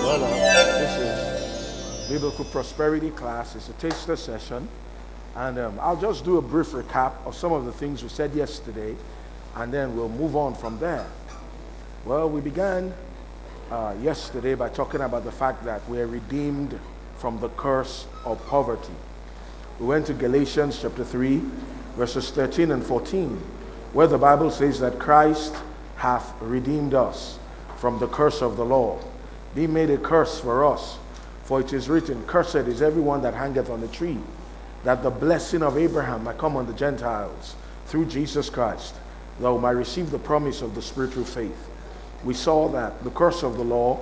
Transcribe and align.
Well, 0.00 0.24
uh, 0.24 0.28
this 0.80 0.98
is 0.98 2.08
Biblical 2.08 2.44
Prosperity 2.46 3.10
class. 3.10 3.54
It's 3.54 3.68
a 3.68 3.72
taster 3.74 4.16
session. 4.16 4.68
And 5.34 5.58
um, 5.58 5.78
I'll 5.80 5.96
just 5.96 6.24
do 6.24 6.36
a 6.38 6.42
brief 6.42 6.68
recap 6.68 7.14
of 7.24 7.34
some 7.34 7.52
of 7.52 7.64
the 7.64 7.72
things 7.72 8.02
we 8.02 8.08
said 8.10 8.34
yesterday, 8.34 8.94
and 9.56 9.72
then 9.72 9.96
we'll 9.96 10.08
move 10.08 10.36
on 10.36 10.54
from 10.54 10.78
there. 10.78 11.06
Well, 12.04 12.28
we 12.28 12.40
began 12.40 12.92
uh, 13.70 13.94
yesterday 14.02 14.54
by 14.54 14.68
talking 14.68 15.00
about 15.00 15.24
the 15.24 15.32
fact 15.32 15.64
that 15.64 15.88
we 15.88 16.00
are 16.00 16.06
redeemed 16.06 16.78
from 17.16 17.38
the 17.40 17.48
curse 17.50 18.06
of 18.24 18.44
poverty. 18.46 18.92
We 19.78 19.86
went 19.86 20.06
to 20.06 20.14
Galatians 20.14 20.80
chapter 20.82 21.04
3, 21.04 21.40
verses 21.96 22.30
13 22.30 22.70
and 22.70 22.84
14, 22.84 23.40
where 23.92 24.06
the 24.06 24.18
Bible 24.18 24.50
says 24.50 24.80
that 24.80 24.98
Christ 24.98 25.54
hath 25.96 26.34
redeemed 26.40 26.94
us 26.94 27.38
from 27.76 27.98
the 27.98 28.08
curse 28.08 28.42
of 28.42 28.56
the 28.56 28.64
law, 28.64 28.98
being 29.54 29.72
made 29.72 29.90
a 29.90 29.98
curse 29.98 30.40
for 30.40 30.64
us. 30.64 30.98
For 31.44 31.60
it 31.60 31.72
is 31.72 31.88
written, 31.88 32.24
Cursed 32.26 32.56
is 32.56 32.82
everyone 32.82 33.22
that 33.22 33.34
hangeth 33.34 33.68
on 33.70 33.80
the 33.80 33.88
tree, 33.88 34.18
that 34.84 35.02
the 35.02 35.10
blessing 35.10 35.62
of 35.62 35.76
Abraham 35.76 36.24
might 36.24 36.38
come 36.38 36.56
on 36.56 36.66
the 36.66 36.72
Gentiles 36.72 37.56
through 37.86 38.06
Jesus 38.06 38.48
Christ, 38.48 38.94
though 39.42 39.58
might 39.58 39.72
receive 39.72 40.10
the 40.10 40.18
promise 40.18 40.62
of 40.62 40.74
the 40.74 40.82
spiritual 40.82 41.24
faith. 41.24 41.68
We 42.24 42.34
saw 42.34 42.68
that 42.68 43.02
the 43.04 43.10
curse 43.10 43.42
of 43.42 43.56
the 43.56 43.64
law, 43.64 44.00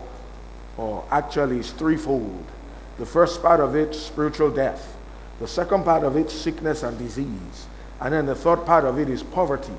or 0.76 1.04
actually, 1.10 1.58
is 1.58 1.72
threefold. 1.72 2.44
The 2.98 3.06
first 3.06 3.42
part 3.42 3.60
of 3.60 3.74
it, 3.74 3.94
spiritual 3.94 4.50
death. 4.50 4.96
The 5.40 5.48
second 5.48 5.84
part 5.84 6.04
of 6.04 6.16
it, 6.16 6.30
sickness 6.30 6.82
and 6.82 6.98
disease. 6.98 7.66
And 8.00 8.12
then 8.12 8.26
the 8.26 8.34
third 8.34 8.66
part 8.66 8.84
of 8.84 8.98
it 8.98 9.08
is 9.08 9.22
poverty. 9.22 9.72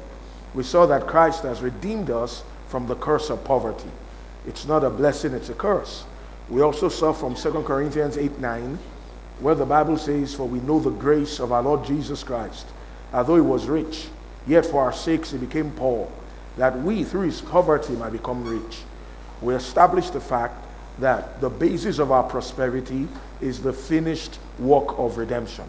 We 0.53 0.63
saw 0.63 0.85
that 0.87 1.07
Christ 1.07 1.43
has 1.43 1.61
redeemed 1.61 2.09
us 2.09 2.43
from 2.67 2.87
the 2.87 2.95
curse 2.95 3.29
of 3.29 3.43
poverty. 3.43 3.91
It's 4.47 4.65
not 4.65 4.83
a 4.83 4.89
blessing, 4.89 5.33
it's 5.33 5.49
a 5.49 5.53
curse. 5.53 6.03
We 6.49 6.61
also 6.61 6.89
saw 6.89 7.13
from 7.13 7.35
2 7.35 7.63
Corinthians 7.63 8.17
8 8.17 8.39
9, 8.39 8.79
where 9.39 9.55
the 9.55 9.65
Bible 9.65 9.97
says, 9.97 10.33
For 10.33 10.47
we 10.47 10.59
know 10.59 10.79
the 10.79 10.89
grace 10.89 11.39
of 11.39 11.51
our 11.51 11.61
Lord 11.61 11.85
Jesus 11.85 12.23
Christ, 12.23 12.65
although 13.13 13.35
he 13.35 13.41
was 13.41 13.67
rich, 13.67 14.07
yet 14.47 14.65
for 14.65 14.83
our 14.83 14.93
sakes 14.93 15.31
he 15.31 15.37
became 15.37 15.71
poor, 15.71 16.11
that 16.57 16.77
we 16.79 17.03
through 17.03 17.21
his 17.21 17.41
poverty 17.41 17.93
might 17.93 18.11
become 18.11 18.43
rich. 18.43 18.79
We 19.41 19.55
established 19.55 20.13
the 20.13 20.21
fact 20.21 20.55
that 20.99 21.41
the 21.41 21.49
basis 21.49 21.99
of 21.99 22.11
our 22.11 22.23
prosperity 22.23 23.07
is 23.39 23.61
the 23.61 23.73
finished 23.73 24.39
work 24.59 24.97
of 24.99 25.17
redemption. 25.17 25.65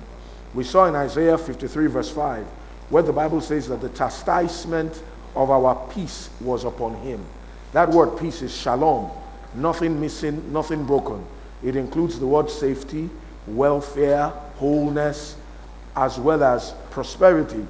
We 0.55 0.65
saw 0.65 0.87
in 0.87 0.95
Isaiah 0.95 1.39
53, 1.39 1.87
verse 1.87 2.11
5, 2.11 2.45
where 2.91 3.03
the 3.03 3.13
Bible 3.13 3.41
says 3.41 3.69
that 3.69 3.81
the 3.81 3.89
chastisement 3.91 5.03
of 5.35 5.51
our 5.51 5.89
peace 5.95 6.29
was 6.41 6.65
upon 6.65 6.95
him. 6.97 7.25
That 7.73 7.89
word 7.89 8.19
peace 8.19 8.43
is 8.43 8.55
shalom, 8.55 9.11
nothing 9.55 9.99
missing, 9.99 10.53
nothing 10.53 10.85
broken. 10.85 11.25
It 11.63 11.77
includes 11.77 12.19
the 12.19 12.27
word 12.27 12.51
safety, 12.51 13.09
welfare, 13.47 14.29
wholeness, 14.57 15.37
as 15.97 16.19
well 16.19 16.43
as 16.43 16.75
prosperity. 16.91 17.67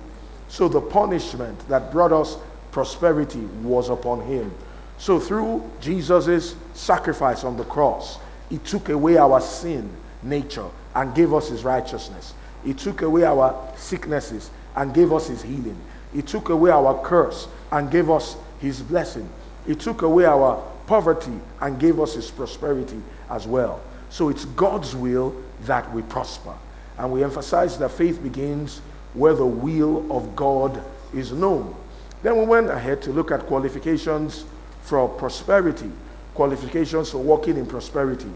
So 0.53 0.69
the 0.69 0.83
punishment 0.83 1.67
that 1.71 1.91
brought 1.91 2.13
us 2.13 2.37
prosperity 2.73 3.41
was 3.63 3.89
upon 3.89 4.21
him. 4.27 4.53
So 4.99 5.19
through 5.19 5.69
Jesus' 5.81 6.55
sacrifice 6.75 7.43
on 7.43 7.57
the 7.57 7.65
cross, 7.65 8.19
he 8.51 8.59
took 8.59 8.91
away 8.91 9.17
our 9.17 9.41
sin 9.41 9.89
nature 10.23 10.69
and 10.95 11.15
gave 11.15 11.33
us 11.33 11.49
his 11.49 11.65
righteousness. 11.65 12.35
He 12.67 12.75
took 12.75 13.01
away 13.01 13.25
our 13.25 13.73
sicknesses 13.79 14.51
and 14.77 14.93
gave 14.93 15.11
us 15.11 15.29
his 15.29 15.41
healing. 15.41 15.79
He 16.13 16.21
took 16.21 16.51
away 16.51 16.71
our 16.71 17.03
curse 17.03 17.49
and 17.71 17.91
gave 17.91 18.11
us 18.11 18.37
his 18.61 18.83
blessing. 18.83 19.27
He 19.67 19.75
took 19.75 20.03
away 20.03 20.27
our 20.27 20.63
poverty 20.87 21.41
and 21.63 21.81
gave 21.81 21.99
us 21.99 22.13
his 22.13 22.31
prosperity 22.31 23.01
as 23.31 23.47
well. 23.47 23.81
So 24.11 24.29
it's 24.29 24.45
God's 24.45 24.95
will 24.95 25.35
that 25.63 25.91
we 25.95 26.03
prosper. 26.03 26.53
And 26.99 27.11
we 27.11 27.25
emphasize 27.25 27.79
that 27.79 27.89
faith 27.93 28.23
begins 28.23 28.83
where 29.15 29.35
the 29.35 29.47
will 29.47 30.11
of 30.11 30.35
God 30.35 30.83
is 31.15 31.33
known. 31.33 31.75
Then 32.23 32.39
we 32.39 32.45
went 32.45 32.71
ahead 32.71 33.03
to 33.03 33.11
look 33.11 33.31
at 33.31 33.47
qualifications 33.47 34.45
for 34.83 35.09
prosperity, 35.09 35.91
qualifications 36.35 37.11
for 37.11 37.19
walking 37.19 37.57
in 37.57 37.67
prosperity. 37.67 38.31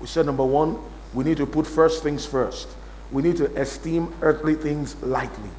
We 0.00 0.06
said 0.06 0.26
number 0.26 0.44
one, 0.44 0.78
we 1.14 1.24
need 1.24 1.36
to 1.36 1.46
put 1.46 1.66
first 1.66 2.02
things 2.02 2.24
first. 2.24 2.68
We 3.10 3.22
need 3.22 3.36
to 3.36 3.54
esteem 3.60 4.14
earthly 4.22 4.54
things 4.54 5.00
lightly. 5.02 5.50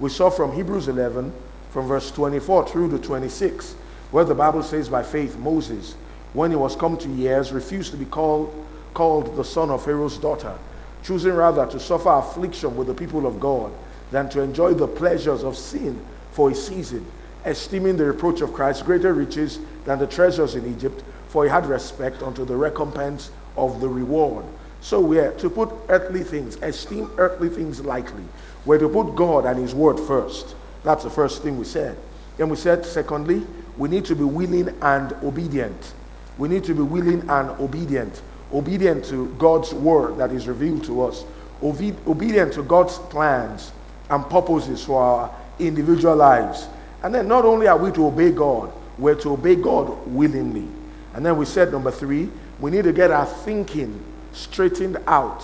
We 0.00 0.08
saw 0.10 0.30
from 0.30 0.52
Hebrews 0.52 0.88
11, 0.88 1.32
from 1.70 1.86
verse 1.86 2.10
24 2.10 2.68
through 2.68 2.90
to 2.90 2.98
26, 2.98 3.74
where 4.10 4.24
the 4.24 4.34
Bible 4.34 4.62
says, 4.62 4.88
by 4.88 5.02
faith, 5.02 5.36
Moses, 5.36 5.94
when 6.32 6.50
he 6.50 6.56
was 6.56 6.74
come 6.74 6.96
to 6.98 7.08
years, 7.08 7.52
refused 7.52 7.90
to 7.92 7.96
be 7.96 8.04
called, 8.04 8.66
called 8.94 9.36
the 9.36 9.44
son 9.44 9.70
of 9.70 9.84
Pharaoh's 9.84 10.16
daughter, 10.18 10.56
choosing 11.02 11.32
rather 11.32 11.66
to 11.66 11.80
suffer 11.80 12.10
affliction 12.10 12.76
with 12.76 12.86
the 12.86 12.94
people 12.94 13.26
of 13.26 13.40
God 13.40 13.72
than 14.10 14.28
to 14.30 14.40
enjoy 14.40 14.74
the 14.74 14.86
pleasures 14.86 15.42
of 15.42 15.56
sin 15.56 16.00
for 16.32 16.50
a 16.50 16.54
season, 16.54 17.04
esteeming 17.44 17.96
the 17.96 18.04
reproach 18.04 18.40
of 18.40 18.52
Christ 18.52 18.84
greater 18.84 19.12
riches 19.12 19.58
than 19.84 19.98
the 19.98 20.06
treasures 20.06 20.54
in 20.54 20.70
Egypt, 20.72 21.02
for 21.28 21.44
he 21.44 21.50
had 21.50 21.66
respect 21.66 22.22
unto 22.22 22.44
the 22.44 22.56
recompense 22.56 23.30
of 23.56 23.80
the 23.80 23.88
reward. 23.88 24.44
So 24.80 25.00
we 25.00 25.18
are 25.18 25.32
to 25.34 25.48
put 25.48 25.70
earthly 25.88 26.24
things, 26.24 26.56
esteem 26.56 27.10
earthly 27.16 27.48
things 27.48 27.80
lightly. 27.80 28.24
We're 28.64 28.78
to 28.78 28.88
put 28.88 29.14
God 29.14 29.46
and 29.46 29.58
his 29.58 29.74
word 29.74 29.98
first. 29.98 30.54
That's 30.84 31.04
the 31.04 31.10
first 31.10 31.42
thing 31.42 31.56
we 31.56 31.64
said. 31.64 31.96
Then 32.36 32.48
we 32.48 32.56
said, 32.56 32.84
secondly, 32.84 33.46
we 33.76 33.88
need 33.88 34.04
to 34.06 34.16
be 34.16 34.24
willing 34.24 34.76
and 34.82 35.12
obedient. 35.22 35.94
We 36.38 36.48
need 36.48 36.64
to 36.64 36.74
be 36.74 36.82
willing 36.82 37.28
and 37.28 37.50
obedient. 37.60 38.22
Obedient 38.52 39.04
to 39.06 39.28
God's 39.38 39.72
word 39.72 40.18
that 40.18 40.32
is 40.32 40.46
revealed 40.46 40.84
to 40.84 41.02
us. 41.02 41.24
Obedient 41.62 42.52
to 42.54 42.62
God's 42.62 42.98
plans 42.98 43.72
and 44.10 44.28
purposes 44.28 44.84
for 44.84 45.02
our 45.02 45.34
individual 45.58 46.16
lives. 46.16 46.66
And 47.02 47.14
then 47.14 47.28
not 47.28 47.44
only 47.44 47.66
are 47.66 47.78
we 47.78 47.90
to 47.92 48.06
obey 48.06 48.30
God, 48.32 48.72
we're 48.98 49.14
to 49.16 49.32
obey 49.32 49.56
God 49.56 50.06
willingly. 50.06 50.68
And 51.14 51.24
then 51.24 51.36
we 51.36 51.44
said, 51.44 51.72
number 51.72 51.90
three, 51.90 52.28
we 52.60 52.70
need 52.70 52.84
to 52.84 52.92
get 52.92 53.10
our 53.10 53.26
thinking 53.26 54.02
straightened 54.32 54.98
out. 55.06 55.42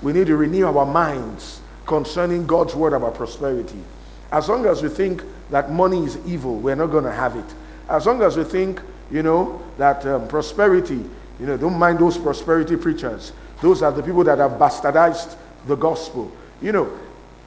We 0.00 0.12
need 0.12 0.26
to 0.26 0.36
renew 0.36 0.66
our 0.66 0.86
minds 0.86 1.60
concerning 1.86 2.46
God's 2.46 2.74
word 2.74 2.92
about 2.92 3.14
prosperity. 3.14 3.82
As 4.30 4.48
long 4.48 4.66
as 4.66 4.82
we 4.82 4.88
think 4.88 5.22
that 5.50 5.70
money 5.70 6.04
is 6.04 6.18
evil, 6.26 6.56
we're 6.56 6.74
not 6.74 6.86
going 6.86 7.04
to 7.04 7.12
have 7.12 7.36
it. 7.36 7.44
As 7.88 8.06
long 8.06 8.22
as 8.22 8.36
we 8.36 8.44
think, 8.44 8.80
you 9.10 9.22
know, 9.22 9.62
that 9.78 10.06
um, 10.06 10.26
prosperity, 10.28 11.04
you 11.42 11.48
know, 11.48 11.56
don't 11.56 11.76
mind 11.76 11.98
those 11.98 12.16
prosperity 12.16 12.76
preachers. 12.76 13.32
Those 13.60 13.82
are 13.82 13.90
the 13.90 14.00
people 14.00 14.22
that 14.22 14.38
have 14.38 14.52
bastardized 14.52 15.34
the 15.66 15.74
gospel. 15.74 16.30
You 16.60 16.70
know, 16.70 16.98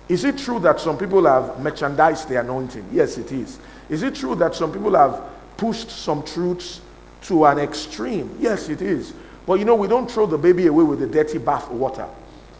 is 0.10 0.26
it 0.26 0.38
true 0.38 0.60
that 0.60 0.82
some 0.82 0.98
people 0.98 1.26
have 1.26 1.58
merchandised 1.62 2.28
the 2.28 2.42
anointing? 2.42 2.90
Yes, 2.92 3.18
it 3.18 3.32
is. 3.32 3.58
Is 3.88 4.04
it 4.04 4.16
true 4.16 4.36
that 4.36 4.54
some 4.54 4.74
people 4.74 4.94
have 4.96 5.24
pushed 5.56 5.90
some 5.90 6.24
truths 6.24 6.82
to 7.22 7.46
an 7.46 7.58
extreme? 7.58 8.36
Yes, 8.38 8.68
it 8.68 8.82
is. 8.82 9.14
But 9.46 9.60
you 9.60 9.66
know, 9.66 9.76
we 9.76 9.88
don't 9.88 10.12
throw 10.12 10.26
the 10.26 10.38
baby 10.38 10.68
away 10.68 10.84
with 10.84 11.00
the 11.00 11.08
dirty 11.08 11.38
bath 11.38 11.72
water. 11.72 12.06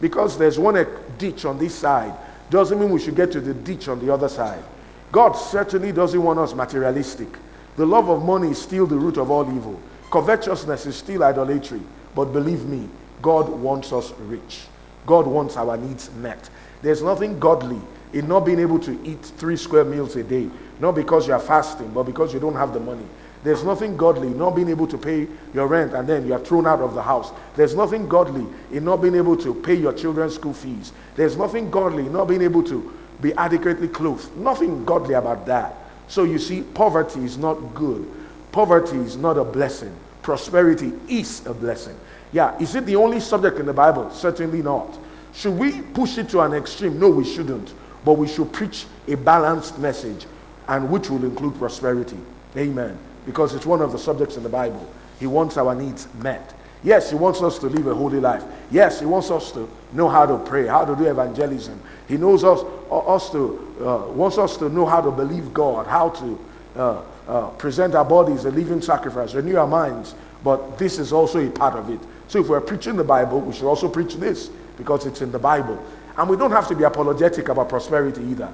Because 0.00 0.38
there's 0.38 0.58
one 0.58 0.78
eh, 0.78 0.86
ditch 1.18 1.44
on 1.44 1.58
this 1.58 1.74
side 1.74 2.14
doesn't 2.48 2.80
mean 2.80 2.88
we 2.88 3.00
should 3.00 3.16
get 3.16 3.30
to 3.32 3.42
the 3.42 3.52
ditch 3.52 3.88
on 3.88 3.98
the 3.98 4.10
other 4.10 4.30
side. 4.30 4.64
God 5.12 5.32
certainly 5.32 5.92
doesn't 5.92 6.22
want 6.22 6.38
us 6.38 6.54
materialistic. 6.54 7.28
The 7.76 7.84
love 7.84 8.08
of 8.08 8.24
money 8.24 8.52
is 8.52 8.62
still 8.62 8.86
the 8.86 8.96
root 8.96 9.18
of 9.18 9.30
all 9.30 9.54
evil. 9.54 9.78
Covetousness 10.16 10.86
is 10.86 10.96
still 10.96 11.22
idolatry. 11.22 11.82
But 12.14 12.32
believe 12.32 12.64
me, 12.64 12.88
God 13.20 13.50
wants 13.50 13.92
us 13.92 14.12
rich. 14.20 14.62
God 15.04 15.26
wants 15.26 15.58
our 15.58 15.76
needs 15.76 16.10
met. 16.12 16.48
There's 16.80 17.02
nothing 17.02 17.38
godly 17.38 17.78
in 18.14 18.26
not 18.26 18.46
being 18.46 18.58
able 18.58 18.78
to 18.78 18.98
eat 19.04 19.20
three 19.20 19.58
square 19.58 19.84
meals 19.84 20.16
a 20.16 20.22
day, 20.22 20.48
not 20.80 20.94
because 20.94 21.26
you 21.26 21.34
are 21.34 21.38
fasting, 21.38 21.90
but 21.90 22.04
because 22.04 22.32
you 22.32 22.40
don't 22.40 22.54
have 22.54 22.72
the 22.72 22.80
money. 22.80 23.04
There's 23.44 23.62
nothing 23.62 23.94
godly 23.94 24.28
in 24.28 24.38
not 24.38 24.56
being 24.56 24.70
able 24.70 24.86
to 24.86 24.96
pay 24.96 25.28
your 25.52 25.66
rent 25.66 25.92
and 25.92 26.08
then 26.08 26.26
you 26.26 26.32
are 26.32 26.38
thrown 26.38 26.66
out 26.66 26.80
of 26.80 26.94
the 26.94 27.02
house. 27.02 27.30
There's 27.54 27.74
nothing 27.74 28.08
godly 28.08 28.46
in 28.72 28.86
not 28.86 29.02
being 29.02 29.16
able 29.16 29.36
to 29.36 29.52
pay 29.52 29.74
your 29.74 29.92
children's 29.92 30.36
school 30.36 30.54
fees. 30.54 30.94
There's 31.16 31.36
nothing 31.36 31.70
godly 31.70 32.06
in 32.06 32.14
not 32.14 32.24
being 32.24 32.40
able 32.40 32.62
to 32.62 32.90
be 33.20 33.34
adequately 33.34 33.88
clothed. 33.88 34.34
Nothing 34.34 34.82
godly 34.86 35.12
about 35.12 35.44
that. 35.44 35.76
So 36.08 36.24
you 36.24 36.38
see, 36.38 36.62
poverty 36.62 37.22
is 37.22 37.36
not 37.36 37.56
good. 37.74 38.10
Poverty 38.50 38.96
is 38.96 39.18
not 39.18 39.36
a 39.36 39.44
blessing. 39.44 39.94
Prosperity 40.26 40.92
is 41.08 41.46
a 41.46 41.54
blessing. 41.54 41.96
Yeah, 42.32 42.58
is 42.58 42.74
it 42.74 42.84
the 42.84 42.96
only 42.96 43.20
subject 43.20 43.60
in 43.60 43.66
the 43.66 43.72
Bible? 43.72 44.10
Certainly 44.10 44.60
not. 44.60 44.98
Should 45.32 45.56
we 45.56 45.82
push 45.82 46.18
it 46.18 46.28
to 46.30 46.40
an 46.40 46.52
extreme? 46.52 46.98
No, 46.98 47.10
we 47.10 47.24
shouldn't. 47.24 47.72
But 48.04 48.14
we 48.14 48.26
should 48.26 48.52
preach 48.52 48.86
a 49.06 49.14
balanced 49.14 49.78
message. 49.78 50.26
and 50.66 50.90
which 50.90 51.08
will 51.08 51.24
include 51.24 51.56
prosperity. 51.58 52.18
Amen. 52.56 52.98
Because 53.24 53.54
it's 53.54 53.66
one 53.66 53.80
of 53.80 53.92
the 53.92 53.98
subjects 53.98 54.36
in 54.36 54.42
the 54.42 54.48
Bible. 54.48 54.84
He 55.20 55.28
wants 55.28 55.56
our 55.56 55.76
needs 55.76 56.08
met. 56.14 56.54
Yes, 56.82 57.08
he 57.10 57.14
wants 57.14 57.40
us 57.40 57.60
to 57.60 57.66
live 57.68 57.86
a 57.86 57.94
holy 57.94 58.18
life. 58.18 58.42
Yes, 58.72 58.98
he 58.98 59.06
wants 59.06 59.30
us 59.30 59.52
to 59.52 59.68
know 59.92 60.08
how 60.08 60.26
to 60.26 60.38
pray, 60.38 60.66
how 60.66 60.84
to 60.84 60.96
do 60.96 61.04
evangelism. 61.04 61.80
He 62.08 62.16
knows 62.16 62.42
us, 62.42 62.62
uh, 62.90 62.98
us 62.98 63.30
to, 63.30 63.76
uh, 63.80 64.10
wants 64.10 64.38
us 64.38 64.56
to 64.56 64.68
know 64.68 64.86
how 64.86 65.00
to 65.00 65.12
believe 65.12 65.54
God, 65.54 65.86
how 65.86 66.08
to 66.08 66.38
uh, 66.74 67.02
uh, 67.26 67.48
present 67.50 67.94
our 67.94 68.04
bodies 68.04 68.44
a 68.44 68.50
living 68.50 68.80
sacrifice, 68.80 69.34
renew 69.34 69.56
our 69.56 69.66
minds. 69.66 70.14
But 70.44 70.78
this 70.78 70.98
is 70.98 71.12
also 71.12 71.44
a 71.44 71.50
part 71.50 71.74
of 71.74 71.90
it. 71.90 72.00
So 72.28 72.40
if 72.40 72.48
we're 72.48 72.60
preaching 72.60 72.96
the 72.96 73.04
Bible, 73.04 73.40
we 73.40 73.52
should 73.52 73.68
also 73.68 73.88
preach 73.88 74.14
this 74.14 74.50
because 74.76 75.06
it's 75.06 75.22
in 75.22 75.32
the 75.32 75.38
Bible. 75.38 75.82
And 76.16 76.28
we 76.28 76.36
don't 76.36 76.50
have 76.50 76.68
to 76.68 76.74
be 76.74 76.84
apologetic 76.84 77.48
about 77.48 77.68
prosperity 77.68 78.22
either. 78.22 78.52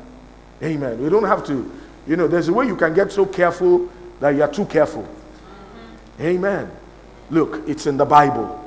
Amen. 0.63 1.03
We 1.03 1.11
don't 1.11 1.25
have 1.25 1.47
to, 1.47 1.71
you 2.07 2.17
know, 2.17 2.29
there's 2.29 2.49
a 2.49 2.53
way 2.53 2.67
you 2.67 2.77
can 2.77 2.95
get 2.95 3.13
so 3.13 3.27
careful 3.27 3.91
that 4.21 4.31
you 4.31 4.43
are 4.43 4.53
too 4.53 4.67
careful. 4.67 5.07
Amen. 6.21 6.71
Look, 7.31 7.69
it's 7.69 7.87
in 7.87 7.97
the 7.97 8.05
Bible. 8.05 8.59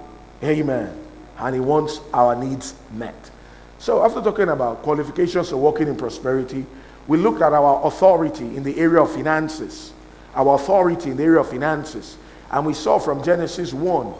Amen. 0.43 0.97
And 1.37 1.55
He 1.55 1.61
wants 1.61 1.99
our 2.13 2.35
needs 2.35 2.73
met. 2.91 3.31
So, 3.79 4.03
after 4.03 4.21
talking 4.21 4.49
about 4.49 4.81
qualifications 4.83 5.51
of 5.51 5.59
walking 5.59 5.87
in 5.87 5.95
prosperity, 5.95 6.65
we 7.07 7.17
looked 7.17 7.41
at 7.41 7.53
our 7.53 7.85
authority 7.85 8.55
in 8.55 8.63
the 8.63 8.77
area 8.77 9.01
of 9.01 9.11
finances. 9.13 9.93
Our 10.35 10.55
authority 10.55 11.11
in 11.11 11.17
the 11.17 11.23
area 11.23 11.39
of 11.39 11.49
finances. 11.49 12.17
And 12.51 12.65
we 12.65 12.73
saw 12.73 12.99
from 12.99 13.23
Genesis 13.23 13.73
1, 13.73 14.13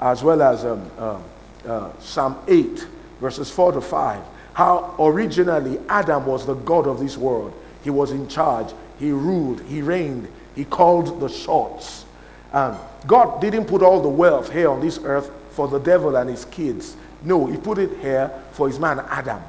as 0.00 0.22
well 0.22 0.42
as 0.42 0.64
um, 0.64 0.90
uh, 0.98 1.20
uh, 1.66 1.98
Psalm 1.98 2.38
8, 2.46 2.86
verses 3.20 3.50
4 3.50 3.72
to 3.72 3.80
5, 3.80 4.22
how 4.54 4.94
originally 4.98 5.80
Adam 5.88 6.26
was 6.26 6.46
the 6.46 6.54
God 6.54 6.86
of 6.86 7.00
this 7.00 7.16
world. 7.16 7.52
He 7.82 7.90
was 7.90 8.10
in 8.12 8.28
charge, 8.28 8.72
he 8.98 9.10
ruled, 9.10 9.62
he 9.62 9.82
reigned, 9.82 10.28
he 10.54 10.64
called 10.64 11.20
the 11.20 11.28
shots. 11.28 12.04
Um, 12.52 12.78
God 13.06 13.40
didn't 13.40 13.66
put 13.66 13.82
all 13.82 14.00
the 14.00 14.08
wealth 14.08 14.50
here 14.50 14.70
on 14.70 14.80
this 14.80 14.98
earth 15.02 15.30
for 15.50 15.68
the 15.68 15.78
devil 15.78 16.16
and 16.16 16.30
his 16.30 16.44
kids. 16.46 16.96
No, 17.22 17.46
he 17.46 17.56
put 17.56 17.78
it 17.78 17.98
here 17.98 18.30
for 18.52 18.68
his 18.68 18.78
man 18.78 19.00
Adam. 19.08 19.42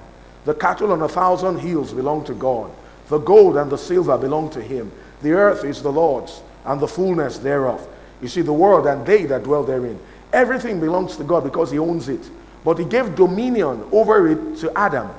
The 0.45 0.53
cattle 0.53 0.91
on 0.91 1.01
a 1.01 1.09
thousand 1.09 1.59
hills 1.59 1.93
belong 1.93 2.25
to 2.25 2.33
God. 2.33 2.71
The 3.09 3.19
gold 3.19 3.57
and 3.57 3.71
the 3.71 3.77
silver 3.77 4.17
belong 4.17 4.49
to 4.51 4.61
him. 4.61 4.91
The 5.21 5.31
earth 5.31 5.63
is 5.63 5.81
the 5.81 5.91
Lord's 5.91 6.41
and 6.65 6.79
the 6.79 6.87
fullness 6.87 7.37
thereof. 7.39 7.85
You 8.21 8.27
see, 8.27 8.41
the 8.41 8.53
world 8.53 8.87
and 8.87 9.05
they 9.05 9.25
that 9.25 9.43
dwell 9.43 9.63
therein. 9.63 9.99
Everything 10.33 10.79
belongs 10.79 11.17
to 11.17 11.23
God 11.23 11.43
because 11.43 11.71
he 11.71 11.79
owns 11.79 12.09
it. 12.09 12.29
But 12.63 12.79
he 12.79 12.85
gave 12.85 13.15
dominion 13.15 13.85
over 13.91 14.27
it 14.27 14.57
to 14.57 14.77
Adam. 14.77 15.09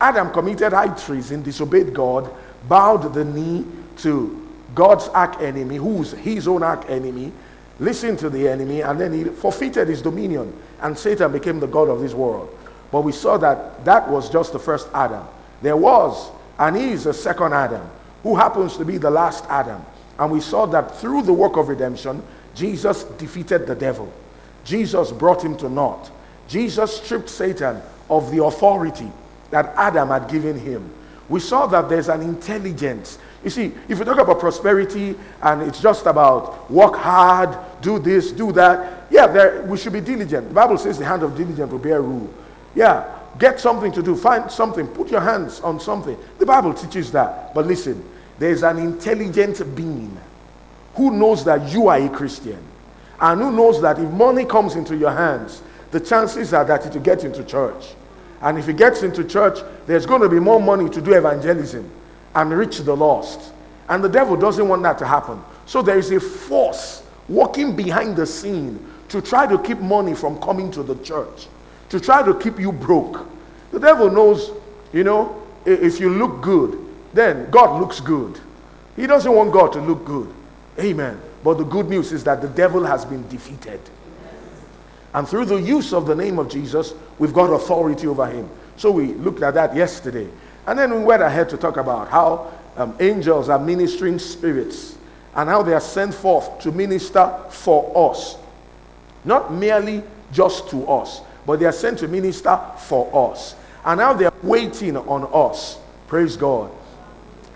Adam 0.00 0.30
committed 0.32 0.72
high 0.72 0.94
treason, 0.94 1.42
disobeyed 1.42 1.94
God, 1.94 2.30
bowed 2.68 3.14
the 3.14 3.24
knee 3.24 3.64
to 3.98 4.48
God's 4.74 5.08
arch 5.08 5.40
enemy, 5.40 5.76
who's 5.76 6.12
his 6.12 6.48
own 6.48 6.62
arch 6.62 6.84
enemy, 6.88 7.32
listened 7.78 8.18
to 8.18 8.28
the 8.28 8.48
enemy, 8.48 8.80
and 8.80 9.00
then 9.00 9.12
he 9.12 9.24
forfeited 9.24 9.88
his 9.88 10.02
dominion, 10.02 10.52
and 10.80 10.98
Satan 10.98 11.32
became 11.32 11.60
the 11.60 11.66
God 11.66 11.88
of 11.88 12.00
this 12.00 12.12
world. 12.12 12.54
But 12.90 13.02
we 13.02 13.12
saw 13.12 13.38
that 13.38 13.84
that 13.84 14.08
was 14.08 14.28
just 14.28 14.52
the 14.52 14.58
first 14.58 14.88
Adam. 14.92 15.26
There 15.62 15.76
was 15.76 16.30
and 16.58 16.76
is 16.76 17.06
a 17.06 17.14
second 17.14 17.52
Adam 17.52 17.88
who 18.26 18.34
happens 18.34 18.76
to 18.76 18.84
be 18.84 18.98
the 18.98 19.08
last 19.08 19.44
Adam. 19.48 19.80
And 20.18 20.32
we 20.32 20.40
saw 20.40 20.66
that 20.66 20.98
through 20.98 21.22
the 21.22 21.32
work 21.32 21.56
of 21.56 21.68
redemption, 21.68 22.20
Jesus 22.56 23.04
defeated 23.04 23.68
the 23.68 23.74
devil. 23.76 24.12
Jesus 24.64 25.12
brought 25.12 25.44
him 25.44 25.56
to 25.58 25.68
naught. 25.68 26.10
Jesus 26.48 26.96
stripped 26.96 27.28
Satan 27.28 27.80
of 28.10 28.32
the 28.32 28.42
authority 28.42 29.08
that 29.50 29.72
Adam 29.76 30.08
had 30.08 30.28
given 30.28 30.58
him. 30.58 30.92
We 31.28 31.38
saw 31.38 31.68
that 31.68 31.88
there's 31.88 32.08
an 32.08 32.20
intelligence. 32.20 33.20
You 33.44 33.50
see, 33.50 33.72
if 33.88 34.00
you 34.00 34.04
talk 34.04 34.18
about 34.18 34.40
prosperity 34.40 35.14
and 35.40 35.62
it's 35.62 35.80
just 35.80 36.06
about 36.06 36.68
work 36.68 36.96
hard, 36.96 37.56
do 37.80 38.00
this, 38.00 38.32
do 38.32 38.50
that, 38.52 39.06
yeah, 39.08 39.28
there, 39.28 39.62
we 39.62 39.78
should 39.78 39.92
be 39.92 40.00
diligent. 40.00 40.48
The 40.48 40.54
Bible 40.54 40.78
says 40.78 40.98
the 40.98 41.04
hand 41.04 41.22
of 41.22 41.36
diligent 41.36 41.70
will 41.70 41.78
bear 41.78 42.02
rule. 42.02 42.34
Yeah, 42.74 43.06
get 43.38 43.60
something 43.60 43.92
to 43.92 44.02
do, 44.02 44.16
find 44.16 44.50
something, 44.50 44.88
put 44.88 45.12
your 45.12 45.20
hands 45.20 45.60
on 45.60 45.78
something. 45.78 46.18
The 46.40 46.46
Bible 46.46 46.74
teaches 46.74 47.12
that. 47.12 47.54
But 47.54 47.68
listen, 47.68 48.02
there's 48.38 48.62
an 48.62 48.78
intelligent 48.78 49.74
being 49.74 50.16
who 50.94 51.10
knows 51.10 51.44
that 51.44 51.72
you 51.72 51.88
are 51.88 51.98
a 51.98 52.08
Christian 52.08 52.62
and 53.20 53.40
who 53.40 53.52
knows 53.52 53.80
that 53.82 53.98
if 53.98 54.10
money 54.10 54.44
comes 54.44 54.76
into 54.76 54.96
your 54.96 55.10
hands, 55.10 55.62
the 55.90 56.00
chances 56.00 56.52
are 56.52 56.64
that 56.64 56.86
it 56.86 56.92
will 56.94 57.00
get 57.00 57.24
into 57.24 57.44
church. 57.44 57.94
And 58.42 58.58
if 58.58 58.68
it 58.68 58.76
gets 58.76 59.02
into 59.02 59.24
church, 59.24 59.58
there's 59.86 60.04
going 60.04 60.22
to 60.22 60.28
be 60.28 60.38
more 60.38 60.60
money 60.60 60.90
to 60.90 61.00
do 61.00 61.14
evangelism 61.14 61.90
and 62.34 62.50
reach 62.50 62.78
the 62.78 62.94
lost. 62.94 63.52
And 63.88 64.04
the 64.04 64.08
devil 64.08 64.36
doesn't 64.36 64.66
want 64.68 64.82
that 64.82 64.98
to 64.98 65.06
happen. 65.06 65.42
So 65.64 65.80
there 65.80 65.98
is 65.98 66.10
a 66.10 66.20
force 66.20 67.02
working 67.28 67.74
behind 67.74 68.16
the 68.16 68.26
scene 68.26 68.84
to 69.08 69.22
try 69.22 69.46
to 69.46 69.58
keep 69.58 69.78
money 69.78 70.14
from 70.14 70.38
coming 70.40 70.70
to 70.72 70.82
the 70.82 70.96
church 70.96 71.48
to 71.88 72.00
try 72.00 72.22
to 72.22 72.34
keep 72.34 72.58
you 72.58 72.72
broke. 72.72 73.26
The 73.72 73.80
devil 73.80 74.10
knows, 74.10 74.50
you 74.92 75.04
know, 75.04 75.42
if 75.64 76.00
you 76.00 76.10
look 76.10 76.40
good, 76.42 76.85
then 77.12 77.50
God 77.50 77.80
looks 77.80 78.00
good. 78.00 78.38
He 78.96 79.06
doesn't 79.06 79.32
want 79.32 79.52
God 79.52 79.72
to 79.74 79.80
look 79.80 80.04
good. 80.04 80.32
Amen. 80.78 81.20
But 81.44 81.58
the 81.58 81.64
good 81.64 81.88
news 81.88 82.12
is 82.12 82.24
that 82.24 82.40
the 82.42 82.48
devil 82.48 82.84
has 82.84 83.04
been 83.04 83.26
defeated. 83.28 83.80
And 85.14 85.26
through 85.26 85.46
the 85.46 85.56
use 85.56 85.92
of 85.92 86.06
the 86.06 86.14
name 86.14 86.38
of 86.38 86.48
Jesus, 86.48 86.92
we've 87.18 87.32
got 87.32 87.46
authority 87.46 88.06
over 88.06 88.26
him. 88.26 88.48
So 88.76 88.90
we 88.90 89.14
looked 89.14 89.42
at 89.42 89.54
that 89.54 89.74
yesterday. 89.74 90.28
And 90.66 90.78
then 90.78 90.92
we 90.92 91.04
went 91.04 91.22
ahead 91.22 91.48
to 91.50 91.56
talk 91.56 91.76
about 91.76 92.08
how 92.08 92.52
um, 92.76 92.94
angels 93.00 93.48
are 93.48 93.58
ministering 93.58 94.18
spirits 94.18 94.96
and 95.34 95.48
how 95.48 95.62
they 95.62 95.72
are 95.72 95.80
sent 95.80 96.14
forth 96.14 96.58
to 96.60 96.72
minister 96.72 97.32
for 97.48 98.10
us. 98.12 98.36
Not 99.24 99.52
merely 99.52 100.02
just 100.32 100.68
to 100.70 100.86
us, 100.86 101.20
but 101.46 101.60
they 101.60 101.66
are 101.66 101.72
sent 101.72 101.98
to 102.00 102.08
minister 102.08 102.60
for 102.78 103.32
us. 103.32 103.54
And 103.84 103.98
now 103.98 104.12
they 104.12 104.24
are 104.24 104.34
waiting 104.42 104.96
on 104.96 105.28
us. 105.32 105.78
Praise 106.08 106.36
God. 106.36 106.70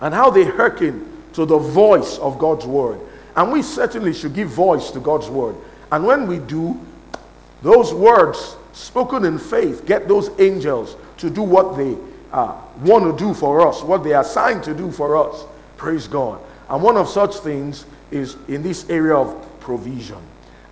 And 0.01 0.15
how 0.15 0.31
they 0.31 0.45
hearken 0.45 1.07
to 1.35 1.45
the 1.45 1.59
voice 1.59 2.19
of 2.19 2.39
God's 2.39 2.67
word. 2.67 3.01
And 3.37 3.53
we 3.53 3.63
certainly 3.63 4.13
should 4.13 4.35
give 4.35 4.49
voice 4.49 4.91
to 4.91 5.01
God's 5.01 5.29
word. 5.29 5.57
And 5.93 6.07
when 6.07 6.27
we 6.27 6.39
do, 6.39 6.81
those 7.63 7.93
words 7.93 8.57
spoken 8.73 9.25
in 9.25 9.39
faith 9.39 9.85
get 9.87 10.09
those 10.09 10.31
angels 10.41 10.97
to 11.19 11.31
do 11.31 11.43
what 11.43 11.77
they 11.77 11.97
uh, 12.33 12.61
want 12.81 13.05
to 13.05 13.25
do 13.25 13.35
for 13.35 13.67
us, 13.67 13.83
what 13.83 14.03
they 14.05 14.13
are 14.13 14.23
assigned 14.23 14.63
to 14.65 14.75
do 14.75 14.91
for 14.91 15.17
us. 15.17 15.45
Praise 15.77 16.07
God. 16.07 16.41
And 16.69 16.83
one 16.83 16.97
of 16.97 17.09
such 17.09 17.37
things 17.37 17.85
is 18.11 18.37
in 18.49 18.63
this 18.63 18.89
area 18.89 19.15
of 19.15 19.61
provision. 19.61 20.19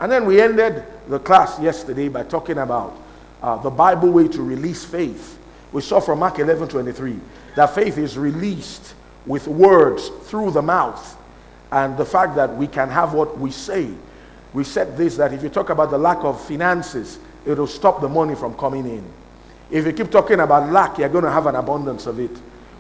And 0.01 0.11
then 0.11 0.27
we 0.27 0.41
ended 0.41 0.85
the 1.09 1.19
class 1.19 1.59
yesterday 1.61 2.09
by 2.09 2.23
talking 2.23 2.59
about 2.59 2.97
uh, 3.43 3.57
the 3.57 3.71
Bible 3.71 4.11
way 4.11 4.29
to 4.29 4.43
release 4.43 4.85
faith. 4.85 5.39
We 5.73 5.83
saw 5.83 6.01
from 6.01 6.21
Mark 6.21 6.39
11 6.39 6.69
23 6.69 7.19
that 7.57 7.75
faith 7.75 7.99
is 7.99 8.17
released 8.17 8.95
with 9.29 9.47
words 9.47 10.09
through 10.23 10.51
the 10.51 10.63
mouth 10.63 11.17
and 11.71 11.97
the 11.97 12.05
fact 12.05 12.35
that 12.35 12.57
we 12.57 12.67
can 12.67 12.89
have 12.89 13.13
what 13.13 13.39
we 13.39 13.51
say. 13.51 13.91
We 14.55 14.65
said 14.65 14.97
this 14.97 15.17
that 15.19 15.33
if 15.33 15.43
you 15.43 15.51
talk 15.51 15.69
about 15.69 15.91
the 15.91 15.99
lack 15.99 16.25
of 16.25 16.43
finances, 16.45 17.19
it'll 17.47 17.67
stop 17.67 18.01
the 18.01 18.09
money 18.09 18.35
from 18.35 18.57
coming 18.57 18.87
in. 18.87 19.05
If 19.71 19.85
you 19.85 19.93
keep 19.93 20.11
talking 20.11 20.41
about 20.41 20.73
lack, 20.73 20.99
you're 20.99 21.11
going 21.11 21.25
to 21.25 21.31
have 21.31 21.47
an 21.47 21.57
abundance 21.57 22.07
of 22.07 22.19
it. 22.19 22.31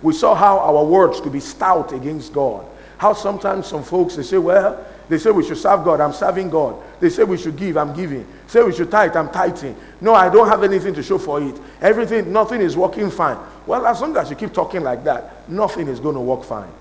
We 0.01 0.15
saw 0.15 0.35
how 0.35 0.59
our 0.59 0.85
words 0.85 1.21
could 1.21 1.33
be 1.33 1.41
stout 1.41 1.93
against 1.93 2.33
God. 2.33 2.65
How 2.97 3.13
sometimes 3.13 3.67
some 3.67 3.83
folks 3.85 4.17
they 4.17 4.23
say, 4.23 4.39
well, 4.39 4.85
they 5.09 5.19
say 5.19 5.31
we 5.31 5.45
should 5.45 5.59
serve 5.59 5.85
God. 5.85 6.01
I'm 6.01 6.13
serving 6.13 6.51
God. 6.51 6.77
They 7.01 7.11
say 7.11 7.25
we 7.25 7.37
should 7.37 7.57
give. 7.57 7.77
I'm 7.77 7.95
giving. 7.95 8.27
Say 8.47 8.63
we 8.63 8.75
should 8.75 8.91
tithe. 8.91 9.17
I'm 9.17 9.31
tithing. 9.31 9.77
No, 10.01 10.15
I 10.15 10.29
don't 10.29 10.49
have 10.49 10.63
anything 10.63 10.95
to 10.95 11.03
show 11.03 11.19
for 11.19 11.43
it. 11.43 11.59
Everything, 11.81 12.33
nothing 12.33 12.61
is 12.61 12.77
working 12.77 13.11
fine. 13.11 13.39
Well, 13.69 13.87
as 13.87 14.01
long 14.01 14.17
as 14.17 14.31
you 14.31 14.37
keep 14.37 14.55
talking 14.55 14.83
like 14.83 15.05
that, 15.05 15.47
nothing 15.47 15.89
is 15.89 16.01
going 16.01 16.15
to 16.15 16.23
work 16.23 16.43
fine. 16.43 16.73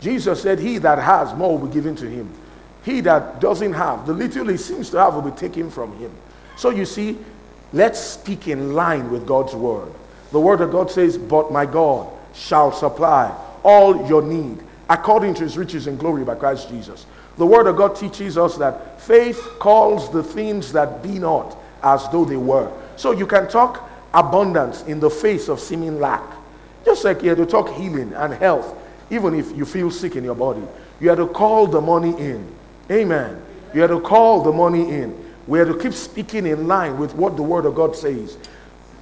Jesus 0.00 0.42
said, 0.42 0.58
He 0.58 0.78
that 0.78 0.98
has 0.98 1.32
more 1.34 1.56
will 1.56 1.68
be 1.68 1.72
given 1.72 1.94
to 1.96 2.10
him. 2.10 2.32
He 2.82 3.00
that 3.02 3.40
doesn't 3.40 3.74
have, 3.74 4.04
the 4.04 4.12
little 4.12 4.48
he 4.48 4.56
seems 4.56 4.90
to 4.90 4.98
have 4.98 5.14
will 5.14 5.22
be 5.22 5.30
taken 5.30 5.70
from 5.70 5.96
him. 5.98 6.10
So 6.56 6.70
you 6.70 6.84
see, 6.84 7.16
let's 7.72 8.00
speak 8.00 8.48
in 8.48 8.72
line 8.72 9.08
with 9.08 9.24
God's 9.24 9.54
word. 9.54 9.92
The 10.32 10.40
word 10.40 10.62
of 10.62 10.72
God 10.72 10.90
says, 10.90 11.16
But 11.16 11.52
my 11.52 11.64
God 11.64 12.12
shall 12.34 12.72
supply 12.72 13.32
all 13.62 14.08
your 14.08 14.22
need 14.22 14.58
according 14.90 15.34
to 15.34 15.44
his 15.44 15.56
riches 15.56 15.86
and 15.86 15.96
glory 15.96 16.24
by 16.24 16.34
Christ 16.34 16.70
Jesus. 16.70 17.06
The 17.36 17.46
word 17.46 17.68
of 17.68 17.76
God 17.76 17.94
teaches 17.94 18.36
us 18.36 18.56
that 18.56 19.00
faith 19.00 19.40
calls 19.60 20.10
the 20.10 20.24
things 20.24 20.72
that 20.72 21.04
be 21.04 21.20
not 21.20 21.56
as 21.84 22.08
though 22.08 22.24
they 22.24 22.36
were. 22.36 22.72
So 22.96 23.12
you 23.12 23.28
can 23.28 23.46
talk 23.48 23.87
abundance 24.14 24.82
in 24.82 25.00
the 25.00 25.10
face 25.10 25.48
of 25.48 25.60
seeming 25.60 26.00
lack. 26.00 26.22
Just 26.84 27.04
like 27.04 27.22
you 27.22 27.28
had 27.28 27.38
to 27.38 27.46
talk 27.46 27.68
healing 27.70 28.12
and 28.14 28.32
health, 28.34 28.76
even 29.10 29.34
if 29.34 29.56
you 29.56 29.64
feel 29.64 29.90
sick 29.90 30.16
in 30.16 30.24
your 30.24 30.34
body. 30.34 30.62
You 31.00 31.08
had 31.08 31.18
to 31.18 31.26
call 31.26 31.66
the 31.66 31.80
money 31.80 32.10
in. 32.18 32.46
Amen. 32.90 33.42
You 33.74 33.82
had 33.82 33.90
to 33.90 34.00
call 34.00 34.42
the 34.42 34.52
money 34.52 34.90
in. 34.90 35.34
We 35.46 35.58
had 35.58 35.68
to 35.68 35.78
keep 35.78 35.94
speaking 35.94 36.46
in 36.46 36.66
line 36.66 36.98
with 36.98 37.14
what 37.14 37.36
the 37.36 37.42
word 37.42 37.66
of 37.66 37.74
God 37.74 37.96
says. 37.96 38.36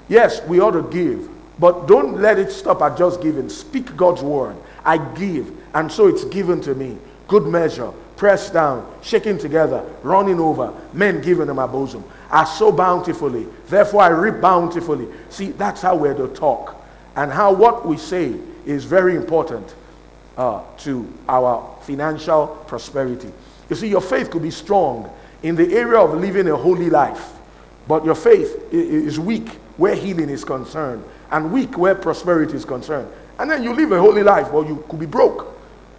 Yes, 0.08 0.40
we 0.46 0.60
ought 0.60 0.72
to 0.72 0.82
give, 0.82 1.28
but 1.58 1.86
don't 1.86 2.20
let 2.20 2.38
it 2.38 2.50
stop 2.52 2.82
at 2.82 2.96
just 2.96 3.20
giving. 3.20 3.48
Speak 3.48 3.96
God's 3.96 4.22
word 4.22 4.56
I 4.86 4.98
give, 4.98 5.52
and 5.74 5.90
so 5.90 6.06
it's 6.06 6.24
given 6.24 6.60
to 6.62 6.74
me. 6.74 6.96
Good 7.26 7.44
measure, 7.46 7.92
pressed 8.16 8.52
down, 8.52 8.90
shaken 9.02 9.38
together, 9.38 9.84
running 10.02 10.40
over, 10.40 10.72
men 10.92 11.20
given 11.20 11.48
in 11.48 11.56
my 11.56 11.66
bosom. 11.66 12.02
I 12.30 12.44
sow 12.44 12.72
bountifully, 12.72 13.46
therefore 13.68 14.02
I 14.02 14.08
reap 14.08 14.40
bountifully. 14.40 15.08
See, 15.30 15.52
that's 15.52 15.82
how 15.82 15.96
we're 15.96 16.14
to 16.14 16.28
talk. 16.28 16.82
And 17.14 17.30
how 17.30 17.52
what 17.52 17.86
we 17.86 17.96
say 17.96 18.34
is 18.64 18.84
very 18.84 19.16
important 19.16 19.74
uh, 20.36 20.62
to 20.78 21.12
our 21.28 21.78
financial 21.82 22.48
prosperity. 22.66 23.32
You 23.70 23.76
see, 23.76 23.88
your 23.88 24.00
faith 24.00 24.30
could 24.30 24.42
be 24.42 24.50
strong 24.50 25.10
in 25.42 25.54
the 25.54 25.76
area 25.76 26.00
of 26.00 26.14
living 26.14 26.48
a 26.48 26.56
holy 26.56 26.90
life, 26.90 27.32
but 27.86 28.04
your 28.04 28.14
faith 28.14 28.56
is 28.72 29.18
weak 29.18 29.48
where 29.76 29.94
healing 29.94 30.30
is 30.30 30.44
concerned 30.44 31.04
and 31.30 31.52
weak 31.52 31.76
where 31.76 31.94
prosperity 31.94 32.54
is 32.54 32.64
concerned. 32.64 33.08
And 33.38 33.50
then 33.50 33.62
you 33.62 33.72
live 33.74 33.92
a 33.92 34.00
holy 34.00 34.22
life, 34.22 34.48
but 34.50 34.66
you 34.66 34.84
could 34.88 35.00
be 35.00 35.06
broke 35.06 35.54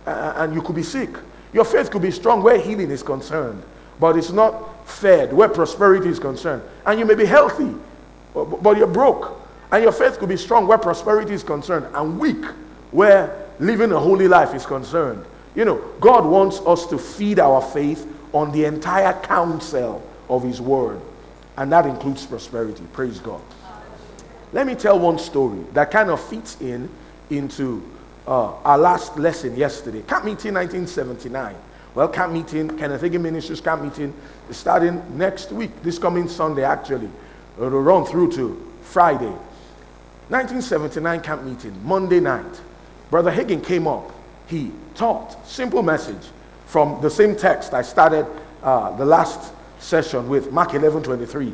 uh, 0.05 0.33
and 0.37 0.53
you 0.53 0.61
could 0.61 0.75
be 0.75 0.83
sick. 0.83 1.09
Your 1.53 1.65
faith 1.65 1.91
could 1.91 2.01
be 2.01 2.11
strong 2.11 2.43
where 2.43 2.59
healing 2.59 2.91
is 2.91 3.03
concerned, 3.03 3.63
but 3.99 4.17
it's 4.17 4.31
not 4.31 4.87
fed 4.87 5.33
where 5.33 5.49
prosperity 5.49 6.09
is 6.09 6.19
concerned. 6.19 6.61
And 6.85 6.99
you 6.99 7.05
may 7.05 7.15
be 7.15 7.25
healthy, 7.25 7.73
but, 8.33 8.77
you're 8.77 8.87
broke. 8.87 9.39
And 9.71 9.83
your 9.83 9.91
faith 9.91 10.19
could 10.19 10.29
be 10.29 10.37
strong 10.37 10.67
where 10.67 10.77
prosperity 10.77 11.33
is 11.33 11.43
concerned 11.43 11.87
and 11.93 12.19
weak 12.19 12.45
where 12.91 13.47
living 13.59 13.91
a 13.91 13.99
holy 13.99 14.27
life 14.27 14.53
is 14.53 14.65
concerned. 14.65 15.25
You 15.55 15.65
know, 15.65 15.77
God 15.99 16.25
wants 16.25 16.59
us 16.59 16.85
to 16.87 16.97
feed 16.97 17.39
our 17.39 17.61
faith 17.61 18.07
on 18.33 18.51
the 18.51 18.65
entire 18.65 19.13
counsel 19.21 20.07
of 20.29 20.43
His 20.43 20.61
Word, 20.61 21.01
and 21.57 21.71
that 21.71 21.85
includes 21.85 22.25
prosperity. 22.25 22.83
Praise 22.93 23.19
God. 23.19 23.41
Let 24.53 24.67
me 24.67 24.75
tell 24.75 24.99
one 24.99 25.19
story 25.19 25.59
that 25.73 25.91
kind 25.91 26.09
of 26.09 26.21
fits 26.21 26.61
in 26.61 26.89
into 27.29 27.83
uh, 28.27 28.53
our 28.63 28.77
last 28.77 29.17
lesson 29.17 29.55
yesterday. 29.55 30.01
Camp 30.01 30.25
meeting 30.25 30.53
1979. 30.53 31.55
Well, 31.95 32.09
camp 32.09 32.33
meeting, 32.33 32.77
Kenneth 32.77 33.01
Hagin 33.01 33.21
Ministries 33.21 33.61
camp 33.61 33.81
meeting 33.81 34.13
is 34.49 34.57
starting 34.57 35.01
next 35.17 35.51
week, 35.51 35.71
this 35.81 35.97
coming 35.97 36.27
Sunday 36.27 36.63
actually. 36.63 37.09
It'll 37.55 37.81
run 37.81 38.05
through 38.05 38.33
to 38.33 38.71
Friday. 38.81 39.33
1979 40.29 41.21
camp 41.21 41.43
meeting, 41.43 41.73
Monday 41.83 42.19
night. 42.19 42.61
Brother 43.09 43.31
Hagin 43.31 43.63
came 43.63 43.87
up. 43.87 44.11
He 44.47 44.71
taught, 44.93 45.47
simple 45.47 45.81
message 45.81 46.27
from 46.67 47.01
the 47.01 47.09
same 47.09 47.35
text 47.35 47.73
I 47.73 47.81
started 47.81 48.27
uh, 48.61 48.95
the 48.97 49.05
last 49.05 49.53
session 49.79 50.27
with, 50.27 50.51
Mark 50.51 50.73
11 50.73 51.03
23. 51.03 51.53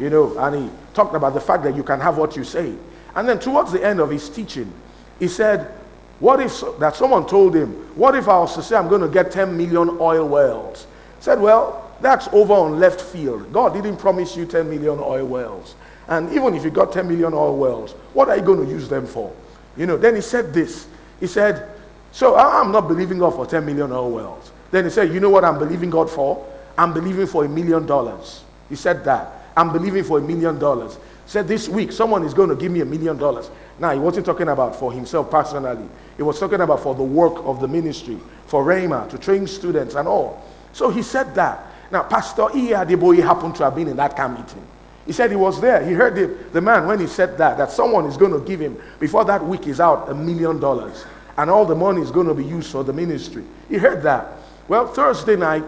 You 0.00 0.10
know, 0.10 0.36
and 0.38 0.64
he 0.64 0.70
talked 0.94 1.14
about 1.14 1.34
the 1.34 1.40
fact 1.40 1.62
that 1.64 1.76
you 1.76 1.84
can 1.84 2.00
have 2.00 2.16
what 2.16 2.34
you 2.34 2.42
say. 2.44 2.74
And 3.14 3.28
then 3.28 3.38
towards 3.38 3.70
the 3.70 3.84
end 3.84 4.00
of 4.00 4.10
his 4.10 4.28
teaching, 4.28 4.72
he 5.20 5.28
said, 5.28 5.72
What 6.20 6.40
if 6.40 6.52
so, 6.52 6.72
that 6.78 6.96
someone 6.96 7.26
told 7.26 7.54
him, 7.54 7.70
What 7.96 8.14
if 8.14 8.28
I 8.28 8.38
was 8.38 8.54
to 8.54 8.62
say 8.62 8.76
I'm 8.76 8.88
going 8.88 9.00
to 9.00 9.08
get 9.08 9.30
10 9.30 9.56
million 9.56 9.96
oil 10.00 10.28
wells? 10.28 10.86
He 11.18 11.24
said, 11.24 11.40
Well, 11.40 11.92
that's 12.00 12.28
over 12.28 12.52
on 12.52 12.78
left 12.78 13.00
field. 13.00 13.52
God 13.52 13.74
didn't 13.74 13.96
promise 13.96 14.36
you 14.36 14.46
10 14.46 14.68
million 14.68 14.98
oil 15.00 15.26
wells. 15.26 15.74
And 16.08 16.30
even 16.32 16.54
if 16.54 16.64
you 16.64 16.70
got 16.70 16.92
10 16.92 17.08
million 17.08 17.32
oil 17.32 17.56
wells, 17.56 17.92
what 18.12 18.28
are 18.28 18.36
you 18.36 18.42
going 18.42 18.64
to 18.64 18.70
use 18.70 18.88
them 18.88 19.06
for? 19.06 19.32
You 19.76 19.86
know, 19.86 19.96
then 19.96 20.14
he 20.14 20.20
said 20.20 20.52
this. 20.52 20.86
He 21.18 21.26
said, 21.26 21.68
So 22.12 22.36
I'm 22.36 22.70
not 22.70 22.88
believing 22.88 23.18
God 23.18 23.34
for 23.34 23.46
10 23.46 23.64
million 23.64 23.90
oil 23.90 24.10
wells. 24.10 24.52
Then 24.70 24.84
he 24.84 24.90
said, 24.90 25.12
You 25.12 25.20
know 25.20 25.30
what 25.30 25.44
I'm 25.44 25.58
believing 25.58 25.90
God 25.90 26.10
for? 26.10 26.46
I'm 26.76 26.92
believing 26.92 27.26
for 27.26 27.44
a 27.44 27.48
million 27.48 27.86
dollars. 27.86 28.42
He 28.68 28.76
said 28.76 29.04
that. 29.04 29.44
I'm 29.56 29.72
believing 29.72 30.04
for 30.04 30.18
a 30.18 30.20
million 30.20 30.58
dollars. 30.58 30.98
Said 31.26 31.48
this 31.48 31.68
week, 31.68 31.90
someone 31.90 32.24
is 32.24 32.34
going 32.34 32.50
to 32.50 32.56
give 32.56 32.70
me 32.70 32.80
a 32.80 32.84
million 32.84 33.16
dollars. 33.16 33.50
Now, 33.78 33.92
he 33.92 33.98
wasn't 33.98 34.26
talking 34.26 34.48
about 34.48 34.76
for 34.76 34.92
himself 34.92 35.30
personally. 35.30 35.88
He 36.16 36.22
was 36.22 36.38
talking 36.38 36.60
about 36.60 36.80
for 36.80 36.94
the 36.94 37.02
work 37.02 37.34
of 37.44 37.60
the 37.60 37.68
ministry, 37.68 38.18
for 38.46 38.64
Rhema, 38.64 39.08
to 39.10 39.18
train 39.18 39.46
students 39.46 39.94
and 39.94 40.06
all. 40.06 40.44
So 40.72 40.90
he 40.90 41.02
said 41.02 41.34
that. 41.34 41.66
Now, 41.90 42.02
Pastor 42.02 42.48
E. 42.54 42.70
Adeboye 42.70 43.22
happened 43.22 43.56
to 43.56 43.64
have 43.64 43.74
been 43.74 43.88
in 43.88 43.96
that 43.96 44.16
camp 44.16 44.38
meeting. 44.38 44.66
He 45.06 45.12
said 45.12 45.30
he 45.30 45.36
was 45.36 45.60
there. 45.60 45.84
He 45.84 45.92
heard 45.92 46.14
the, 46.14 46.26
the 46.52 46.60
man 46.60 46.86
when 46.86 46.98
he 46.98 47.06
said 47.06 47.36
that, 47.38 47.58
that 47.58 47.70
someone 47.70 48.06
is 48.06 48.16
going 48.16 48.32
to 48.32 48.40
give 48.40 48.60
him, 48.60 48.80
before 48.98 49.24
that 49.26 49.44
week 49.44 49.66
is 49.66 49.80
out, 49.80 50.08
a 50.08 50.14
million 50.14 50.58
dollars. 50.58 51.04
And 51.36 51.50
all 51.50 51.66
the 51.66 51.74
money 51.74 52.00
is 52.00 52.10
going 52.10 52.26
to 52.26 52.34
be 52.34 52.44
used 52.44 52.70
for 52.70 52.84
the 52.84 52.92
ministry. 52.92 53.44
He 53.68 53.76
heard 53.76 54.02
that. 54.02 54.32
Well, 54.68 54.86
Thursday 54.86 55.36
night, 55.36 55.64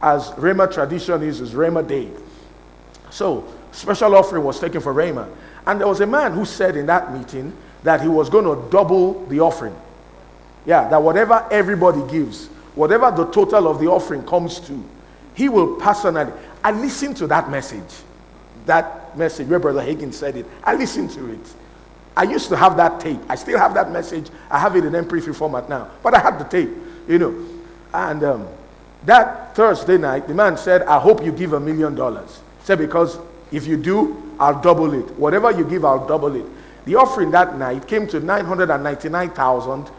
as 0.00 0.30
Rhema 0.30 0.72
tradition 0.72 1.22
is, 1.22 1.40
is 1.40 1.52
Rhema 1.52 1.86
Day. 1.86 2.10
So, 3.10 3.52
special 3.72 4.14
offering 4.14 4.44
was 4.44 4.60
taken 4.60 4.80
for 4.80 4.94
Rhema. 4.94 5.28
And 5.66 5.80
there 5.80 5.88
was 5.88 6.00
a 6.00 6.06
man 6.06 6.32
who 6.32 6.44
said 6.44 6.76
in 6.76 6.86
that 6.86 7.12
meeting 7.12 7.52
that 7.82 8.00
he 8.00 8.08
was 8.08 8.28
going 8.30 8.44
to 8.44 8.70
double 8.70 9.24
the 9.26 9.40
offering. 9.40 9.76
Yeah, 10.66 10.88
that 10.88 11.02
whatever 11.02 11.46
everybody 11.50 12.02
gives, 12.10 12.46
whatever 12.74 13.10
the 13.10 13.26
total 13.26 13.68
of 13.68 13.78
the 13.78 13.86
offering 13.86 14.24
comes 14.24 14.60
to, 14.60 14.84
he 15.34 15.48
will 15.48 15.76
personally. 15.76 16.32
I 16.64 16.72
listened 16.72 17.16
to 17.18 17.26
that 17.28 17.50
message. 17.50 18.02
That 18.66 19.16
message 19.16 19.48
where 19.48 19.58
Brother 19.58 19.80
Hagin 19.80 20.12
said 20.12 20.36
it. 20.36 20.46
I 20.64 20.74
listened 20.74 21.10
to 21.12 21.30
it. 21.32 21.54
I 22.16 22.24
used 22.24 22.48
to 22.48 22.56
have 22.56 22.76
that 22.78 22.98
tape. 23.00 23.20
I 23.28 23.36
still 23.36 23.58
have 23.58 23.74
that 23.74 23.92
message. 23.92 24.28
I 24.50 24.58
have 24.58 24.74
it 24.74 24.84
in 24.84 24.92
MP3 24.92 25.34
format 25.34 25.68
now. 25.68 25.88
But 26.02 26.14
I 26.14 26.18
had 26.18 26.38
the 26.38 26.44
tape, 26.44 26.70
you 27.06 27.18
know. 27.18 27.46
And 27.94 28.24
um, 28.24 28.48
that 29.04 29.54
Thursday 29.54 29.98
night, 29.98 30.26
the 30.26 30.34
man 30.34 30.56
said, 30.56 30.82
I 30.82 30.98
hope 30.98 31.24
you 31.24 31.30
give 31.30 31.52
a 31.52 31.60
million 31.60 31.94
dollars. 31.94 32.40
Said, 32.64 32.78
because 32.78 33.18
if 33.52 33.66
you 33.66 33.76
do, 33.76 34.22
I'll 34.38 34.60
double 34.60 34.92
it. 34.94 35.10
Whatever 35.18 35.50
you 35.50 35.64
give, 35.64 35.84
I'll 35.84 36.06
double 36.06 36.34
it. 36.34 36.46
The 36.84 36.94
offering 36.96 37.30
that 37.32 37.58
night 37.58 37.86
came 37.86 38.06
to 38.08 38.20
999,000, 38.20 39.90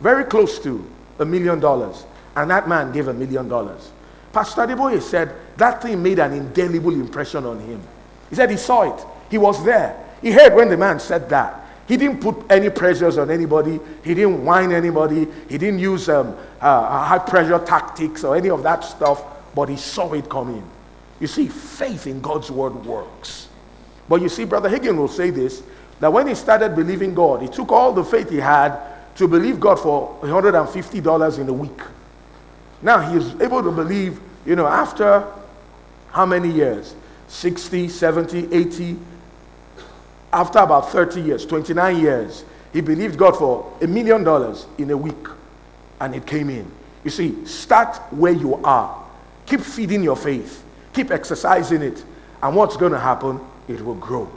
very 0.00 0.24
close 0.24 0.58
to 0.60 0.84
a 1.18 1.24
million 1.24 1.60
dollars. 1.60 2.04
And 2.36 2.50
that 2.50 2.68
man 2.68 2.92
gave 2.92 3.08
a 3.08 3.12
million 3.12 3.48
dollars. 3.48 3.90
Pastor 4.32 4.62
Adeboye 4.62 5.02
said 5.02 5.34
that 5.58 5.82
thing 5.82 6.02
made 6.02 6.18
an 6.18 6.32
indelible 6.32 6.94
impression 6.94 7.44
on 7.44 7.60
him. 7.60 7.82
He 8.30 8.36
said 8.36 8.50
he 8.50 8.56
saw 8.56 8.96
it. 8.96 9.06
He 9.30 9.36
was 9.36 9.62
there. 9.64 10.02
He 10.22 10.30
heard 10.30 10.54
when 10.54 10.70
the 10.70 10.76
man 10.76 10.98
said 11.00 11.28
that. 11.28 11.58
He 11.86 11.96
didn't 11.96 12.20
put 12.20 12.50
any 12.50 12.70
pressures 12.70 13.18
on 13.18 13.30
anybody. 13.30 13.78
He 14.02 14.14
didn't 14.14 14.44
whine 14.44 14.72
anybody. 14.72 15.26
He 15.48 15.58
didn't 15.58 15.80
use 15.80 16.08
um, 16.08 16.34
uh, 16.60 17.04
high 17.04 17.18
pressure 17.18 17.58
tactics 17.58 18.24
or 18.24 18.36
any 18.36 18.48
of 18.48 18.62
that 18.62 18.84
stuff. 18.84 19.22
But 19.54 19.68
he 19.68 19.76
saw 19.76 20.12
it 20.14 20.30
coming. 20.30 20.62
You 21.22 21.28
see, 21.28 21.46
faith 21.46 22.08
in 22.08 22.20
God's 22.20 22.50
word 22.50 22.84
works. 22.84 23.46
But 24.08 24.22
you 24.22 24.28
see, 24.28 24.44
Brother 24.44 24.68
Hagin 24.68 24.96
will 24.96 25.06
say 25.06 25.30
this 25.30 25.62
that 26.00 26.12
when 26.12 26.26
he 26.26 26.34
started 26.34 26.74
believing 26.74 27.14
God, 27.14 27.42
he 27.42 27.46
took 27.46 27.70
all 27.70 27.92
the 27.92 28.02
faith 28.02 28.28
he 28.28 28.38
had 28.38 28.76
to 29.14 29.28
believe 29.28 29.60
God 29.60 29.76
for 29.76 30.18
$150 30.22 31.38
in 31.38 31.48
a 31.48 31.52
week. 31.52 31.80
Now 32.82 33.08
he 33.08 33.18
is 33.18 33.40
able 33.40 33.62
to 33.62 33.70
believe, 33.70 34.20
you 34.44 34.56
know, 34.56 34.66
after 34.66 35.24
how 36.10 36.26
many 36.26 36.50
years? 36.50 36.96
60, 37.28 37.88
70, 37.88 38.52
80. 38.52 38.98
After 40.32 40.58
about 40.58 40.90
30 40.90 41.20
years, 41.20 41.46
29 41.46 42.00
years, 42.00 42.44
he 42.72 42.80
believed 42.80 43.16
God 43.16 43.36
for 43.36 43.72
a 43.80 43.86
million 43.86 44.24
dollars 44.24 44.66
in 44.76 44.90
a 44.90 44.96
week. 44.96 45.28
And 46.00 46.16
it 46.16 46.26
came 46.26 46.50
in. 46.50 46.68
You 47.04 47.10
see, 47.10 47.46
start 47.46 47.96
where 48.12 48.32
you 48.32 48.56
are. 48.64 49.06
Keep 49.46 49.60
feeding 49.60 50.02
your 50.02 50.16
faith. 50.16 50.64
Keep 50.92 51.10
exercising 51.10 51.82
it. 51.82 52.04
And 52.42 52.56
what's 52.56 52.76
going 52.76 52.92
to 52.92 52.98
happen? 52.98 53.40
It 53.68 53.84
will 53.84 53.94
grow. 53.94 54.30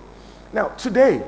Now, 0.54 0.70
today, 0.70 1.24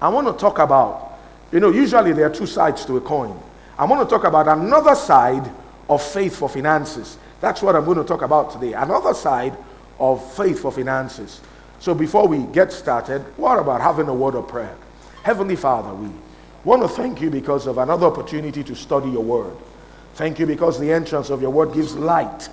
I 0.00 0.08
want 0.08 0.26
to 0.26 0.32
talk 0.32 0.58
about, 0.58 1.18
you 1.50 1.60
know, 1.60 1.70
usually 1.70 2.12
there 2.12 2.26
are 2.26 2.34
two 2.34 2.46
sides 2.46 2.84
to 2.86 2.96
a 2.96 3.00
coin. 3.00 3.40
I 3.78 3.84
want 3.84 4.08
to 4.08 4.14
talk 4.14 4.24
about 4.24 4.48
another 4.48 4.94
side 4.94 5.50
of 5.88 6.02
faith 6.02 6.36
for 6.36 6.48
finances. 6.48 7.18
That's 7.40 7.62
what 7.62 7.76
I'm 7.76 7.84
going 7.84 7.98
to 7.98 8.04
talk 8.04 8.22
about 8.22 8.52
today. 8.52 8.74
Another 8.74 9.14
side 9.14 9.56
of 9.98 10.34
faith 10.34 10.60
for 10.60 10.70
finances. 10.70 11.40
So 11.80 11.94
before 11.94 12.26
we 12.26 12.42
get 12.52 12.72
started, 12.72 13.22
what 13.36 13.58
about 13.58 13.80
having 13.80 14.08
a 14.08 14.14
word 14.14 14.34
of 14.34 14.48
prayer? 14.48 14.76
Heavenly 15.22 15.56
Father, 15.56 15.94
we 15.94 16.10
want 16.64 16.82
to 16.82 16.88
thank 16.88 17.20
you 17.20 17.30
because 17.30 17.66
of 17.66 17.78
another 17.78 18.06
opportunity 18.06 18.64
to 18.64 18.74
study 18.74 19.10
your 19.10 19.22
word. 19.22 19.56
Thank 20.14 20.38
you 20.38 20.46
because 20.46 20.80
the 20.80 20.92
entrance 20.92 21.30
of 21.30 21.40
your 21.40 21.50
word 21.50 21.72
gives 21.72 21.94
light, 21.94 22.48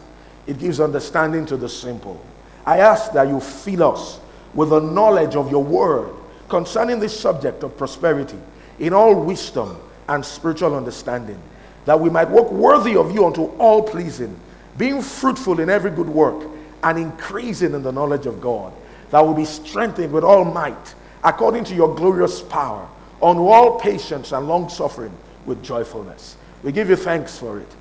it 0.48 0.60
gives 0.60 0.80
understanding 0.80 1.46
to 1.48 1.58
the 1.58 1.70
simple. 1.70 2.24
I 2.66 2.80
ask 2.80 3.12
that 3.14 3.28
you 3.28 3.40
fill 3.40 3.94
us 3.94 4.20
with 4.54 4.70
the 4.70 4.80
knowledge 4.80 5.36
of 5.36 5.52
your 5.52 5.64
word 5.64 6.14
concerning 6.50 7.00
this 7.00 7.20
subject 7.20 7.64
of 7.64 7.78
prosperity 7.78 8.38
in 8.80 8.94
all 8.94 9.16
wisdom 9.16 9.78
and 10.08 10.24
spiritual 10.24 10.76
understanding 10.76 11.42
that 11.86 12.00
we 12.00 12.10
might 12.10 12.30
walk 12.30 12.52
worthy 12.52 12.96
of 12.96 13.14
you 13.14 13.26
unto 13.26 13.46
all 13.58 13.84
pleasing, 13.84 14.36
being 14.78 15.02
fruitful 15.02 15.60
in 15.60 15.70
every 15.70 15.92
good 15.92 16.10
work, 16.10 16.50
and 16.84 16.98
increasing 16.98 17.74
in 17.74 17.84
the 17.84 17.92
knowledge 17.92 18.26
of 18.26 18.42
God, 18.42 18.74
that 19.12 19.20
will 19.20 19.34
be 19.34 19.46
strengthened 19.46 20.12
with 20.12 20.24
all 20.24 20.44
might, 20.44 20.96
according 21.24 21.64
to 21.66 21.76
your 21.76 21.94
glorious 21.96 22.42
power, 22.42 22.88
on 23.22 23.38
all 23.38 23.80
patience 23.80 24.32
and 24.32 24.48
long 24.48 24.68
suffering 24.68 25.16
with 25.46 25.64
joyfulness. 25.64 26.38
We 26.64 26.72
give 26.72 26.90
you 26.90 26.96
thanks 26.96 27.38
for 27.38 27.60
it 27.60 27.72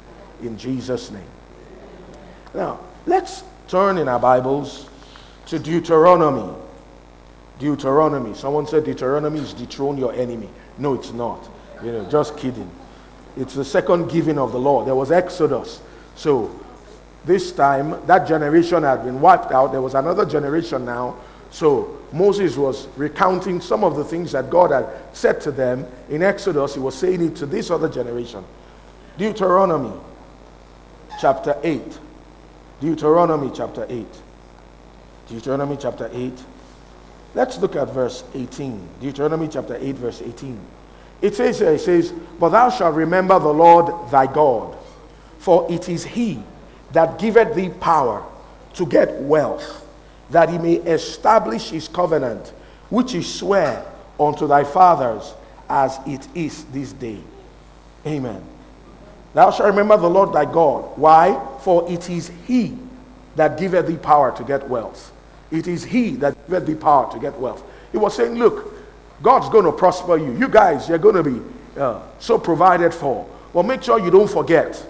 in 0.42 0.56
Jesus' 0.56 1.10
name. 1.10 1.22
Now, 2.54 2.78
let's 3.06 3.42
turn 3.66 3.98
in 3.98 4.08
our 4.08 4.20
Bibles 4.20 4.88
to 5.46 5.58
Deuteronomy. 5.58 6.54
Deuteronomy. 7.58 8.34
Someone 8.34 8.66
said 8.66 8.84
Deuteronomy 8.84 9.40
is 9.40 9.52
dethrone 9.52 9.98
your 9.98 10.12
enemy. 10.12 10.48
No, 10.78 10.94
it's 10.94 11.12
not. 11.12 11.48
You 11.82 11.92
know, 11.92 12.04
just 12.08 12.36
kidding. 12.36 12.70
it's 13.36 13.54
the 13.54 13.64
second 13.64 14.08
giving 14.08 14.38
of 14.38 14.52
the 14.52 14.58
law. 14.58 14.84
There 14.84 14.94
was 14.94 15.10
Exodus. 15.10 15.80
So 16.14 16.58
this 17.24 17.52
time, 17.52 18.06
that 18.06 18.28
generation 18.28 18.84
had 18.84 19.04
been 19.04 19.20
wiped 19.20 19.50
out. 19.50 19.72
There 19.72 19.82
was 19.82 19.94
another 19.94 20.24
generation 20.24 20.84
now. 20.84 21.16
So 21.50 21.98
Moses 22.12 22.56
was 22.56 22.86
recounting 22.96 23.60
some 23.60 23.82
of 23.82 23.96
the 23.96 24.04
things 24.04 24.32
that 24.32 24.50
God 24.50 24.70
had 24.70 24.86
said 25.12 25.40
to 25.42 25.50
them 25.50 25.86
in 26.08 26.22
Exodus. 26.22 26.74
He 26.74 26.80
was 26.80 26.94
saying 26.94 27.22
it 27.24 27.36
to 27.36 27.46
this 27.46 27.70
other 27.70 27.88
generation. 27.88 28.44
Deuteronomy 29.18 29.92
chapter 31.20 31.56
8. 31.62 31.98
Deuteronomy 32.80 33.50
chapter 33.54 33.86
8. 33.88 34.06
Deuteronomy 35.28 35.76
chapter 35.76 36.10
8. 36.12 36.32
Let's 37.34 37.58
look 37.58 37.76
at 37.76 37.88
verse 37.92 38.24
18. 38.34 38.88
Deuteronomy 39.00 39.48
chapter 39.48 39.76
8, 39.76 39.96
verse 39.96 40.22
18. 40.22 40.60
It 41.22 41.34
says 41.34 41.60
it 41.60 41.80
says, 41.80 42.12
But 42.38 42.50
thou 42.50 42.70
shalt 42.70 42.94
remember 42.94 43.38
the 43.38 43.52
Lord 43.52 44.10
thy 44.10 44.26
God, 44.26 44.76
for 45.38 45.70
it 45.70 45.88
is 45.88 46.04
he 46.04 46.42
that 46.92 47.18
giveth 47.18 47.54
thee 47.54 47.70
power 47.70 48.24
to 48.74 48.86
get 48.86 49.20
wealth, 49.22 49.86
that 50.30 50.48
he 50.48 50.58
may 50.58 50.74
establish 50.74 51.70
his 51.70 51.88
covenant, 51.88 52.52
which 52.90 53.12
he 53.12 53.22
sware 53.22 53.84
unto 54.18 54.46
thy 54.46 54.64
fathers, 54.64 55.34
as 55.68 55.98
it 56.06 56.26
is 56.34 56.64
this 56.66 56.92
day. 56.92 57.20
Amen. 58.06 58.44
Thou 59.34 59.50
shalt 59.50 59.68
remember 59.68 59.96
the 59.96 60.08
Lord 60.08 60.32
thy 60.32 60.44
God. 60.44 60.96
Why? 60.96 61.40
For 61.60 61.90
it 61.90 62.08
is 62.08 62.30
he 62.46 62.78
that 63.36 63.58
giveth 63.58 63.88
thee 63.88 63.96
power 63.96 64.34
to 64.36 64.44
get 64.44 64.68
wealth. 64.68 65.12
It 65.50 65.66
is 65.66 65.84
he 65.84 66.10
that 66.16 66.36
giveth 66.46 66.66
thee 66.66 66.74
power 66.76 67.12
to 67.12 67.18
get 67.18 67.38
wealth. 67.38 67.62
He 67.90 67.98
was 67.98 68.14
saying, 68.14 68.36
Look, 68.36 68.72
God's 69.22 69.48
going 69.48 69.64
to 69.64 69.72
prosper 69.72 70.16
you. 70.16 70.36
You 70.36 70.48
guys, 70.48 70.88
you're 70.88 70.98
going 70.98 71.16
to 71.16 71.22
be 71.22 71.40
uh, 71.78 72.02
so 72.18 72.38
provided 72.38 72.94
for. 72.94 73.28
Well, 73.52 73.64
make 73.64 73.82
sure 73.82 73.98
you 73.98 74.10
don't 74.10 74.30
forget. 74.30 74.84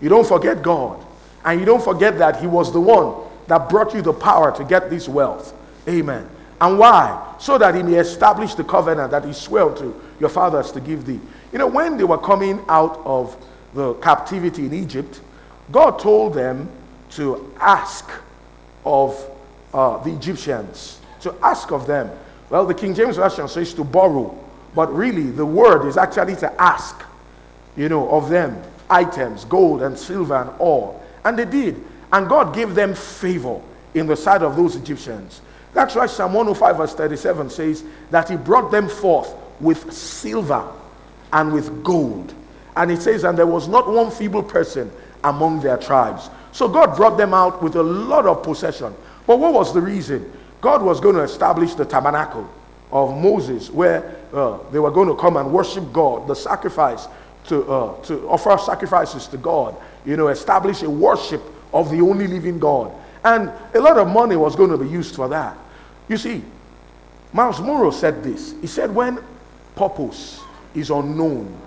You 0.00 0.08
don't 0.08 0.26
forget 0.26 0.62
God. 0.62 1.04
And 1.44 1.60
you 1.60 1.66
don't 1.66 1.82
forget 1.82 2.18
that 2.18 2.40
He 2.40 2.46
was 2.46 2.72
the 2.72 2.80
one 2.80 3.26
that 3.46 3.68
brought 3.68 3.94
you 3.94 4.02
the 4.02 4.12
power 4.12 4.54
to 4.56 4.64
get 4.64 4.90
this 4.90 5.08
wealth. 5.08 5.54
Amen. 5.88 6.28
And 6.60 6.78
why? 6.78 7.34
So 7.38 7.56
that 7.58 7.74
He 7.74 7.82
may 7.82 7.94
establish 7.94 8.54
the 8.54 8.64
covenant 8.64 9.10
that 9.10 9.24
He 9.24 9.32
swore 9.32 9.74
to 9.76 10.02
your 10.18 10.28
fathers 10.28 10.72
to 10.72 10.80
give 10.80 11.06
thee. 11.06 11.20
You 11.52 11.58
know, 11.58 11.66
when 11.66 11.96
they 11.96 12.04
were 12.04 12.18
coming 12.18 12.62
out 12.68 13.00
of 13.04 13.36
the 13.76 13.94
captivity 13.94 14.66
in 14.66 14.74
Egypt, 14.74 15.20
God 15.70 15.98
told 15.98 16.34
them 16.34 16.68
to 17.10 17.52
ask 17.60 18.10
of 18.84 19.30
uh, 19.72 20.02
the 20.02 20.12
Egyptians, 20.12 20.98
to 21.20 21.34
ask 21.42 21.70
of 21.70 21.86
them. 21.86 22.10
Well, 22.50 22.66
the 22.66 22.74
King 22.74 22.94
James 22.94 23.16
Version 23.16 23.46
says 23.48 23.74
to 23.74 23.84
borrow, 23.84 24.36
but 24.74 24.92
really 24.92 25.30
the 25.30 25.46
word 25.46 25.86
is 25.86 25.96
actually 25.96 26.36
to 26.36 26.60
ask, 26.60 27.02
you 27.76 27.88
know, 27.88 28.08
of 28.10 28.28
them 28.28 28.60
items, 28.88 29.44
gold 29.44 29.82
and 29.82 29.98
silver 29.98 30.36
and 30.36 30.50
all. 30.58 31.02
And 31.24 31.38
they 31.38 31.44
did. 31.44 31.82
And 32.12 32.28
God 32.28 32.54
gave 32.54 32.74
them 32.74 32.94
favor 32.94 33.60
in 33.94 34.06
the 34.06 34.16
sight 34.16 34.42
of 34.42 34.56
those 34.56 34.76
Egyptians. 34.76 35.40
That's 35.74 35.94
why 35.94 36.06
Psalm 36.06 36.32
105, 36.32 36.76
verse 36.76 36.94
37 36.94 37.50
says 37.50 37.84
that 38.10 38.30
He 38.30 38.36
brought 38.36 38.70
them 38.70 38.88
forth 38.88 39.34
with 39.60 39.92
silver 39.92 40.66
and 41.32 41.52
with 41.52 41.82
gold. 41.82 42.32
And 42.76 42.90
it 42.90 43.02
says, 43.02 43.24
and 43.24 43.36
there 43.36 43.46
was 43.46 43.68
not 43.68 43.88
one 43.88 44.10
feeble 44.10 44.42
person 44.42 44.90
among 45.24 45.60
their 45.60 45.76
tribes. 45.76 46.30
So 46.52 46.68
God 46.68 46.96
brought 46.96 47.16
them 47.16 47.34
out 47.34 47.62
with 47.62 47.76
a 47.76 47.82
lot 47.82 48.26
of 48.26 48.42
possession. 48.42 48.94
But 49.26 49.38
what 49.38 49.52
was 49.52 49.74
the 49.74 49.80
reason? 49.80 50.30
God 50.60 50.82
was 50.82 51.00
going 51.00 51.16
to 51.16 51.22
establish 51.22 51.74
the 51.74 51.84
tabernacle 51.84 52.48
of 52.92 53.16
Moses 53.16 53.70
where 53.70 54.16
uh, 54.32 54.58
they 54.70 54.78
were 54.78 54.90
going 54.90 55.08
to 55.08 55.16
come 55.16 55.36
and 55.36 55.52
worship 55.52 55.92
God, 55.92 56.28
the 56.28 56.34
sacrifice 56.34 57.08
to, 57.48 57.64
uh, 57.70 58.02
to 58.02 58.28
offer 58.28 58.56
sacrifices 58.58 59.26
to 59.28 59.36
God 59.36 59.76
you 60.06 60.16
know, 60.16 60.28
establish 60.28 60.82
a 60.82 60.88
worship 60.88 61.42
of 61.74 61.90
the 61.90 62.00
only 62.00 62.28
living 62.28 62.58
God. 62.58 62.92
And 63.24 63.50
a 63.74 63.80
lot 63.80 63.98
of 63.98 64.08
money 64.08 64.36
was 64.36 64.54
going 64.54 64.70
to 64.70 64.78
be 64.78 64.88
used 64.88 65.16
for 65.16 65.28
that. 65.28 65.58
You 66.08 66.16
see, 66.16 66.44
Miles 67.32 67.60
Munroe 67.60 67.90
said 67.90 68.22
this. 68.22 68.54
He 68.60 68.68
said, 68.68 68.94
when 68.94 69.18
purpose 69.74 70.40
is 70.74 70.90
unknown, 70.90 71.60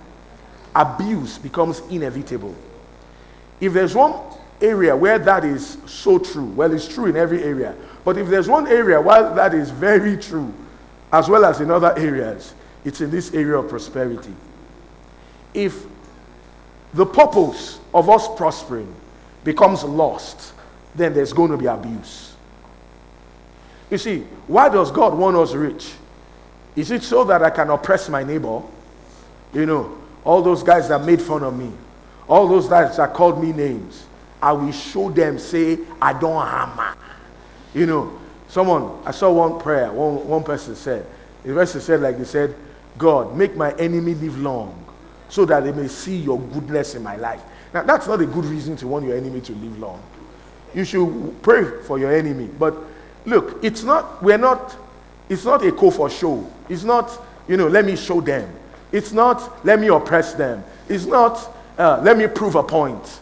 abuse 0.80 1.38
becomes 1.38 1.82
inevitable. 1.90 2.56
If 3.60 3.74
there's 3.74 3.94
one 3.94 4.16
area 4.62 4.96
where 4.96 5.20
that 5.20 5.44
is 5.44 5.78
so 5.86 6.18
true, 6.18 6.46
well, 6.46 6.72
it's 6.74 6.88
true 6.88 7.08
in 7.08 7.18
every 7.18 7.44
area. 7.44 7.76
But 8.06 8.18
if 8.18 8.30
there's 8.30 8.48
one 8.48 8.66
area 8.68 9.00
where 9.02 9.34
that 9.36 9.54
is 9.54 9.70
very 9.72 10.18
true, 10.18 10.54
as 11.12 11.28
well 11.28 11.44
as 11.44 11.60
in 11.60 11.70
other 11.70 11.94
areas, 11.98 12.54
it's 12.86 13.02
in 13.02 13.12
this 13.12 13.34
area 13.34 13.58
of 13.58 13.68
prosperity. 13.68 14.34
If 15.54 15.86
the 16.94 17.06
purpose 17.06 17.80
of 17.94 18.10
us 18.10 18.28
prospering 18.38 18.94
becomes 19.44 19.84
lost, 19.84 20.54
then 20.96 21.14
there's 21.14 21.34
going 21.34 21.52
to 21.52 21.58
be 21.58 21.66
abuse. 21.66 22.36
You 23.92 23.98
see, 23.98 24.20
why 24.48 24.70
does 24.70 24.92
God 24.92 25.18
want 25.18 25.36
us 25.36 25.54
rich? 25.54 25.92
Is 26.76 26.92
it 26.92 27.04
so 27.04 27.26
that 27.26 27.44
I 27.44 27.50
can 27.50 27.70
oppress 27.70 28.08
my 28.08 28.24
neighbor? 28.24 28.62
You 29.52 29.66
know, 29.66 29.98
all 30.30 30.44
those 30.44 30.62
guys 30.62 30.88
that 30.90 31.04
made 31.04 31.20
fun 31.20 31.42
of 31.42 31.58
me, 31.58 31.72
all 32.28 32.48
those 32.48 32.68
guys 32.68 32.98
that 32.98 33.16
called 33.16 33.42
me 33.42 33.52
names, 33.52 34.06
I 34.40 34.52
will 34.52 34.72
show 34.72 35.10
them, 35.10 35.40
say, 35.40 35.80
I 36.00 36.14
don't 36.14 36.46
hammer. 36.46 36.96
You 37.74 37.88
know, 37.88 38.20
someone, 38.48 39.02
I 39.08 39.10
saw 39.10 39.32
one 39.34 39.60
prayer, 39.60 39.92
one, 39.92 40.28
one 40.28 40.44
person 40.44 40.76
said, 40.76 41.08
the 41.44 41.52
person 41.56 41.82
said, 41.82 42.02
like 42.02 42.20
they 42.20 42.26
said, 42.26 42.56
God, 42.96 43.36
make 43.36 43.56
my 43.56 43.74
enemy 43.78 44.14
live 44.14 44.40
long 44.40 44.86
so 45.30 45.46
that 45.46 45.64
they 45.64 45.72
may 45.72 45.88
see 45.88 46.18
your 46.18 46.40
goodness 46.40 46.94
in 46.94 47.02
my 47.02 47.16
life. 47.16 47.42
Now, 47.74 47.82
that's 47.82 48.06
not 48.06 48.22
a 48.22 48.28
good 48.28 48.46
reason 48.46 48.76
to 48.78 48.88
want 48.88 49.06
your 49.06 49.18
enemy 49.18 49.42
to 49.42 49.54
live 49.54 49.80
long. 49.80 50.00
You 50.76 50.86
should 50.86 51.42
pray 51.42 51.82
for 51.88 51.98
your 51.98 52.14
enemy. 52.16 52.52
But 52.60 52.76
look, 53.26 53.64
it's 53.64 53.82
not, 53.82 54.22
we're 54.22 54.38
not, 54.38 54.76
it's 55.28 55.44
not 55.44 55.66
a 55.66 55.72
call 55.72 55.90
for 55.90 56.08
show. 56.08 56.48
It's 56.70 56.84
not, 56.84 57.20
you 57.48 57.58
know, 57.58 57.68
let 57.68 57.84
me 57.84 57.96
show 57.96 58.22
them. 58.22 58.59
It's 58.92 59.12
not, 59.12 59.66
let 59.66 59.80
me 59.80 59.88
oppress 59.88 60.34
them. 60.34 60.64
It's 60.88 61.06
not, 61.06 61.56
uh, 61.78 62.02
let 62.04 62.18
me 62.18 62.28
prove 62.28 62.56
a 62.56 62.64
point. 62.64 63.20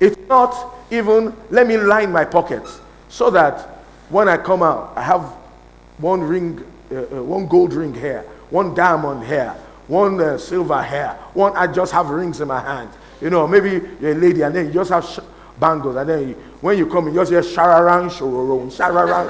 It's 0.00 0.16
not 0.28 0.74
even, 0.90 1.34
let 1.50 1.66
me 1.66 1.76
line 1.76 2.10
my 2.10 2.24
pockets 2.24 2.80
so 3.08 3.30
that 3.30 3.60
when 4.08 4.28
I 4.28 4.36
come 4.36 4.62
out, 4.62 4.92
I 4.96 5.02
have 5.02 5.22
one 5.98 6.22
ring, 6.22 6.64
uh, 6.90 6.94
uh, 6.94 7.22
one 7.22 7.46
gold 7.46 7.74
ring 7.74 7.94
here, 7.94 8.22
one 8.50 8.74
diamond 8.74 9.24
here, 9.24 9.54
one 9.86 10.20
uh, 10.20 10.38
silver 10.38 10.82
hair, 10.82 11.18
one 11.34 11.56
I 11.56 11.66
just 11.66 11.92
have 11.92 12.08
rings 12.08 12.40
in 12.40 12.48
my 12.48 12.60
hand. 12.60 12.90
You 13.20 13.30
know, 13.30 13.46
maybe 13.46 13.86
you're 14.00 14.12
a 14.12 14.14
lady 14.14 14.42
and 14.42 14.54
then 14.54 14.66
you 14.66 14.72
just 14.72 14.90
have 14.90 15.04
bangles, 15.58 15.96
and 15.96 16.08
then 16.08 16.28
you, 16.28 16.34
when 16.60 16.78
you 16.78 16.86
come, 16.86 17.08
you 17.08 17.14
just 17.14 17.30
hear 17.30 17.42
shararang, 17.42 18.08
shororo, 18.10 18.66
shararang, 18.70 19.28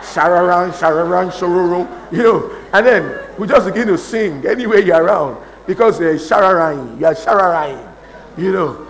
shararang, 0.00 0.70
shararang, 0.72 1.30
shororo, 1.30 2.12
you 2.12 2.22
know, 2.22 2.56
and 2.72 2.86
then 2.86 3.20
we 3.38 3.46
just 3.46 3.66
begin 3.66 3.88
to 3.88 3.98
sing 3.98 4.46
anywhere 4.46 4.78
you're 4.78 5.02
around 5.02 5.36
because 5.66 5.98
they're 5.98 6.12
you're 6.12 6.20
shararang, 6.20 7.94
you 8.36 8.52
know. 8.52 8.86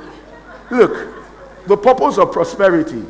Look, 0.70 1.14
the 1.66 1.76
purpose 1.76 2.18
of 2.18 2.32
prosperity 2.32 3.04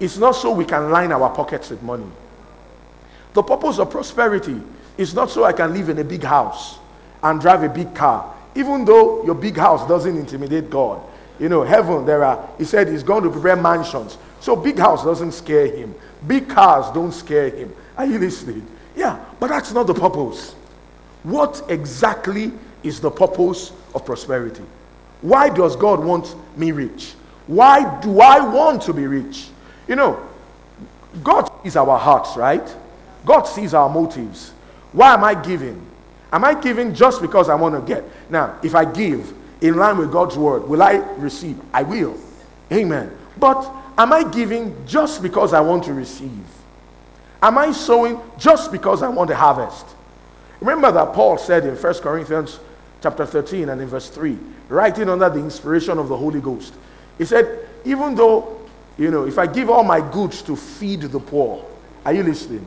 is 0.00 0.18
not 0.18 0.32
so 0.32 0.52
we 0.52 0.64
can 0.64 0.90
line 0.90 1.12
our 1.12 1.30
pockets 1.30 1.70
with 1.70 1.82
money. 1.82 2.06
The 3.34 3.42
purpose 3.42 3.78
of 3.78 3.90
prosperity 3.90 4.60
is 4.98 5.14
not 5.14 5.30
so 5.30 5.44
I 5.44 5.52
can 5.52 5.72
live 5.72 5.88
in 5.88 5.98
a 5.98 6.04
big 6.04 6.22
house 6.22 6.78
and 7.22 7.40
drive 7.40 7.62
a 7.62 7.68
big 7.68 7.94
car. 7.94 8.34
Even 8.54 8.84
though 8.84 9.24
your 9.24 9.34
big 9.34 9.56
house 9.56 9.86
doesn't 9.88 10.16
intimidate 10.16 10.68
God. 10.68 11.00
You 11.38 11.48
know, 11.48 11.62
heaven, 11.62 12.04
there 12.06 12.24
are, 12.24 12.48
he 12.58 12.64
said 12.64 12.88
he's 12.88 13.02
going 13.02 13.24
to 13.24 13.30
prepare 13.30 13.56
mansions. 13.56 14.18
So 14.40 14.56
big 14.56 14.78
house 14.78 15.04
doesn't 15.04 15.32
scare 15.32 15.66
him. 15.66 15.94
Big 16.26 16.48
cars 16.48 16.92
don't 16.94 17.12
scare 17.12 17.50
him. 17.50 17.74
Are 17.96 18.06
you 18.06 18.18
listening? 18.18 18.66
Yeah, 18.96 19.24
but 19.40 19.48
that's 19.48 19.72
not 19.72 19.86
the 19.86 19.94
purpose. 19.94 20.54
What 21.22 21.62
exactly 21.68 22.52
is 22.82 23.00
the 23.00 23.10
purpose 23.10 23.72
of 23.94 24.04
prosperity? 24.04 24.64
Why 25.20 25.48
does 25.48 25.76
God 25.76 26.00
want 26.00 26.34
me 26.56 26.72
rich? 26.72 27.14
Why 27.46 28.00
do 28.00 28.20
I 28.20 28.40
want 28.40 28.82
to 28.82 28.92
be 28.92 29.06
rich? 29.06 29.48
You 29.88 29.96
know, 29.96 30.28
God 31.22 31.50
sees 31.62 31.76
our 31.76 31.98
hearts, 31.98 32.36
right? 32.36 32.76
God 33.24 33.42
sees 33.42 33.74
our 33.74 33.88
motives. 33.88 34.52
Why 34.92 35.14
am 35.14 35.24
I 35.24 35.34
giving? 35.34 35.86
Am 36.32 36.44
I 36.44 36.54
giving 36.60 36.94
just 36.94 37.20
because 37.20 37.48
I 37.48 37.54
want 37.54 37.74
to 37.74 37.94
get? 37.94 38.04
Now, 38.30 38.58
if 38.62 38.74
I 38.74 38.84
give 38.84 39.32
in 39.62 39.76
line 39.76 39.96
with 39.96 40.10
God's 40.10 40.36
word, 40.36 40.68
will 40.68 40.82
I 40.82 40.96
receive? 41.16 41.58
I 41.72 41.84
will. 41.84 42.18
Amen. 42.70 43.16
But 43.38 43.72
am 43.96 44.12
I 44.12 44.24
giving 44.24 44.86
just 44.86 45.22
because 45.22 45.52
I 45.52 45.60
want 45.60 45.84
to 45.84 45.94
receive? 45.94 46.44
Am 47.40 47.56
I 47.56 47.72
sowing 47.72 48.20
just 48.38 48.72
because 48.72 49.02
I 49.02 49.08
want 49.08 49.30
to 49.30 49.36
harvest? 49.36 49.86
Remember 50.60 50.92
that 50.92 51.12
Paul 51.12 51.38
said 51.38 51.64
in 51.64 51.76
1 51.76 51.94
Corinthians 51.94 52.58
chapter 53.02 53.24
13 53.24 53.68
and 53.68 53.80
in 53.80 53.88
verse 53.88 54.08
3, 54.08 54.36
writing 54.68 55.08
under 55.08 55.30
the 55.30 55.40
inspiration 55.40 55.98
of 55.98 56.08
the 56.08 56.16
Holy 56.16 56.40
Ghost. 56.40 56.74
He 57.18 57.24
said, 57.24 57.68
even 57.84 58.14
though, 58.14 58.60
you 58.98 59.10
know, 59.10 59.26
if 59.26 59.38
I 59.38 59.46
give 59.46 59.70
all 59.70 59.84
my 59.84 60.00
goods 60.00 60.42
to 60.42 60.56
feed 60.56 61.02
the 61.02 61.20
poor, 61.20 61.64
are 62.04 62.12
you 62.12 62.22
listening? 62.22 62.66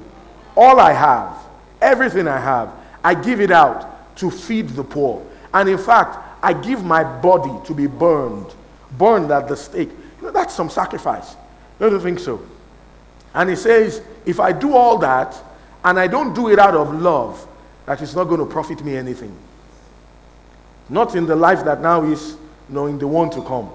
All 0.55 0.79
I 0.79 0.93
have, 0.93 1.37
everything 1.81 2.27
I 2.27 2.39
have, 2.39 2.71
I 3.03 3.13
give 3.13 3.41
it 3.41 3.51
out 3.51 4.15
to 4.17 4.31
feed 4.31 4.69
the 4.69 4.83
poor. 4.83 5.25
And 5.53 5.69
in 5.69 5.77
fact, 5.77 6.24
I 6.45 6.53
give 6.53 6.85
my 6.85 7.03
body 7.03 7.51
to 7.65 7.73
be 7.73 7.87
burned, 7.87 8.45
burned 8.99 9.31
at 9.31 9.47
the 9.47 9.57
stake. 9.57 9.89
You 9.89 10.27
know, 10.27 10.31
that's 10.31 10.53
some 10.53 10.69
sacrifice. 10.69 11.35
Don't 11.79 11.91
you 11.91 11.99
think 11.99 12.19
so? 12.19 12.39
And 13.33 13.49
he 13.49 13.55
says, 13.55 14.03
if 14.27 14.39
I 14.39 14.51
do 14.51 14.75
all 14.75 14.99
that 14.99 15.35
and 15.83 15.99
I 15.99 16.05
don't 16.05 16.35
do 16.35 16.49
it 16.49 16.59
out 16.59 16.75
of 16.75 17.01
love, 17.01 17.47
that 17.87 17.99
is 18.03 18.15
not 18.15 18.25
going 18.25 18.41
to 18.41 18.45
profit 18.45 18.85
me 18.85 18.95
anything. 18.95 19.35
Not 20.87 21.15
in 21.15 21.25
the 21.25 21.35
life 21.35 21.65
that 21.65 21.81
now 21.81 22.03
is, 22.03 22.37
knowing 22.69 22.99
the 22.99 23.07
one 23.07 23.31
to 23.31 23.41
come. 23.41 23.71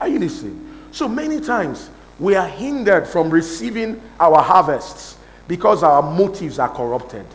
Are 0.00 0.08
you 0.08 0.18
listening? 0.18 0.76
So 0.90 1.06
many 1.06 1.38
times 1.38 1.88
we 2.18 2.34
are 2.34 2.48
hindered 2.48 3.06
from 3.06 3.30
receiving 3.30 4.02
our 4.18 4.42
harvests 4.42 5.18
because 5.46 5.84
our 5.84 6.02
motives 6.02 6.58
are 6.58 6.68
corrupted. 6.68 7.26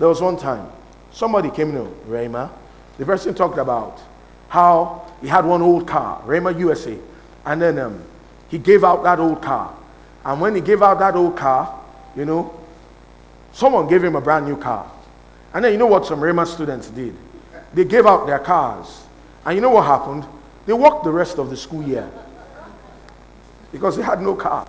There 0.00 0.08
was 0.08 0.20
one 0.20 0.36
time 0.36 0.68
somebody 1.12 1.48
came 1.48 1.70
to 1.74 1.84
Rhema. 2.08 2.50
The 2.98 3.06
person 3.06 3.34
talked 3.34 3.58
about 3.58 4.00
how 4.48 5.10
he 5.20 5.28
had 5.28 5.44
one 5.44 5.62
old 5.62 5.86
car, 5.86 6.22
Rhema 6.26 6.58
USA, 6.58 6.98
and 7.46 7.60
then 7.60 7.78
um, 7.78 8.02
he 8.48 8.58
gave 8.58 8.84
out 8.84 9.02
that 9.04 9.18
old 9.18 9.40
car. 9.40 9.74
And 10.24 10.40
when 10.40 10.54
he 10.54 10.60
gave 10.60 10.82
out 10.82 10.98
that 10.98 11.16
old 11.16 11.36
car, 11.36 11.80
you 12.14 12.24
know, 12.24 12.58
someone 13.52 13.88
gave 13.88 14.04
him 14.04 14.14
a 14.14 14.20
brand 14.20 14.46
new 14.46 14.56
car. 14.56 14.90
And 15.54 15.64
then 15.64 15.72
you 15.72 15.78
know 15.78 15.86
what 15.86 16.06
some 16.06 16.20
Rhema 16.20 16.46
students 16.46 16.88
did? 16.88 17.16
They 17.74 17.84
gave 17.84 18.06
out 18.06 18.26
their 18.26 18.38
cars. 18.38 19.04
And 19.44 19.54
you 19.54 19.60
know 19.60 19.70
what 19.70 19.86
happened? 19.86 20.24
They 20.66 20.72
walked 20.72 21.04
the 21.04 21.10
rest 21.10 21.38
of 21.38 21.50
the 21.50 21.56
school 21.56 21.82
year 21.82 22.08
because 23.72 23.96
they 23.96 24.02
had 24.02 24.20
no 24.20 24.34
car. 24.34 24.66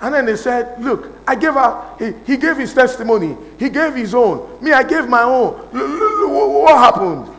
And 0.00 0.14
then 0.14 0.26
they 0.26 0.36
said, 0.36 0.82
Look, 0.82 1.12
I 1.26 1.34
gave 1.34 1.56
out, 1.56 2.00
he, 2.00 2.12
he 2.26 2.36
gave 2.36 2.56
his 2.56 2.72
testimony, 2.72 3.36
he 3.58 3.68
gave 3.68 3.94
his 3.94 4.14
own. 4.14 4.62
Me, 4.62 4.72
I 4.72 4.82
gave 4.82 5.08
my 5.08 5.22
own. 5.22 5.54
What 5.72 6.78
happened? 6.78 7.34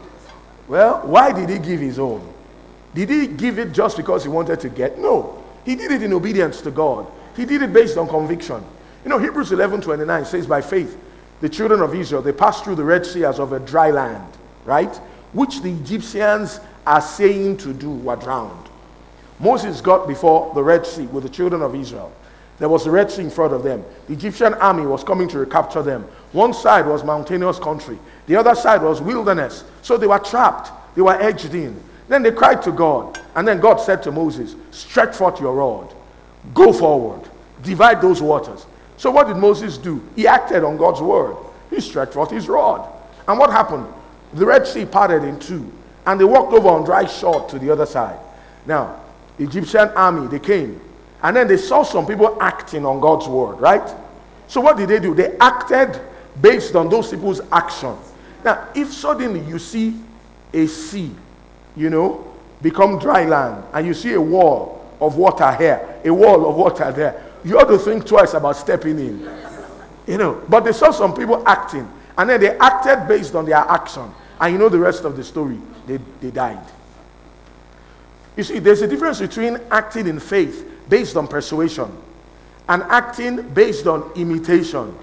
Well, 0.68 1.02
why 1.06 1.32
did 1.32 1.50
he 1.50 1.58
give 1.58 1.80
his 1.80 1.98
own? 2.00 2.26
Did 2.94 3.10
he 3.10 3.28
give 3.28 3.60
it 3.60 3.72
just 3.72 3.98
because 3.98 4.24
he 4.24 4.30
wanted 4.30 4.60
to 4.62 4.70
get? 4.70 5.00
No. 5.00 5.44
He 5.66 5.76
did 5.76 5.92
it 5.92 6.04
in 6.04 6.14
obedience 6.14 6.62
to 6.62 6.72
God. 6.72 7.08
He 7.36 7.46
did 7.46 7.62
it 7.62 7.72
based 7.72 7.98
on 7.98 8.08
conviction. 8.08 8.64
You 9.04 9.10
know, 9.10 9.18
Hebrews 9.18 9.52
11 9.52 9.82
29 9.82 10.26
says, 10.26 10.48
By 10.48 10.62
faith, 10.62 10.98
the 11.42 11.50
children 11.50 11.82
of 11.82 11.96
Israel, 11.96 12.22
they 12.22 12.34
passed 12.34 12.64
through 12.64 12.76
the 12.76 12.84
Red 12.84 13.06
Sea 13.06 13.26
as 13.26 13.40
of 13.40 13.54
a 13.54 13.60
dry 13.60 13.92
land, 13.92 14.34
right? 14.66 14.94
Which 15.32 15.62
the 15.62 15.72
Egyptians 15.72 16.60
are 16.86 17.02
saying 17.02 17.58
to 17.58 17.74
do 17.74 17.92
were 17.92 18.16
drowned. 18.16 18.68
Moses 19.40 19.80
got 19.80 20.08
before 20.08 20.54
the 20.54 20.64
Red 20.64 20.86
Sea 20.86 21.06
with 21.06 21.24
the 21.24 21.30
children 21.30 21.62
of 21.62 21.76
Israel. 21.76 22.12
There 22.60 22.70
was 22.70 22.86
a 22.86 22.92
Red 22.92 23.10
Sea 23.10 23.24
in 23.24 23.30
front 23.30 23.54
of 23.54 23.64
them. 23.64 23.84
The 24.08 24.14
Egyptian 24.14 24.54
army 24.56 24.86
was 24.86 25.04
coming 25.04 25.28
to 25.30 25.40
recapture 25.40 25.82
them. 25.82 26.04
One 26.32 26.54
side 26.54 26.86
was 26.86 27.04
mountainous 27.04 27.58
country, 27.58 27.98
the 28.28 28.36
other 28.36 28.56
side 28.56 28.82
was 28.82 29.02
wilderness. 29.02 29.64
So 29.82 29.98
they 29.98 30.08
were 30.08 30.20
trapped, 30.20 30.72
they 30.96 31.02
were 31.02 31.20
edged 31.20 31.54
in. 31.54 31.82
Then 32.08 32.24
they 32.24 32.32
cried 32.32 32.62
to 32.64 32.72
God. 32.72 33.20
And 33.36 33.48
then 33.48 33.60
God 33.60 33.78
said 33.78 34.02
to 34.04 34.12
Moses, 34.12 34.56
Stretch 34.72 35.16
forth 35.16 35.40
your 35.40 35.56
rod, 35.56 35.94
go 36.54 36.74
forward, 36.74 37.30
divide 37.64 38.02
those 38.02 38.22
waters. 38.22 38.66
So 38.98 39.12
what 39.12 39.28
did 39.28 39.38
Moses 39.38 39.78
do? 39.78 40.04
He 40.16 40.28
acted 40.28 40.64
on 40.64 40.76
God's 40.76 41.02
word. 41.02 41.38
He 41.70 41.80
stretched 41.80 42.14
forth 42.14 42.32
his 42.32 42.50
rod. 42.50 42.92
And 43.28 43.40
what 43.40 43.52
happened? 43.52 43.86
The 44.34 44.46
Red 44.46 44.68
Sea 44.68 44.86
parted 44.86 45.24
in 45.24 45.40
two 45.40 45.72
and 46.10 46.20
they 46.20 46.26
walked 46.26 46.54
over 46.54 46.70
on 46.70 46.84
dry 46.84 47.06
shore 47.06 47.48
to 47.50 47.60
the 47.60 47.70
other 47.70 47.86
side. 47.86 48.20
Now, 48.66 49.00
Egyptian 49.38 49.90
army, 49.90 50.28
they 50.28 50.40
came, 50.40 50.82
and 51.22 51.36
then 51.36 51.48
they 51.48 51.58
saw 51.58 51.84
some 51.84 52.06
people 52.06 52.38
acting 52.42 52.86
on 52.86 53.00
God's 53.00 53.28
word, 53.28 53.60
right? 53.60 53.96
So 54.48 54.62
what 54.62 54.78
did 54.78 54.90
they 54.90 55.00
do? 55.00 55.14
They 55.14 55.38
acted 55.38 56.00
based 56.42 56.76
on 56.76 56.90
those 56.90 57.10
people's 57.10 57.42
actions. 57.52 58.00
Now, 58.44 58.70
if 58.74 58.94
suddenly 58.94 59.42
you 59.42 59.60
see 59.60 60.00
a 60.54 60.66
sea, 60.66 61.12
you 61.76 61.90
know, 61.90 62.26
become 62.62 63.00
dry 63.00 63.26
land, 63.26 63.64
and 63.74 63.86
you 63.86 63.94
see 63.94 64.14
a 64.14 64.22
wall 64.22 64.86
of 65.02 65.16
water 65.18 65.52
here, 65.54 66.00
a 66.04 66.14
wall 66.14 66.50
of 66.50 66.56
water 66.56 66.92
there, 66.92 67.26
you 67.44 67.60
ought 67.60 67.66
to 67.66 67.78
think 67.78 68.06
twice 68.06 68.34
about 68.34 68.56
stepping 68.56 69.00
in. 69.00 69.30
You 70.08 70.18
know, 70.18 70.42
but 70.50 70.62
they 70.62 70.72
saw 70.72 70.92
some 70.92 71.14
people 71.14 71.44
acting, 71.48 71.90
and 72.18 72.30
then 72.30 72.40
they 72.40 72.58
acted 72.58 73.08
based 73.08 73.36
on 73.36 73.46
their 73.46 73.58
action. 73.58 74.10
And 74.40 74.54
you 74.54 74.60
know 74.60 74.70
the 74.70 74.80
rest 74.80 75.04
of 75.04 75.18
the 75.18 75.24
story 75.24 75.60
they, 75.86 76.00
they 76.22 76.32
died. 76.32 76.66
You 78.38 78.44
see, 78.44 78.60
there's 78.60 78.82
a 78.82 78.88
difference 78.88 79.20
between 79.20 79.60
acting 79.70 80.08
in 80.08 80.20
faith 80.20 80.66
based 80.90 81.16
on 81.16 81.28
persuasion 81.28 81.96
and 82.68 82.84
acting 82.84 83.42
based 83.50 83.88
on 83.88 84.12
imitation. 84.16 84.96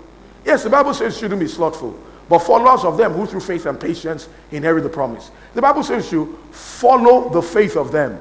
Yes, 0.44 0.62
the 0.62 0.70
Bible 0.70 0.94
says 0.94 1.16
shouldn't 1.18 1.40
be 1.40 1.48
slothful, 1.48 1.98
but 2.28 2.40
followers 2.40 2.84
of 2.84 2.96
them 2.96 3.12
who 3.12 3.26
through 3.26 3.40
faith 3.40 3.66
and 3.66 3.80
patience 3.80 4.28
inherit 4.50 4.84
the 4.84 4.88
promise. 4.88 5.30
The 5.54 5.62
Bible 5.62 5.82
says 5.82 6.10
you 6.12 6.38
follow 6.50 7.28
the 7.28 7.42
faith 7.42 7.76
of 7.76 7.92
them. 7.92 8.20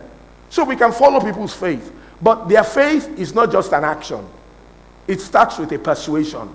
So 0.49 0.63
we 0.63 0.75
can 0.75 0.91
follow 0.91 1.19
people's 1.19 1.53
faith, 1.53 1.91
but 2.21 2.47
their 2.47 2.63
faith 2.63 3.19
is 3.19 3.35
not 3.35 3.51
just 3.51 3.71
an 3.73 3.83
action. 3.83 4.25
It 5.07 5.21
starts 5.21 5.57
with 5.57 5.71
a 5.71 5.79
persuasion. 5.79 6.49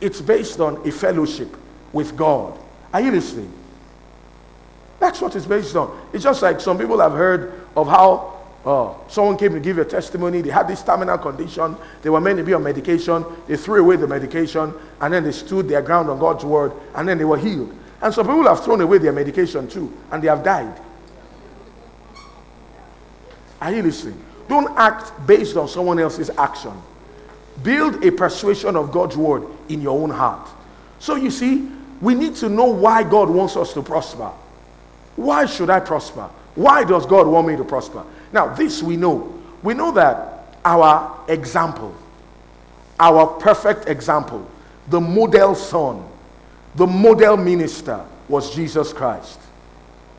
It's 0.00 0.20
based 0.20 0.60
on 0.60 0.86
a 0.86 0.92
fellowship 0.92 1.56
with 1.92 2.16
God. 2.16 2.58
Are 2.92 3.00
you 3.00 3.10
listening? 3.10 3.52
That's 5.00 5.20
what 5.20 5.34
it's 5.36 5.46
based 5.46 5.76
on. 5.76 6.08
It's 6.12 6.24
just 6.24 6.42
like 6.42 6.60
some 6.60 6.78
people 6.78 6.98
have 7.00 7.12
heard 7.12 7.66
of 7.76 7.86
how 7.86 8.37
uh, 8.64 8.94
someone 9.08 9.36
came 9.36 9.52
to 9.52 9.60
give 9.60 9.78
a 9.78 9.84
testimony. 9.84 10.40
They 10.40 10.50
had 10.50 10.68
this 10.68 10.82
terminal 10.82 11.18
condition. 11.18 11.76
They 12.02 12.10
were 12.10 12.20
meant 12.20 12.38
to 12.38 12.44
be 12.44 12.54
on 12.54 12.62
medication. 12.62 13.24
They 13.46 13.56
threw 13.56 13.80
away 13.80 13.96
the 13.96 14.06
medication 14.06 14.74
and 15.00 15.14
then 15.14 15.24
they 15.24 15.32
stood 15.32 15.68
their 15.68 15.82
ground 15.82 16.10
on 16.10 16.18
God's 16.18 16.44
word 16.44 16.72
and 16.94 17.08
then 17.08 17.18
they 17.18 17.24
were 17.24 17.38
healed. 17.38 17.74
And 18.02 18.12
some 18.12 18.26
people 18.26 18.44
have 18.44 18.64
thrown 18.64 18.80
away 18.80 18.98
their 18.98 19.12
medication 19.12 19.68
too 19.68 19.96
and 20.10 20.22
they 20.22 20.28
have 20.28 20.42
died. 20.42 20.80
Are 23.60 23.72
you 23.72 23.82
listening? 23.82 24.22
Don't 24.48 24.76
act 24.78 25.12
based 25.26 25.56
on 25.56 25.68
someone 25.68 25.98
else's 25.98 26.30
action. 26.30 26.72
Build 27.62 28.04
a 28.04 28.12
persuasion 28.12 28.76
of 28.76 28.92
God's 28.92 29.16
word 29.16 29.44
in 29.68 29.80
your 29.80 30.00
own 30.00 30.10
heart. 30.10 30.48
So 31.00 31.16
you 31.16 31.30
see, 31.30 31.68
we 32.00 32.14
need 32.14 32.36
to 32.36 32.48
know 32.48 32.66
why 32.66 33.02
God 33.02 33.28
wants 33.28 33.56
us 33.56 33.72
to 33.74 33.82
prosper. 33.82 34.30
Why 35.16 35.46
should 35.46 35.70
I 35.70 35.80
prosper? 35.80 36.30
Why 36.54 36.84
does 36.84 37.06
God 37.06 37.26
want 37.26 37.48
me 37.48 37.56
to 37.56 37.64
prosper? 37.64 38.04
Now, 38.32 38.54
this 38.54 38.82
we 38.82 38.96
know. 38.96 39.34
We 39.62 39.74
know 39.74 39.92
that 39.92 40.56
our 40.64 41.24
example, 41.28 41.94
our 43.00 43.26
perfect 43.26 43.88
example, 43.88 44.48
the 44.88 45.00
model 45.00 45.54
son, 45.54 46.06
the 46.74 46.86
model 46.86 47.36
minister 47.36 48.04
was 48.28 48.54
Jesus 48.54 48.92
Christ. 48.92 49.38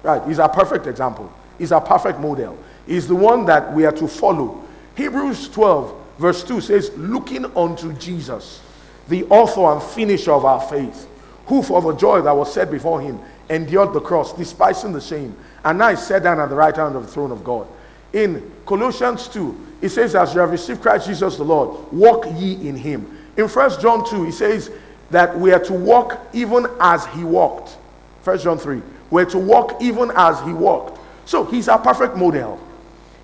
Right? 0.04 0.26
He's 0.28 0.39
our 0.39 0.50
perfect 0.50 0.88
example. 0.88 1.32
He's 1.58 1.72
our 1.72 1.82
perfect 1.82 2.19
model. 2.19 2.58
He's 2.88 3.08
the 3.08 3.15
one 3.15 3.45
that 3.45 3.74
we 3.74 3.86
are 3.86 3.91
to 3.93 4.08
follow. 4.08 4.63
Hebrews 4.95 5.50
12, 5.50 5.95
verse 6.17 6.43
2 6.43 6.62
says, 6.62 6.91
Looking 6.98 7.45
unto 7.56 7.93
Jesus, 7.93 8.62
the 9.08 9.26
author 9.26 9.74
and 9.74 9.82
finisher 9.82 10.32
of 10.32 10.45
our 10.45 10.62
faith, 10.62 11.08
who 11.48 11.62
for 11.62 11.82
the 11.82 11.93
joy 11.93 12.22
that 12.22 12.36
was 12.36 12.54
set 12.54 12.72
before 12.72 13.02
him 13.02 13.19
endured 13.50 13.93
the 13.93 14.00
cross, 14.00 14.34
despising 14.34 14.93
the 14.93 15.02
shame, 15.02 15.36
and 15.63 15.78
now 15.78 15.89
is 15.89 16.02
set 16.02 16.24
down 16.24 16.39
at 16.39 16.50
the 16.50 16.56
right 16.56 16.76
hand 16.76 16.95
of 16.95 17.06
the 17.06 17.12
throne 17.12 17.32
of 17.32 17.43
God. 17.43 17.67
In 18.13 18.52
Colossians 18.65 19.28
2, 19.28 19.67
it 19.82 19.89
says, 19.89 20.15
As 20.15 20.34
you 20.34 20.39
have 20.39 20.52
received 20.52 20.82
Christ 20.82 21.08
Jesus 21.08 21.38
the 21.38 21.43
Lord, 21.43 21.91
walk 21.91 22.26
ye 22.36 22.67
in 22.67 22.76
him. 22.76 23.17
In 23.38 23.48
1 23.48 23.82
John 23.82 24.08
2, 24.08 24.26
he 24.26 24.32
says 24.32 24.72
that 25.12 25.38
we 25.38 25.52
are 25.52 25.63
to 25.65 25.74
walk 25.74 26.19
even 26.34 26.67
as 26.80 27.06
he 27.08 27.24
walked. 27.24 27.78
1 28.24 28.39
John 28.39 28.58
3, 28.58 28.82
we're 29.10 29.26
to 29.26 29.38
walk 29.38 29.82
even 29.82 30.12
as 30.15 30.39
he 30.41 30.54
walked. 30.54 31.00
So 31.26 31.45
he's 31.45 31.69
our 31.69 31.80
perfect 31.80 32.15
model. 32.15 32.60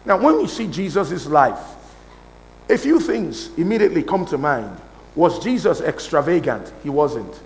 Now, 0.06 0.18
when 0.18 0.38
we 0.38 0.48
see 0.48 0.68
Jesus' 0.68 1.26
life, 1.26 1.60
a 2.70 2.78
few 2.78 3.00
things 3.00 3.50
immediately 3.58 4.04
come 4.04 4.26
to 4.28 4.38
mind. 4.38 4.80
Was 5.16 5.44
Jesus 5.44 5.82
extravagant? 5.82 6.72
He 6.84 6.90
wasn't. 6.90 7.40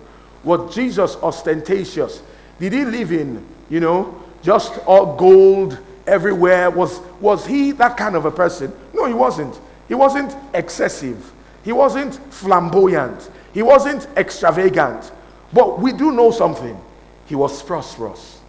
Was 0.43 0.73
Jesus 0.73 1.15
ostentatious? 1.17 2.21
Did 2.59 2.73
he 2.73 2.85
live 2.85 3.11
in, 3.11 3.45
you 3.69 3.79
know, 3.79 4.21
just 4.41 4.77
all 4.85 5.15
gold 5.15 5.77
everywhere? 6.09 6.69
Was, 6.69 6.99
was 7.21 7.45
he 7.45 7.71
that 7.73 7.97
kind 7.97 8.15
of 8.15 8.25
a 8.25 8.31
person? 8.31 8.73
No, 8.93 9.05
he 9.05 9.13
wasn't. 9.13 9.59
He 9.87 9.93
wasn't 9.95 10.35
excessive. 10.53 11.31
He 11.63 11.71
wasn't 11.71 12.15
flamboyant. 12.33 13.29
He 13.53 13.61
wasn't 13.61 14.07
extravagant. 14.17 15.11
But 15.51 15.79
we 15.79 15.91
do 15.91 16.11
know 16.11 16.31
something. 16.31 16.79
He 17.25 17.35
was 17.35 17.61
prosperous. 17.61 18.39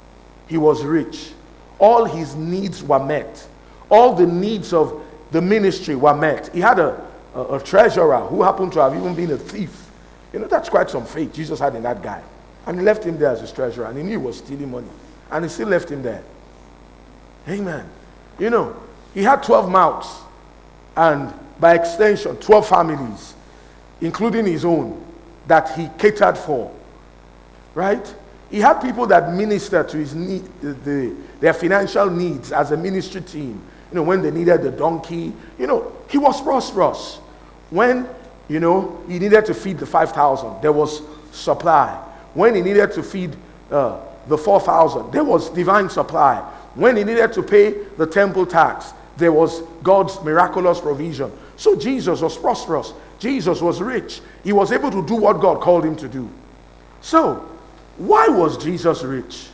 He 0.48 0.58
was 0.58 0.84
rich. 0.84 1.32
All 1.78 2.04
his 2.04 2.34
needs 2.34 2.82
were 2.82 3.04
met. 3.04 3.46
All 3.88 4.14
the 4.14 4.26
needs 4.26 4.72
of 4.72 5.02
the 5.30 5.40
ministry 5.40 5.94
were 5.94 6.14
met. 6.14 6.52
He 6.52 6.60
had 6.60 6.78
a, 6.78 7.06
a, 7.34 7.56
a 7.56 7.62
treasurer 7.62 8.20
who 8.20 8.42
happened 8.42 8.72
to 8.74 8.82
have 8.82 8.94
even 8.94 9.14
been 9.14 9.30
a 9.30 9.38
thief. 9.38 9.90
You 10.32 10.40
know, 10.40 10.46
that's 10.46 10.68
quite 10.68 10.90
some 10.90 11.06
faith 11.06 11.32
Jesus 11.32 11.58
had 11.58 11.74
in 11.74 11.82
that 11.82 12.02
guy. 12.02 12.22
And 12.66 12.78
he 12.78 12.84
left 12.84 13.04
him 13.04 13.18
there 13.18 13.30
as 13.30 13.40
his 13.40 13.52
treasurer. 13.52 13.86
And 13.86 13.96
he 13.96 14.04
knew 14.04 14.10
he 14.10 14.16
was 14.16 14.38
stealing 14.38 14.70
money. 14.70 14.88
And 15.30 15.44
he 15.44 15.48
still 15.48 15.68
left 15.68 15.90
him 15.90 16.02
there. 16.02 16.22
Amen. 17.50 17.86
You 18.38 18.50
know, 18.50 18.76
he 19.12 19.22
had 19.22 19.42
12 19.42 19.70
mouths. 19.70 20.08
And 20.96 21.32
by 21.58 21.74
extension, 21.74 22.36
12 22.36 22.68
families, 22.68 23.34
including 24.00 24.46
his 24.46 24.64
own, 24.64 25.04
that 25.46 25.76
he 25.76 25.88
catered 25.98 26.38
for. 26.38 26.72
Right? 27.74 28.14
He 28.50 28.58
had 28.58 28.80
people 28.80 29.06
that 29.06 29.32
ministered 29.32 29.88
to 29.90 29.96
his 29.96 30.14
need, 30.14 30.44
the, 30.60 30.72
the, 30.72 31.16
their 31.40 31.52
financial 31.52 32.08
needs 32.10 32.52
as 32.52 32.72
a 32.72 32.76
ministry 32.76 33.20
team. 33.20 33.62
You 33.90 33.96
know, 33.96 34.02
when 34.02 34.22
they 34.22 34.30
needed 34.30 34.62
the 34.62 34.70
donkey, 34.70 35.32
you 35.58 35.66
know, 35.66 35.92
he 36.08 36.18
was 36.18 36.40
prosperous. 36.40 37.16
When, 37.70 38.08
you 38.48 38.60
know, 38.60 39.02
he 39.08 39.18
needed 39.18 39.44
to 39.46 39.54
feed 39.54 39.78
the 39.78 39.86
5,000, 39.86 40.62
there 40.62 40.72
was 40.72 41.02
supply. 41.32 41.94
When 42.34 42.54
he 42.54 42.60
needed 42.60 42.92
to 42.92 43.02
feed 43.02 43.36
uh, 43.70 44.00
the 44.26 44.38
4,000, 44.38 45.12
there 45.12 45.24
was 45.24 45.50
divine 45.50 45.88
supply. 45.88 46.44
When 46.74 46.96
he 46.96 47.04
needed 47.04 47.32
to 47.34 47.42
pay 47.42 47.72
the 47.96 48.06
temple 48.06 48.46
tax, 48.46 48.92
there 49.16 49.32
was 49.32 49.60
God's 49.82 50.20
miraculous 50.22 50.80
provision. 50.80 51.32
So 51.56 51.76
Jesus 51.76 52.20
was 52.20 52.38
prosperous. 52.38 52.92
Jesus 53.18 53.60
was 53.60 53.80
rich. 53.80 54.20
He 54.42 54.52
was 54.52 54.72
able 54.72 54.90
to 54.90 55.06
do 55.06 55.14
what 55.14 55.40
God 55.40 55.60
called 55.60 55.84
him 55.84 55.94
to 55.96 56.08
do. 56.08 56.28
So, 57.02 57.48
why 57.98 58.28
was 58.28 58.62
Jesus 58.62 59.02
rich? 59.02 59.48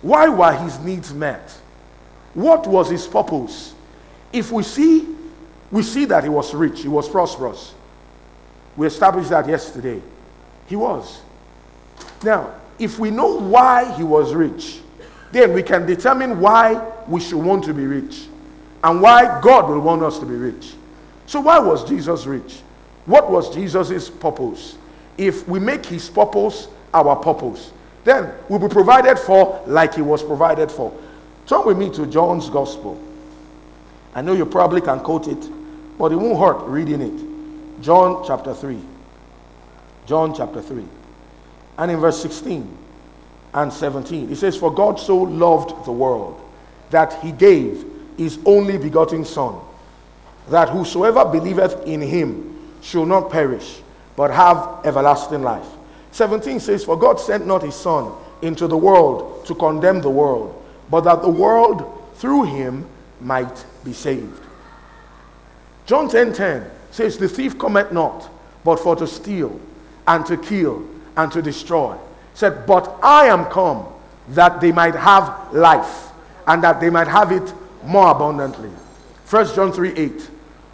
Why 0.00 0.28
were 0.28 0.52
his 0.52 0.78
needs 0.80 1.14
met? 1.14 1.50
What 2.34 2.66
was 2.66 2.90
his 2.90 3.06
purpose? 3.06 3.74
If 4.32 4.50
we 4.50 4.64
see, 4.64 5.06
we 5.70 5.82
see 5.82 6.06
that 6.06 6.24
he 6.24 6.30
was 6.30 6.54
rich, 6.54 6.82
he 6.82 6.88
was 6.88 7.08
prosperous. 7.08 7.74
We 8.76 8.86
established 8.86 9.30
that 9.30 9.46
yesterday. 9.48 10.02
He 10.66 10.76
was. 10.76 11.20
Now, 12.24 12.54
if 12.78 12.98
we 12.98 13.10
know 13.10 13.38
why 13.38 13.94
he 13.96 14.02
was 14.02 14.34
rich, 14.34 14.80
then 15.32 15.52
we 15.54 15.62
can 15.62 15.86
determine 15.86 16.38
why 16.38 16.80
we 17.08 17.20
should 17.20 17.42
want 17.42 17.64
to 17.64 17.74
be 17.74 17.86
rich 17.86 18.26
and 18.84 19.00
why 19.00 19.40
God 19.40 19.68
will 19.68 19.80
want 19.80 20.02
us 20.02 20.18
to 20.18 20.26
be 20.26 20.34
rich. 20.34 20.74
So, 21.26 21.40
why 21.40 21.58
was 21.58 21.88
Jesus 21.88 22.26
rich? 22.26 22.60
What 23.06 23.30
was 23.30 23.52
Jesus' 23.54 24.10
purpose? 24.10 24.76
If 25.16 25.48
we 25.48 25.58
make 25.58 25.86
his 25.86 26.08
purpose 26.08 26.68
our 26.92 27.16
purpose, 27.16 27.72
then 28.04 28.32
we'll 28.48 28.58
be 28.58 28.68
provided 28.68 29.18
for 29.18 29.62
like 29.66 29.94
he 29.94 30.02
was 30.02 30.22
provided 30.22 30.70
for. 30.70 30.92
Turn 31.46 31.64
with 31.64 31.78
me 31.78 31.90
to 31.90 32.06
John's 32.06 32.50
Gospel. 32.50 33.00
I 34.14 34.20
know 34.22 34.34
you 34.34 34.44
probably 34.44 34.80
can 34.80 35.00
quote 35.00 35.28
it, 35.28 35.48
but 35.98 36.12
it 36.12 36.16
won't 36.16 36.38
hurt 36.38 36.66
reading 36.68 37.00
it. 37.00 37.82
John 37.82 38.24
chapter 38.26 38.54
3. 38.54 38.78
John 40.06 40.34
chapter 40.34 40.60
3. 40.60 40.84
And 41.78 41.90
in 41.90 41.98
verse 41.98 42.20
16 42.20 42.78
and 43.54 43.72
17, 43.72 44.30
it 44.30 44.36
says, 44.36 44.56
For 44.56 44.72
God 44.72 44.98
so 44.98 45.16
loved 45.16 45.84
the 45.84 45.92
world 45.92 46.40
that 46.90 47.20
he 47.22 47.32
gave 47.32 47.84
his 48.16 48.38
only 48.44 48.78
begotten 48.78 49.24
Son, 49.24 49.56
that 50.48 50.68
whosoever 50.68 51.24
believeth 51.24 51.86
in 51.86 52.00
him 52.00 52.58
shall 52.80 53.06
not 53.06 53.30
perish, 53.30 53.80
but 54.16 54.30
have 54.30 54.80
everlasting 54.84 55.42
life. 55.42 55.66
17 56.12 56.60
says, 56.60 56.84
For 56.84 56.98
God 56.98 57.18
sent 57.18 57.46
not 57.46 57.62
his 57.62 57.74
Son 57.74 58.12
into 58.42 58.66
the 58.66 58.76
world 58.76 59.46
to 59.46 59.54
condemn 59.54 60.00
the 60.00 60.10
world, 60.10 60.62
but 60.90 61.02
that 61.02 61.22
the 61.22 61.28
world 61.30 62.10
through 62.16 62.44
him 62.44 62.86
might 63.20 63.64
be 63.84 63.92
saved. 63.92 64.40
John 65.86 66.08
10 66.08 66.32
10 66.32 66.70
says, 66.90 67.18
The 67.18 67.28
thief 67.28 67.58
cometh 67.58 67.92
not, 67.92 68.28
but 68.64 68.76
for 68.76 68.96
to 68.96 69.06
steal, 69.06 69.58
and 70.06 70.24
to 70.26 70.36
kill, 70.36 70.86
and 71.16 71.30
to 71.32 71.42
destroy. 71.42 71.96
Said, 72.34 72.66
But 72.66 72.98
I 73.02 73.26
am 73.26 73.46
come 73.46 73.86
that 74.28 74.60
they 74.60 74.72
might 74.72 74.94
have 74.94 75.52
life, 75.52 76.10
and 76.46 76.62
that 76.62 76.80
they 76.80 76.90
might 76.90 77.08
have 77.08 77.32
it 77.32 77.52
more 77.84 78.10
abundantly. 78.10 78.70
1 79.28 79.54
John 79.54 79.72
3 79.72 79.92
8. 79.94 80.30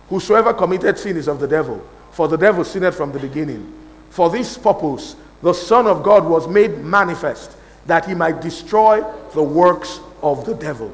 Whosoever 0.08 0.54
committed 0.54 0.98
sin 0.98 1.16
is 1.16 1.28
of 1.28 1.40
the 1.40 1.48
devil, 1.48 1.86
for 2.12 2.28
the 2.28 2.36
devil 2.36 2.64
sinned 2.64 2.94
from 2.94 3.12
the 3.12 3.18
beginning. 3.18 3.72
For 4.10 4.30
this 4.30 4.56
purpose 4.56 5.16
the 5.42 5.52
Son 5.52 5.86
of 5.86 6.02
God 6.02 6.24
was 6.24 6.48
made 6.48 6.78
manifest 6.78 7.56
that 7.86 8.06
he 8.06 8.14
might 8.14 8.40
destroy 8.40 9.04
the 9.34 9.42
works 9.42 10.00
of 10.22 10.44
the 10.44 10.54
devil. 10.54 10.92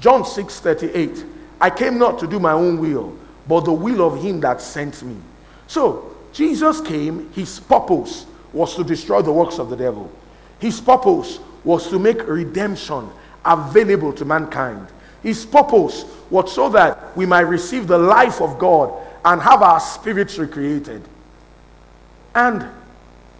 John 0.00 0.24
6 0.24 0.60
38. 0.60 1.24
I 1.60 1.70
came 1.70 1.98
not 1.98 2.18
to 2.18 2.26
do 2.26 2.40
my 2.40 2.52
own 2.52 2.78
will, 2.78 3.16
but 3.46 3.64
the 3.64 3.72
will 3.72 4.02
of 4.02 4.22
him 4.22 4.40
that 4.40 4.60
sent 4.60 5.02
me. 5.02 5.16
So, 5.66 6.14
Jesus 6.32 6.80
came, 6.80 7.30
his 7.32 7.60
purpose 7.60 8.26
was 8.54 8.74
to 8.76 8.84
destroy 8.84 9.20
the 9.20 9.32
works 9.32 9.58
of 9.58 9.68
the 9.68 9.76
devil. 9.76 10.10
His 10.58 10.80
purpose 10.80 11.40
was 11.64 11.88
to 11.88 11.98
make 11.98 12.26
redemption 12.26 13.10
available 13.44 14.12
to 14.14 14.24
mankind. 14.24 14.86
His 15.22 15.44
purpose 15.44 16.04
was 16.30 16.52
so 16.54 16.68
that 16.70 17.16
we 17.16 17.26
might 17.26 17.40
receive 17.40 17.86
the 17.86 17.98
life 17.98 18.40
of 18.40 18.58
God 18.58 18.92
and 19.24 19.40
have 19.40 19.62
our 19.62 19.80
spirits 19.80 20.38
recreated. 20.38 21.02
And 22.34 22.66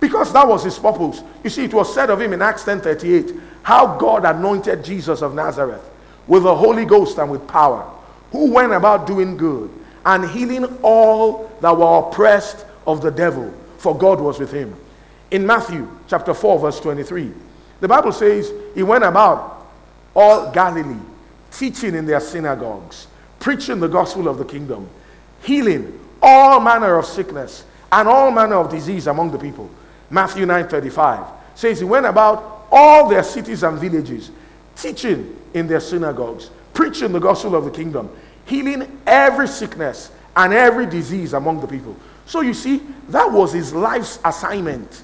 because 0.00 0.32
that 0.32 0.46
was 0.46 0.64
his 0.64 0.78
purpose. 0.78 1.22
You 1.42 1.50
see, 1.50 1.64
it 1.64 1.72
was 1.72 1.92
said 1.94 2.10
of 2.10 2.20
him 2.20 2.32
in 2.32 2.42
Acts 2.42 2.64
10:38 2.64 3.40
how 3.62 3.96
God 3.96 4.26
anointed 4.26 4.84
Jesus 4.84 5.22
of 5.22 5.34
Nazareth 5.34 5.82
with 6.26 6.42
the 6.42 6.54
Holy 6.54 6.84
Ghost 6.84 7.16
and 7.16 7.30
with 7.30 7.46
power, 7.48 7.90
who 8.30 8.50
went 8.50 8.72
about 8.72 9.06
doing 9.06 9.38
good 9.38 9.70
and 10.04 10.28
healing 10.28 10.66
all 10.82 11.50
that 11.62 11.74
were 11.74 12.00
oppressed 12.00 12.66
of 12.86 13.00
the 13.00 13.10
devil, 13.10 13.52
for 13.78 13.96
God 13.96 14.20
was 14.20 14.38
with 14.38 14.52
him. 14.52 14.76
In 15.30 15.46
Matthew 15.46 15.88
chapter 16.06 16.34
4, 16.34 16.58
verse 16.58 16.80
23, 16.80 17.32
the 17.80 17.88
Bible 17.88 18.12
says 18.12 18.52
he 18.74 18.82
went 18.82 19.04
about 19.04 19.66
all 20.14 20.50
Galilee, 20.52 21.00
teaching 21.50 21.94
in 21.94 22.06
their 22.06 22.20
synagogues, 22.20 23.08
preaching 23.40 23.80
the 23.80 23.88
gospel 23.88 24.28
of 24.28 24.38
the 24.38 24.44
kingdom, 24.44 24.88
healing 25.42 26.00
all 26.22 26.60
manner 26.60 26.96
of 26.96 27.04
sickness 27.04 27.64
and 27.92 28.08
all 28.08 28.30
manner 28.30 28.56
of 28.56 28.70
disease 28.70 29.06
among 29.06 29.30
the 29.30 29.38
people. 29.38 29.68
Matthew 30.10 30.46
9:35 30.46 31.26
says 31.54 31.78
he 31.78 31.84
went 31.84 32.06
about 32.06 32.66
all 32.70 33.08
their 33.08 33.22
cities 33.22 33.62
and 33.62 33.78
villages, 33.78 34.30
teaching 34.76 35.36
in 35.54 35.66
their 35.66 35.80
synagogues, 35.80 36.50
preaching 36.72 37.12
the 37.12 37.20
gospel 37.20 37.54
of 37.54 37.64
the 37.64 37.70
kingdom, 37.70 38.10
healing 38.46 39.00
every 39.06 39.46
sickness 39.46 40.10
and 40.36 40.52
every 40.52 40.86
disease 40.86 41.32
among 41.32 41.60
the 41.60 41.66
people. 41.66 41.96
So 42.26 42.40
you 42.40 42.54
see, 42.54 42.82
that 43.08 43.30
was 43.30 43.52
his 43.52 43.72
life's 43.72 44.18
assignment. 44.24 45.02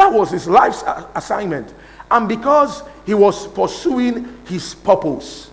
That 0.00 0.14
was 0.14 0.30
his 0.30 0.48
life's 0.48 0.82
assignment. 1.14 1.74
And 2.10 2.26
because 2.26 2.82
he 3.04 3.12
was 3.12 3.46
pursuing 3.48 4.34
his 4.46 4.74
purpose, 4.74 5.50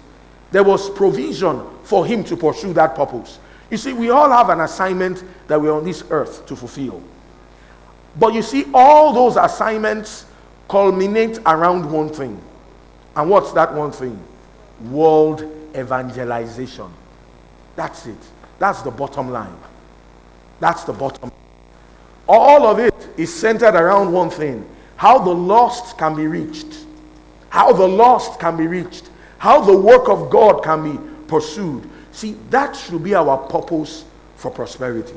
there 0.51 0.63
was 0.63 0.89
provision 0.89 1.61
for 1.83 2.05
him 2.05 2.23
to 2.23 2.37
pursue 2.37 2.71
that 2.71 2.95
purpose. 2.95 3.39
You 3.69 3.75
see, 3.75 3.91
we 3.91 4.09
all 4.09 4.31
have 4.31 4.47
an 4.47 4.61
assignment 4.61 5.21
that 5.49 5.59
we're 5.59 5.73
on 5.73 5.83
this 5.83 6.05
earth 6.11 6.45
to 6.45 6.55
fulfill. 6.55 7.03
But 8.17 8.33
you 8.33 8.41
see, 8.41 8.63
all 8.73 9.11
those 9.11 9.35
assignments 9.35 10.25
culminate 10.69 11.39
around 11.45 11.91
one 11.91 12.07
thing. 12.07 12.41
And 13.17 13.29
what's 13.29 13.51
that 13.51 13.73
one 13.73 13.91
thing? 13.91 14.17
World 14.89 15.43
evangelization. 15.75 16.89
That's 17.75 18.05
it. 18.05 18.15
That's 18.59 18.81
the 18.81 18.91
bottom 18.91 19.29
line. 19.29 19.57
That's 20.61 20.85
the 20.85 20.93
bottom. 20.93 21.33
All 22.29 22.65
of 22.65 22.79
it 22.79 22.96
is 23.17 23.33
centered 23.33 23.75
around 23.75 24.11
one 24.13 24.29
thing 24.29 24.67
how 24.95 25.19
the 25.19 25.33
lost 25.33 25.97
can 25.97 26.15
be 26.15 26.25
reached. 26.25 26.85
How 27.49 27.71
the 27.71 27.87
lost 27.87 28.39
can 28.39 28.57
be 28.57 28.67
reached. 28.67 29.09
How 29.37 29.61
the 29.61 29.77
work 29.77 30.09
of 30.09 30.29
God 30.29 30.63
can 30.63 30.83
be 30.83 30.99
pursued. 31.27 31.87
See, 32.11 32.35
that 32.49 32.75
should 32.75 33.03
be 33.03 33.13
our 33.13 33.37
purpose 33.37 34.05
for 34.35 34.49
prosperity. 34.49 35.13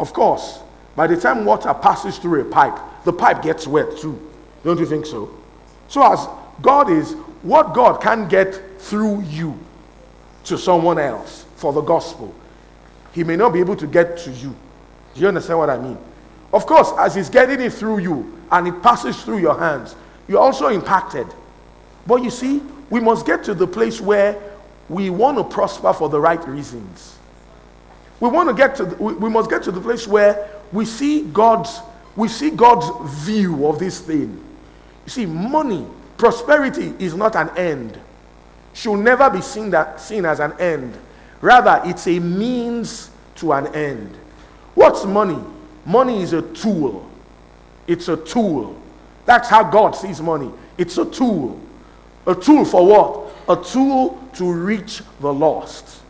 Of 0.00 0.14
course, 0.14 0.60
by 0.96 1.06
the 1.06 1.16
time 1.16 1.44
water 1.44 1.72
passes 1.74 2.18
through 2.18 2.40
a 2.40 2.44
pipe, 2.44 2.78
the 3.04 3.12
pipe 3.12 3.42
gets 3.42 3.66
wet 3.66 3.98
too. 3.98 4.18
Don't 4.64 4.80
you 4.80 4.86
think 4.86 5.04
so? 5.04 5.30
So, 5.88 6.10
as 6.10 6.26
God 6.62 6.90
is, 6.90 7.12
what 7.42 7.74
God 7.74 8.00
can 8.00 8.28
get 8.28 8.80
through 8.80 9.22
you 9.22 9.58
to 10.44 10.56
someone 10.56 10.98
else 10.98 11.44
for 11.56 11.72
the 11.72 11.82
gospel, 11.82 12.34
He 13.12 13.24
may 13.24 13.36
not 13.36 13.52
be 13.52 13.60
able 13.60 13.76
to 13.76 13.86
get 13.86 14.16
to 14.18 14.30
you. 14.30 14.56
Do 15.14 15.20
you 15.20 15.28
understand 15.28 15.58
what 15.58 15.70
I 15.70 15.78
mean? 15.78 15.98
Of 16.52 16.66
course, 16.66 16.92
as 16.98 17.14
He's 17.14 17.28
getting 17.28 17.60
it 17.60 17.72
through 17.72 17.98
you 17.98 18.40
and 18.50 18.68
it 18.68 18.82
passes 18.82 19.22
through 19.22 19.38
your 19.38 19.58
hands, 19.58 19.94
you're 20.28 20.40
also 20.40 20.68
impacted. 20.68 21.26
But 22.06 22.22
you 22.22 22.30
see, 22.30 22.62
we 22.90 23.00
must 23.00 23.26
get 23.26 23.44
to 23.44 23.54
the 23.54 23.66
place 23.66 24.00
where 24.00 24.38
we 24.88 25.10
want 25.10 25.38
to 25.38 25.44
prosper 25.44 25.92
for 25.92 26.08
the 26.08 26.20
right 26.20 26.46
reasons. 26.46 27.18
We 28.20 28.28
want 28.28 28.48
to 28.48 28.54
get 28.54 28.76
to, 28.76 28.84
the, 28.84 28.96
we, 29.02 29.14
we 29.14 29.30
must 29.30 29.50
get 29.50 29.62
to 29.64 29.72
the 29.72 29.80
place 29.80 30.06
where 30.06 30.48
we 30.72 30.84
see 30.84 31.22
God's, 31.22 31.80
we 32.16 32.28
see 32.28 32.50
God's 32.50 32.86
view 33.24 33.66
of 33.66 33.78
this 33.78 34.00
thing. 34.00 34.42
You 35.04 35.10
see, 35.10 35.26
money, 35.26 35.86
prosperity 36.18 36.94
is 36.98 37.14
not 37.14 37.34
an 37.34 37.50
end. 37.56 37.98
Should 38.74 38.98
never 38.98 39.28
be 39.28 39.40
seen, 39.40 39.70
that, 39.70 40.00
seen 40.00 40.24
as 40.24 40.40
an 40.40 40.52
end. 40.60 40.96
Rather, 41.40 41.82
it's 41.84 42.06
a 42.06 42.18
means 42.18 43.10
to 43.36 43.52
an 43.52 43.74
end. 43.74 44.16
What's 44.74 45.04
money? 45.04 45.38
Money 45.84 46.22
is 46.22 46.32
a 46.32 46.42
tool. 46.42 47.08
It's 47.86 48.08
a 48.08 48.16
tool. 48.16 48.80
That's 49.24 49.48
how 49.48 49.64
God 49.64 49.92
sees 49.92 50.20
money. 50.20 50.50
It's 50.78 50.98
a 50.98 51.04
tool. 51.04 51.60
A 52.26 52.34
tool 52.34 52.64
for 52.64 52.86
what? 52.86 53.58
A 53.58 53.62
tool 53.62 54.22
to 54.34 54.52
reach 54.52 55.02
the 55.20 55.32
lost 55.32 56.02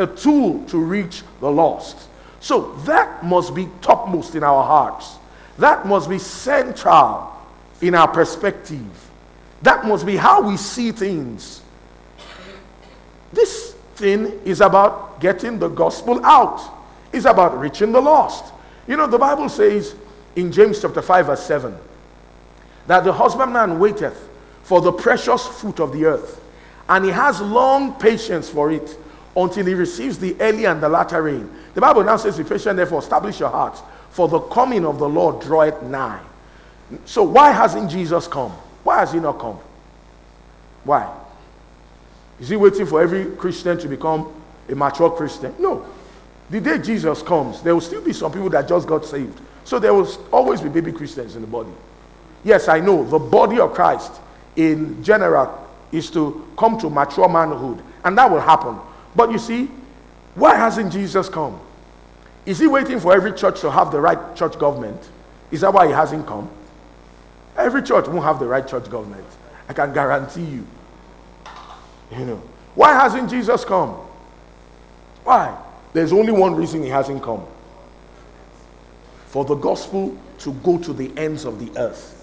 a 0.00 0.06
tool 0.06 0.64
to 0.64 0.78
reach 0.78 1.22
the 1.40 1.50
lost. 1.50 2.08
So 2.40 2.72
that 2.86 3.22
must 3.22 3.54
be 3.54 3.68
topmost 3.82 4.34
in 4.34 4.42
our 4.42 4.64
hearts. 4.64 5.16
That 5.58 5.86
must 5.86 6.08
be 6.08 6.18
central 6.18 7.32
in 7.82 7.94
our 7.94 8.08
perspective. 8.08 9.10
That 9.62 9.84
must 9.84 10.06
be 10.06 10.16
how 10.16 10.42
we 10.42 10.56
see 10.56 10.90
things. 10.90 11.60
This 13.32 13.72
thing 13.94 14.40
is 14.44 14.62
about 14.62 15.20
getting 15.20 15.58
the 15.58 15.68
gospel 15.68 16.24
out, 16.24 16.79
it's 17.12 17.26
about 17.26 17.58
reaching 17.58 17.92
the 17.92 18.00
lost. 18.00 18.52
You 18.86 18.96
know, 18.96 19.06
the 19.06 19.18
Bible 19.18 19.48
says 19.48 19.94
in 20.36 20.52
James 20.52 20.80
chapter 20.80 21.02
5, 21.02 21.26
verse 21.26 21.42
7, 21.42 21.76
that 22.86 23.04
the 23.04 23.12
husbandman 23.12 23.78
waiteth 23.78 24.28
for 24.62 24.80
the 24.80 24.92
precious 24.92 25.46
fruit 25.46 25.80
of 25.80 25.92
the 25.92 26.04
earth, 26.04 26.42
and 26.88 27.04
he 27.04 27.10
has 27.10 27.40
long 27.40 27.94
patience 27.94 28.48
for 28.48 28.70
it 28.70 28.96
until 29.36 29.66
he 29.66 29.74
receives 29.74 30.18
the 30.18 30.36
early 30.40 30.64
and 30.64 30.82
the 30.82 30.88
latter 30.88 31.22
rain. 31.22 31.50
The 31.74 31.80
Bible 31.80 32.04
now 32.04 32.16
says, 32.16 32.36
Be 32.36 32.44
patient, 32.44 32.76
therefore, 32.76 32.98
establish 32.98 33.38
your 33.38 33.48
hearts, 33.48 33.80
for 34.10 34.28
the 34.28 34.40
coming 34.40 34.84
of 34.84 34.98
the 34.98 35.08
Lord 35.08 35.40
draweth 35.40 35.82
nigh. 35.82 36.20
So, 37.04 37.22
why 37.22 37.52
hasn't 37.52 37.90
Jesus 37.90 38.26
come? 38.26 38.50
Why 38.82 38.98
has 38.98 39.12
he 39.12 39.20
not 39.20 39.38
come? 39.38 39.58
Why? 40.84 41.16
Is 42.40 42.48
he 42.48 42.56
waiting 42.56 42.86
for 42.86 43.02
every 43.02 43.26
Christian 43.36 43.78
to 43.78 43.88
become 43.88 44.32
a 44.68 44.74
mature 44.74 45.10
Christian? 45.10 45.54
No. 45.58 45.86
The 46.50 46.60
day 46.60 46.78
Jesus 46.78 47.22
comes, 47.22 47.62
there 47.62 47.74
will 47.74 47.80
still 47.80 48.02
be 48.02 48.12
some 48.12 48.32
people 48.32 48.50
that 48.50 48.68
just 48.68 48.86
got 48.86 49.04
saved. 49.04 49.40
So 49.64 49.78
there 49.78 49.94
will 49.94 50.08
always 50.32 50.60
be 50.60 50.68
baby 50.68 50.92
Christians 50.92 51.36
in 51.36 51.42
the 51.42 51.46
body. 51.46 51.70
Yes, 52.42 52.68
I 52.68 52.80
know 52.80 53.04
the 53.04 53.18
body 53.18 53.60
of 53.60 53.72
Christ 53.72 54.12
in 54.56 55.02
general 55.02 55.68
is 55.92 56.10
to 56.10 56.46
come 56.58 56.78
to 56.80 56.90
mature 56.90 57.28
manhood, 57.28 57.82
and 58.04 58.18
that 58.18 58.30
will 58.30 58.40
happen. 58.40 58.78
But 59.14 59.30
you 59.30 59.38
see, 59.38 59.70
why 60.34 60.56
hasn't 60.56 60.92
Jesus 60.92 61.28
come? 61.28 61.60
Is 62.46 62.58
he 62.58 62.66
waiting 62.66 62.98
for 62.98 63.14
every 63.14 63.32
church 63.32 63.60
to 63.60 63.70
have 63.70 63.92
the 63.92 64.00
right 64.00 64.34
church 64.34 64.58
government? 64.58 65.08
Is 65.50 65.60
that 65.60 65.72
why 65.72 65.86
he 65.86 65.92
hasn't 65.92 66.26
come? 66.26 66.50
Every 67.56 67.82
church 67.82 68.08
won't 68.08 68.24
have 68.24 68.38
the 68.38 68.46
right 68.46 68.66
church 68.66 68.88
government. 68.90 69.26
I 69.68 69.72
can 69.72 69.92
guarantee 69.92 70.44
you. 70.44 70.66
You 72.10 72.24
know. 72.24 72.42
Why 72.74 72.92
hasn't 72.92 73.30
Jesus 73.30 73.64
come? 73.64 73.90
Why? 75.22 75.56
There's 75.92 76.12
only 76.12 76.32
one 76.32 76.54
reason 76.54 76.82
he 76.82 76.88
hasn't 76.88 77.22
come. 77.22 77.44
For 79.26 79.44
the 79.44 79.54
gospel 79.54 80.16
to 80.38 80.52
go 80.54 80.78
to 80.78 80.92
the 80.92 81.12
ends 81.16 81.44
of 81.44 81.58
the 81.58 81.78
earth. 81.78 82.16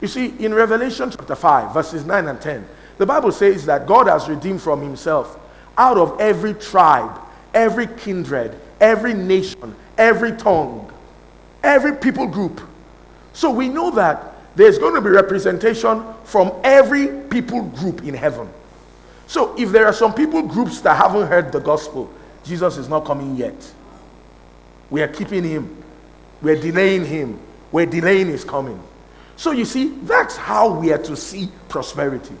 You 0.00 0.08
see, 0.08 0.34
in 0.38 0.52
Revelation 0.52 1.10
chapter 1.10 1.34
5, 1.34 1.72
verses 1.72 2.04
9 2.04 2.28
and 2.28 2.40
10, 2.40 2.66
the 2.98 3.06
Bible 3.06 3.32
says 3.32 3.64
that 3.66 3.86
God 3.86 4.06
has 4.06 4.28
redeemed 4.28 4.62
from 4.62 4.82
himself 4.82 5.38
out 5.76 5.98
of 5.98 6.20
every 6.20 6.54
tribe, 6.54 7.20
every 7.52 7.86
kindred, 7.86 8.58
every 8.80 9.14
nation, 9.14 9.74
every 9.98 10.32
tongue, 10.32 10.92
every 11.62 11.96
people 11.96 12.26
group. 12.26 12.60
So 13.32 13.50
we 13.50 13.68
know 13.68 13.90
that 13.92 14.34
there's 14.56 14.78
going 14.78 14.94
to 14.94 15.00
be 15.00 15.10
representation 15.10 16.04
from 16.24 16.52
every 16.62 17.08
people 17.28 17.62
group 17.62 18.04
in 18.04 18.14
heaven. 18.14 18.48
So 19.26 19.58
if 19.58 19.70
there 19.70 19.86
are 19.86 19.92
some 19.92 20.14
people 20.14 20.42
groups 20.42 20.80
that 20.82 20.96
haven't 20.96 21.28
heard 21.28 21.52
the 21.52 21.60
gospel, 21.60 22.12
Jesus 22.44 22.76
is 22.76 22.88
not 22.88 23.04
coming 23.04 23.36
yet. 23.36 23.72
We 24.90 25.02
are 25.02 25.08
keeping 25.08 25.44
him, 25.44 25.82
we're 26.42 26.60
delaying 26.60 27.04
him, 27.04 27.40
we're 27.72 27.86
delaying 27.86 28.28
his 28.28 28.44
coming. 28.44 28.80
So 29.36 29.50
you 29.50 29.64
see, 29.64 29.88
that's 30.02 30.36
how 30.36 30.78
we 30.78 30.92
are 30.92 30.98
to 30.98 31.16
see 31.16 31.50
prosperity. 31.68 32.34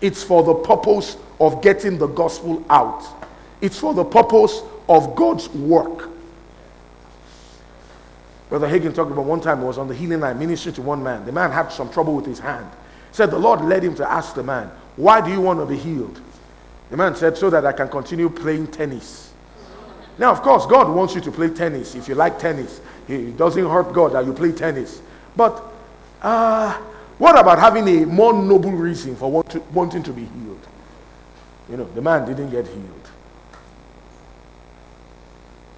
It's 0.00 0.22
for 0.22 0.42
the 0.42 0.54
purpose 0.54 1.16
of 1.38 1.62
getting 1.62 1.98
the 1.98 2.08
gospel 2.08 2.64
out, 2.70 3.04
it's 3.60 3.78
for 3.78 3.94
the 3.94 4.04
purpose 4.04 4.62
of 4.88 5.14
God's 5.14 5.48
work. 5.50 6.08
Brother 8.48 8.66
Hagin 8.66 8.92
talked 8.92 9.12
about 9.12 9.26
one 9.26 9.40
time 9.40 9.60
he 9.60 9.64
was 9.64 9.78
on 9.78 9.86
the 9.86 9.94
healing 9.94 10.18
line 10.18 10.36
ministering 10.36 10.74
to 10.74 10.82
one 10.82 11.02
man. 11.04 11.24
The 11.24 11.30
man 11.30 11.52
had 11.52 11.68
some 11.68 11.88
trouble 11.88 12.16
with 12.16 12.26
his 12.26 12.40
hand. 12.40 12.68
He 13.10 13.14
said 13.14 13.30
the 13.30 13.38
Lord 13.38 13.60
led 13.60 13.84
him 13.84 13.94
to 13.94 14.10
ask 14.10 14.34
the 14.34 14.42
man, 14.42 14.72
Why 14.96 15.20
do 15.20 15.30
you 15.30 15.40
want 15.40 15.60
to 15.60 15.66
be 15.66 15.76
healed? 15.76 16.20
The 16.90 16.96
man 16.96 17.14
said, 17.14 17.36
So 17.36 17.50
that 17.50 17.64
I 17.64 17.72
can 17.72 17.88
continue 17.88 18.28
playing 18.28 18.68
tennis. 18.68 19.32
Now, 20.18 20.32
of 20.32 20.42
course, 20.42 20.66
God 20.66 20.94
wants 20.94 21.14
you 21.14 21.20
to 21.22 21.30
play 21.32 21.48
tennis 21.48 21.94
if 21.94 22.08
you 22.08 22.14
like 22.14 22.38
tennis. 22.38 22.80
It 23.08 23.36
doesn't 23.36 23.64
hurt 23.64 23.92
God 23.92 24.12
that 24.12 24.26
you 24.26 24.32
play 24.32 24.52
tennis. 24.52 25.00
But 25.34 25.64
uh, 26.20 26.74
what 27.16 27.38
about 27.38 27.58
having 27.58 27.88
a 27.88 28.06
more 28.06 28.32
noble 28.32 28.72
reason 28.72 29.16
for 29.16 29.30
want 29.30 29.50
to, 29.50 29.60
wanting 29.72 30.02
to 30.02 30.12
be 30.12 30.24
healed? 30.24 30.66
You 31.70 31.78
know, 31.78 31.84
the 31.94 32.02
man 32.02 32.26
didn't 32.26 32.50
get 32.50 32.66
healed. 32.66 33.10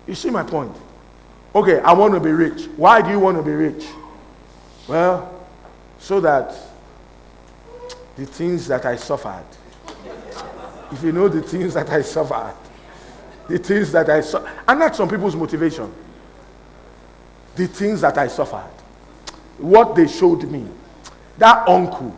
You 0.07 0.14
see 0.14 0.31
my 0.31 0.42
point? 0.42 0.75
Okay, 1.55 1.81
I 1.81 1.92
want 1.92 2.14
to 2.14 2.20
be 2.20 2.33
rich. 2.33 2.66
Why 2.77 3.03
do 3.03 3.11
you 3.11 3.20
want 3.20 3.37
to 3.37 3.42
be 3.42 3.53
rich? 3.53 3.87
Well, 4.88 5.46
so 5.98 6.20
that 6.20 6.57
the 8.16 8.27
things 8.27 8.66
that 8.68 8.85
I 8.85 8.96
suffered, 8.96 9.44
if 10.90 11.03
you 11.03 11.12
know 11.12 11.29
the 11.29 11.42
things 11.42 11.75
that 11.75 11.88
I 11.90 12.03
suffered, 12.03 12.55
the 13.48 13.59
things 13.59 13.92
that 13.92 14.09
I 14.11 14.20
suffered, 14.20 14.51
and 14.68 14.81
that's 14.81 14.96
some 14.96 15.09
people's 15.09 15.37
motivation. 15.37 15.92
The 17.55 17.66
things 17.66 18.01
that 18.01 18.16
I 18.16 18.29
suffered, 18.29 18.70
what 19.59 19.94
they 19.94 20.07
showed 20.07 20.44
me, 20.44 20.66
that 21.38 21.68
uncle, 21.68 22.16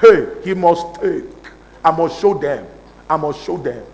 hey, 0.00 0.26
he 0.42 0.54
must 0.54 1.00
take. 1.00 1.24
I 1.84 1.90
must 1.90 2.20
show 2.20 2.34
them. 2.34 2.66
I 3.08 3.16
must 3.16 3.42
show 3.44 3.56
them. 3.56 3.84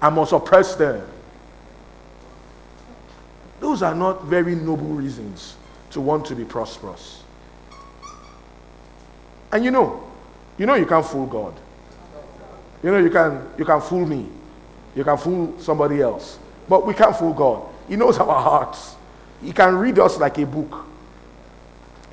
I 0.00 0.10
must 0.10 0.32
oppress 0.32 0.74
them. 0.74 1.06
Those 3.60 3.82
are 3.82 3.94
not 3.94 4.24
very 4.24 4.54
noble 4.54 4.88
reasons 4.88 5.56
to 5.90 6.00
want 6.00 6.26
to 6.26 6.34
be 6.34 6.44
prosperous. 6.44 7.22
And 9.50 9.64
you 9.64 9.70
know, 9.70 10.06
you 10.58 10.66
know 10.66 10.74
you 10.74 10.86
can't 10.86 11.04
fool 11.04 11.26
God. 11.26 11.54
You 12.82 12.90
know 12.90 12.98
you 12.98 13.10
can 13.10 13.48
you 13.58 13.64
can 13.64 13.80
fool 13.80 14.06
me. 14.06 14.28
You 14.94 15.04
can 15.04 15.16
fool 15.16 15.54
somebody 15.58 16.00
else. 16.00 16.38
But 16.68 16.86
we 16.86 16.94
can't 16.94 17.16
fool 17.16 17.32
God. 17.32 17.66
He 17.88 17.96
knows 17.96 18.18
our 18.18 18.40
hearts. 18.40 18.94
He 19.42 19.52
can 19.52 19.76
read 19.76 19.98
us 19.98 20.18
like 20.18 20.38
a 20.38 20.46
book. 20.46 20.86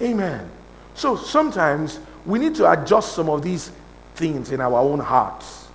Amen. 0.02 0.50
So 0.96 1.16
sometimes 1.16 2.00
we 2.26 2.40
need 2.40 2.56
to 2.56 2.70
adjust 2.72 3.14
some 3.14 3.30
of 3.30 3.44
these 3.44 3.72
things 4.16 4.52
in 4.52 4.60
our 4.60 4.80
own 4.80 5.00
hearts. 5.00 5.68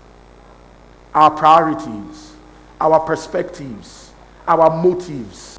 Our 1.14 1.30
priorities, 1.30 2.34
our 2.80 3.00
perspectives, 3.00 4.12
our 4.46 4.82
motives 4.82 5.56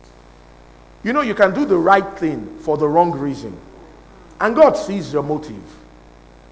you 1.07 1.13
know, 1.13 1.21
you 1.21 1.35
can 1.35 1.53
do 1.53 1.65
the 1.65 1.77
right 1.77 2.17
thing 2.17 2.57
for 2.59 2.77
the 2.77 2.85
wrong 2.85 3.11
reason. 3.11 3.57
And 4.41 4.53
God 4.53 4.73
sees 4.73 5.13
your 5.13 5.23
motive. 5.23 5.63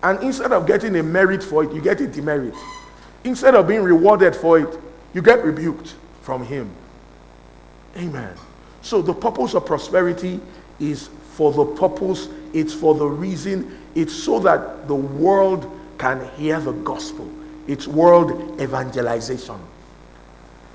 And 0.06 0.22
instead 0.22 0.52
of 0.52 0.68
getting 0.68 0.96
a 0.98 1.02
merit 1.02 1.44
for 1.44 1.63
it, 1.63 1.74
you 1.74 1.82
get 1.82 2.00
a 2.00 2.06
demerit. 2.06 2.54
Instead 3.24 3.56
of 3.56 3.68
being 3.68 3.82
rewarded 3.82 4.36
for 4.36 4.60
it, 4.60 4.80
you 5.15 5.22
get 5.24 5.44
rebuked 5.44 5.96
from 6.22 6.46
Him. 6.46 6.70
Amen. 7.98 8.36
So 8.84 9.02
the 9.02 9.15
purpose 9.15 9.56
of 9.56 9.65
prosperity 9.65 10.39
is 10.80 11.10
for 11.32 11.52
the 11.52 11.65
purpose, 11.65 12.30
it's 12.54 12.72
for 12.72 12.94
the 12.94 13.08
reason, 13.08 13.80
it's 13.96 14.13
so 14.13 14.39
that 14.41 14.88
the 14.88 14.94
world 14.94 15.76
can 15.98 16.30
hear 16.36 16.60
the 16.60 16.74
gospel. 16.74 17.28
It's 17.65 17.88
world 17.88 18.62
evangelization. 18.62 19.60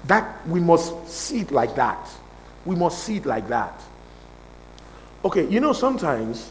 That 0.06 0.44
we 0.48 0.58
must 0.58 1.08
see 1.08 1.42
it 1.42 1.52
like 1.52 1.76
that. 1.76 2.10
We 2.64 2.74
must 2.74 3.04
see 3.04 3.18
it 3.18 3.26
like 3.26 3.46
that. 3.46 3.80
Okay, 5.24 5.48
you 5.48 5.60
know, 5.60 5.72
sometimes, 5.72 6.50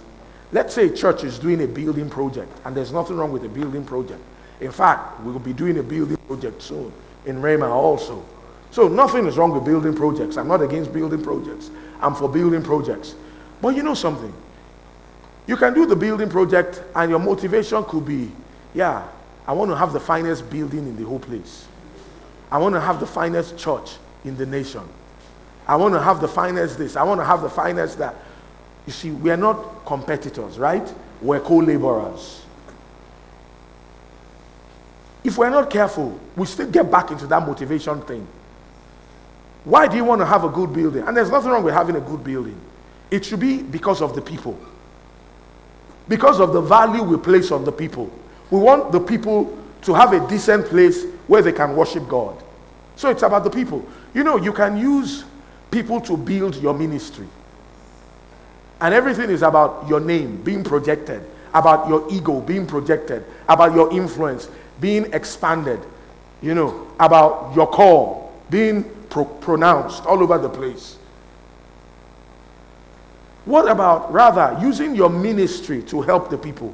let's 0.51 0.73
say 0.73 0.88
a 0.88 0.93
church 0.93 1.23
is 1.23 1.39
doing 1.39 1.62
a 1.63 1.67
building 1.67 2.09
project, 2.09 2.51
and 2.65 2.75
there's 2.75 2.91
nothing 2.91 3.17
wrong 3.17 3.31
with 3.31 3.43
a 3.45 3.49
building 3.49 3.83
project. 3.83 4.21
In 4.59 4.71
fact, 4.71 5.21
we 5.21 5.31
will 5.31 5.39
be 5.39 5.53
doing 5.53 5.77
a 5.77 5.83
building 5.83 6.17
project 6.27 6.62
soon 6.62 6.91
in 7.25 7.41
Rhema 7.41 7.69
also. 7.69 8.25
So 8.71 8.88
nothing 8.88 9.25
is 9.25 9.38
wrong 9.38 9.52
with 9.52 9.65
building 9.65 9.95
projects. 9.95 10.37
I'm 10.37 10.47
not 10.47 10.62
against 10.62 10.93
building 10.93 11.23
projects. 11.23 11.71
I'm 12.02 12.13
for 12.13 12.29
building 12.29 12.62
projects. 12.62 13.15
But 13.62 13.75
you 13.75 13.83
know 13.83 13.93
something? 13.93 14.33
You 15.47 15.58
can 15.58 15.73
do 15.73 15.85
the 15.85 15.95
building 15.95 16.29
project 16.29 16.83
and 16.95 17.10
your 17.10 17.19
motivation 17.19 17.83
could 17.85 18.06
be, 18.06 18.31
yeah, 18.73 19.08
I 19.47 19.54
want 19.54 19.71
to 19.71 19.75
have 19.75 19.93
the 19.93 20.00
finest 20.00 20.47
building 20.50 20.79
in 20.79 20.95
the 20.95 21.04
whole 21.04 21.19
place. 21.19 21.67
I 22.52 22.58
want 22.60 22.75
to 22.75 22.81
have 22.81 23.00
the 23.00 23.08
finest 23.08 23.58
church 23.58 23.95
in 24.23 24.37
the 24.37 24.45
nation. 24.45 24.83
I 25.67 25.75
want 25.75 25.93
to 25.95 26.02
have 26.02 26.21
the 26.21 26.27
finest 26.27 26.77
this. 26.77 26.95
I 26.95 27.04
want 27.04 27.19
to 27.19 27.25
have 27.25 27.41
the 27.41 27.50
finest 27.50 27.97
that. 27.97 28.15
You 28.90 28.94
see, 28.94 29.12
we 29.12 29.29
are 29.29 29.37
not 29.37 29.85
competitors, 29.85 30.58
right? 30.58 30.92
We're 31.21 31.40
co 31.42 31.58
laborers. 31.58 32.42
If 35.23 35.37
we're 35.37 35.52
not 35.52 35.69
careful, 35.69 36.19
we 36.35 36.48
still 36.48 36.71
get 36.71 36.90
back 36.90 37.12
into 37.12 37.27
that 37.27 37.46
motivation 37.46 38.02
thing. 38.02 38.27
Why 39.63 39.87
do 39.87 39.96
you 39.96 40.04
want 40.04 40.21
to 40.21 40.25
have 40.25 40.44
a 40.44 40.50
good 40.50 40.73
building? 40.73 41.04
And 41.04 41.15
there's 41.15 41.29
nothing 41.29 41.52
wrong 41.52 41.63
with 41.63 41.75
having 41.75 41.98
a 41.98 42.00
good 42.00 42.23
building. 42.23 42.60
It 43.12 43.25
should 43.25 43.40
be 43.40 43.62
because 43.62 44.02
of 44.02 44.15
the 44.15 44.23
people. 44.23 44.60
Because 46.08 46.40
of 46.40 46.52
the 46.52 46.62
value 46.62 47.04
we 47.04 47.17
place 47.17 47.52
on 47.52 47.65
the 47.65 47.71
people. 47.71 48.12
We 48.50 48.58
want 48.58 48.92
the 48.92 49.02
people 49.02 49.56
to 49.83 49.94
have 49.94 50.13
a 50.13 50.27
decent 50.27 50.65
place 50.65 51.06
where 51.27 51.44
they 51.44 51.52
can 51.52 51.75
worship 51.75 52.08
God. 52.08 52.44
So 52.96 53.12
it's 53.12 53.21
about 53.21 53.44
the 53.44 53.52
people. 53.52 53.87
You 54.15 54.23
know, 54.23 54.37
you 54.37 54.52
can 54.52 54.77
use 54.77 55.25
people 55.69 56.02
to 56.02 56.17
build 56.17 56.56
your 56.56 56.73
ministry. 56.73 57.27
And 58.82 58.94
everything 58.94 59.30
is 59.30 59.42
about 59.42 59.86
your 59.88 60.00
name 60.00 60.38
being 60.42 60.63
projected, 60.63 61.21
about 61.54 61.88
your 61.90 62.08
ego 62.12 62.40
being 62.42 62.65
projected, 62.65 63.25
about 63.48 63.73
your 63.73 63.92
influence 63.92 64.50
being 64.80 65.12
expanded, 65.13 65.80
you 66.42 66.56
know, 66.56 66.88
about 67.00 67.54
your 67.56 67.67
call 67.67 68.34
being 68.50 68.84
pro- 69.10 69.25
pronounced 69.25 70.06
all 70.06 70.21
over 70.23 70.38
the 70.38 70.50
place. 70.50 70.98
What 73.46 73.69
about 73.69 74.13
rather 74.13 74.58
using 74.62 74.96
your 74.96 75.10
ministry 75.10 75.82
to 75.84 76.02
help 76.02 76.30
the 76.30 76.38
people? 76.38 76.73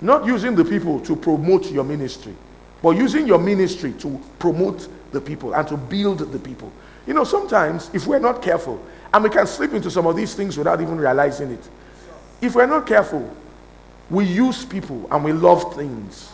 Not 0.00 0.26
using 0.26 0.54
the 0.54 0.64
people 0.64 1.00
to 1.00 1.16
promote 1.16 1.70
your 1.70 1.84
ministry, 1.84 2.34
but 2.82 2.90
using 2.90 3.26
your 3.26 3.38
ministry 3.38 3.92
to 4.00 4.20
promote 4.38 4.88
the 5.12 5.20
people 5.20 5.54
and 5.54 5.66
to 5.68 5.76
build 5.76 6.18
the 6.18 6.38
people. 6.38 6.70
You 7.06 7.14
know, 7.14 7.24
sometimes 7.24 7.90
if 7.94 8.06
we're 8.06 8.18
not 8.18 8.42
careful, 8.42 8.84
and 9.14 9.22
we 9.22 9.30
can 9.30 9.46
slip 9.46 9.72
into 9.72 9.92
some 9.92 10.08
of 10.08 10.16
these 10.16 10.34
things 10.34 10.58
without 10.58 10.80
even 10.80 10.98
realizing 10.98 11.52
it, 11.52 11.68
if 12.40 12.56
we're 12.56 12.66
not 12.66 12.84
careful, 12.84 13.32
we 14.10 14.24
use 14.24 14.64
people 14.64 15.06
and 15.08 15.22
we 15.22 15.32
love 15.32 15.72
things. 15.76 16.32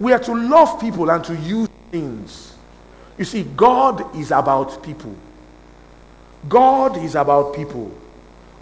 We 0.00 0.14
are 0.14 0.18
to 0.20 0.32
love 0.34 0.80
people 0.80 1.10
and 1.10 1.22
to 1.24 1.36
use 1.36 1.68
things. 1.90 2.54
You 3.18 3.26
see, 3.26 3.42
God 3.42 4.16
is 4.16 4.30
about 4.30 4.82
people. 4.82 5.14
God 6.48 6.96
is 6.96 7.14
about 7.14 7.54
people. 7.54 7.92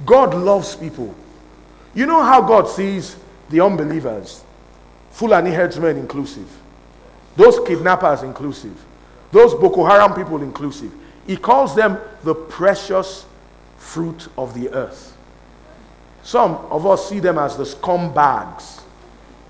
God 0.05 0.35
loves 0.35 0.75
people. 0.75 1.14
You 1.95 2.07
know 2.07 2.21
how 2.21 2.41
God 2.41 2.69
sees 2.69 3.14
the 3.49 3.61
unbelievers, 3.61 4.43
full 5.11 5.29
Fulani 5.29 5.53
herdsmen 5.53 5.99
inclusive, 5.99 6.49
those 7.37 7.61
kidnappers 7.64 8.25
inclusive, 8.25 8.85
those 9.31 9.55
Boko 9.55 9.85
Haram 9.85 10.14
people 10.14 10.43
inclusive. 10.43 10.93
He 11.27 11.37
calls 11.37 11.74
them 11.74 11.99
the 12.22 12.35
precious 12.35 13.27
fruit 13.79 14.29
of 14.39 14.55
the 14.55 14.70
earth. 14.70 15.16
Some 16.22 16.53
of 16.70 16.87
us 16.87 17.09
see 17.09 17.20
them 17.20 17.39
as 17.39 17.57
the 17.57 17.64
scumbags 17.64 18.83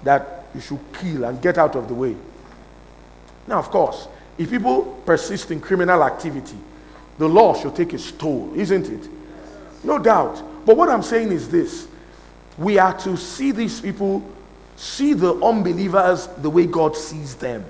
that 0.05 0.47
you 0.55 0.61
should 0.61 0.81
kill 0.93 1.25
and 1.25 1.41
get 1.41 1.59
out 1.59 1.75
of 1.75 1.89
the 1.89 1.95
way. 1.95 2.17
Now, 3.47 3.59
of 3.59 3.71
course, 3.71 4.09
if 4.39 4.51
people 4.51 5.01
persist 5.07 5.51
in 5.51 5.61
criminal 5.61 6.03
activity, 6.03 6.59
the 7.19 7.29
law 7.29 7.55
should 7.55 7.75
take 7.75 7.95
its 7.95 8.13
toll, 8.13 8.53
isn't 8.55 8.89
it? 8.89 9.09
No 9.85 9.99
doubt. 9.99 10.43
But 10.67 10.77
what 10.77 10.89
I'm 10.89 11.03
saying 11.03 11.33
is 11.33 11.49
this 11.49 11.89
we 12.59 12.79
are 12.79 12.97
to 13.01 13.17
see 13.17 13.53
these 13.53 13.81
people, 13.81 14.23
see 14.77 15.13
the 15.13 15.35
unbelievers 15.43 16.27
the 16.39 16.51
way 16.51 16.67
God 16.67 16.97
sees 16.97 17.35
them. 17.37 17.65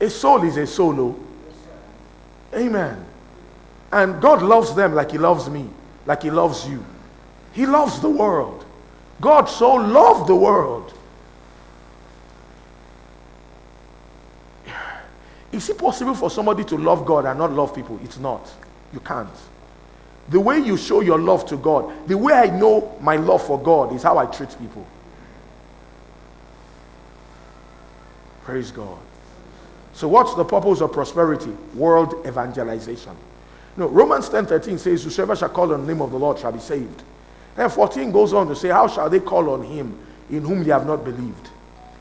A 0.00 0.10
soul 0.10 0.42
is 0.44 0.56
a 0.56 0.66
solo. 0.66 1.16
Oh. 1.18 1.23
Amen. 2.54 3.04
And 3.92 4.20
God 4.20 4.42
loves 4.42 4.74
them 4.74 4.94
like 4.94 5.12
He 5.12 5.18
loves 5.18 5.48
me, 5.48 5.68
like 6.06 6.22
He 6.22 6.30
loves 6.30 6.68
you. 6.68 6.84
He 7.52 7.66
loves 7.66 8.00
the 8.00 8.10
world. 8.10 8.64
God 9.20 9.44
so 9.46 9.74
loved 9.74 10.28
the 10.28 10.34
world. 10.34 10.92
Is 15.52 15.70
it 15.70 15.78
possible 15.78 16.14
for 16.14 16.30
somebody 16.30 16.64
to 16.64 16.76
love 16.76 17.06
God 17.06 17.26
and 17.26 17.38
not 17.38 17.52
love 17.52 17.74
people? 17.74 18.00
It's 18.02 18.18
not. 18.18 18.52
You 18.92 19.00
can't. 19.00 19.28
The 20.28 20.40
way 20.40 20.58
you 20.58 20.76
show 20.76 21.00
your 21.00 21.18
love 21.18 21.46
to 21.46 21.56
God, 21.56 22.08
the 22.08 22.16
way 22.16 22.32
I 22.32 22.46
know 22.46 22.96
my 23.00 23.16
love 23.16 23.46
for 23.46 23.60
God 23.60 23.94
is 23.94 24.02
how 24.02 24.18
I 24.18 24.26
treat 24.26 24.56
people. 24.58 24.86
Praise 28.44 28.70
God. 28.70 28.98
So, 29.94 30.08
what's 30.08 30.34
the 30.34 30.44
purpose 30.44 30.80
of 30.80 30.92
prosperity? 30.92 31.52
World 31.74 32.26
evangelization. 32.26 33.16
No, 33.76 33.88
Romans 33.88 34.28
10 34.28 34.46
13 34.46 34.78
says, 34.78 35.04
Whosoever 35.04 35.36
shall 35.36 35.48
call 35.48 35.72
on 35.72 35.86
the 35.86 35.86
name 35.86 36.02
of 36.02 36.10
the 36.10 36.18
Lord 36.18 36.38
shall 36.38 36.52
be 36.52 36.58
saved. 36.58 37.02
Then 37.56 37.70
14 37.70 38.10
goes 38.10 38.32
on 38.32 38.48
to 38.48 38.56
say, 38.56 38.68
How 38.68 38.88
shall 38.88 39.08
they 39.08 39.20
call 39.20 39.50
on 39.50 39.62
him 39.62 39.98
in 40.30 40.42
whom 40.42 40.64
they 40.64 40.70
have 40.70 40.86
not 40.86 41.04
believed? 41.04 41.48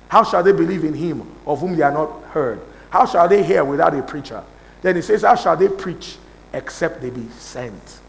How 0.07 0.23
shall 0.23 0.43
they 0.43 0.51
believe 0.51 0.83
in 0.83 0.93
him 0.93 1.29
of 1.45 1.59
whom 1.59 1.75
they 1.75 1.83
are 1.83 1.91
not 1.91 2.23
heard? 2.25 2.59
How 2.89 3.05
shall 3.05 3.27
they 3.27 3.43
hear 3.43 3.63
without 3.63 3.95
a 3.95 4.01
preacher? 4.01 4.43
Then 4.81 4.97
it 4.97 5.03
says, 5.03 5.21
How 5.21 5.35
shall 5.35 5.55
they 5.55 5.69
preach 5.69 6.17
except 6.51 6.99
they 6.99 7.11
be 7.11 7.27
sent? 7.37 7.99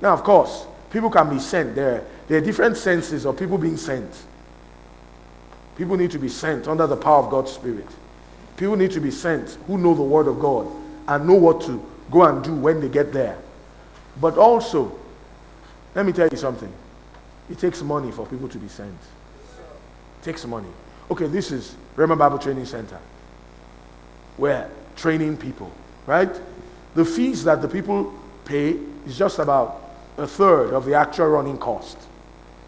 Now, 0.00 0.12
of 0.12 0.22
course, 0.22 0.66
people 0.90 1.10
can 1.10 1.30
be 1.30 1.40
sent. 1.40 1.74
There, 1.74 2.04
there 2.28 2.38
are 2.38 2.44
different 2.44 2.76
senses 2.76 3.26
of 3.26 3.36
people 3.36 3.58
being 3.58 3.76
sent. 3.76 4.22
People 5.76 5.96
need 5.96 6.12
to 6.12 6.18
be 6.18 6.28
sent 6.28 6.68
under 6.68 6.86
the 6.86 6.96
power 6.96 7.24
of 7.24 7.30
God's 7.30 7.52
Spirit. 7.52 7.88
People 8.56 8.76
need 8.76 8.92
to 8.92 9.00
be 9.00 9.10
sent 9.10 9.58
who 9.66 9.78
know 9.78 9.94
the 9.94 10.02
Word 10.02 10.28
of 10.28 10.38
God 10.38 10.68
and 11.08 11.26
know 11.26 11.34
what 11.34 11.60
to 11.62 11.84
go 12.10 12.24
and 12.24 12.42
do 12.42 12.54
when 12.54 12.80
they 12.80 12.88
get 12.88 13.12
there. 13.12 13.38
But 14.20 14.38
also, 14.38 14.96
let 15.94 16.06
me 16.06 16.12
tell 16.12 16.28
you 16.28 16.36
something. 16.36 16.72
It 17.50 17.58
takes 17.58 17.82
money 17.82 18.10
for 18.10 18.26
people 18.26 18.48
to 18.48 18.58
be 18.58 18.68
sent. 18.68 18.92
It 18.92 20.24
takes 20.24 20.46
money. 20.46 20.68
Okay, 21.10 21.26
this 21.26 21.50
is 21.50 21.74
Rhema 21.96 22.16
Bible 22.16 22.38
Training 22.38 22.66
Center. 22.66 22.98
We're 24.38 24.70
training 24.96 25.36
people, 25.36 25.70
right? 26.06 26.30
The 26.94 27.04
fees 27.04 27.44
that 27.44 27.60
the 27.60 27.68
people 27.68 28.14
pay 28.44 28.78
is 29.06 29.18
just 29.18 29.38
about 29.38 29.82
a 30.16 30.26
third 30.26 30.72
of 30.72 30.84
the 30.84 30.94
actual 30.94 31.28
running 31.28 31.58
cost. 31.58 31.98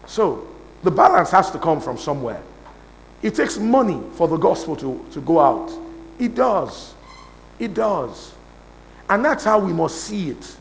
So 0.05 0.47
the 0.83 0.91
balance 0.91 1.31
has 1.31 1.49
to 1.51 1.59
come 1.59 1.81
from 1.81 1.97
somewhere. 1.97 2.41
It 3.21 3.35
takes 3.35 3.57
money 3.57 4.01
for 4.13 4.27
the 4.27 4.37
gospel 4.37 4.75
to, 4.77 5.05
to 5.11 5.21
go 5.21 5.39
out. 5.39 5.71
It 6.19 6.35
does. 6.35 6.93
It 7.59 7.73
does. 7.73 8.33
And 9.09 9.23
that's 9.23 9.43
how 9.43 9.59
we 9.59 9.73
must 9.73 10.01
see 10.01 10.29
it. 10.29 10.57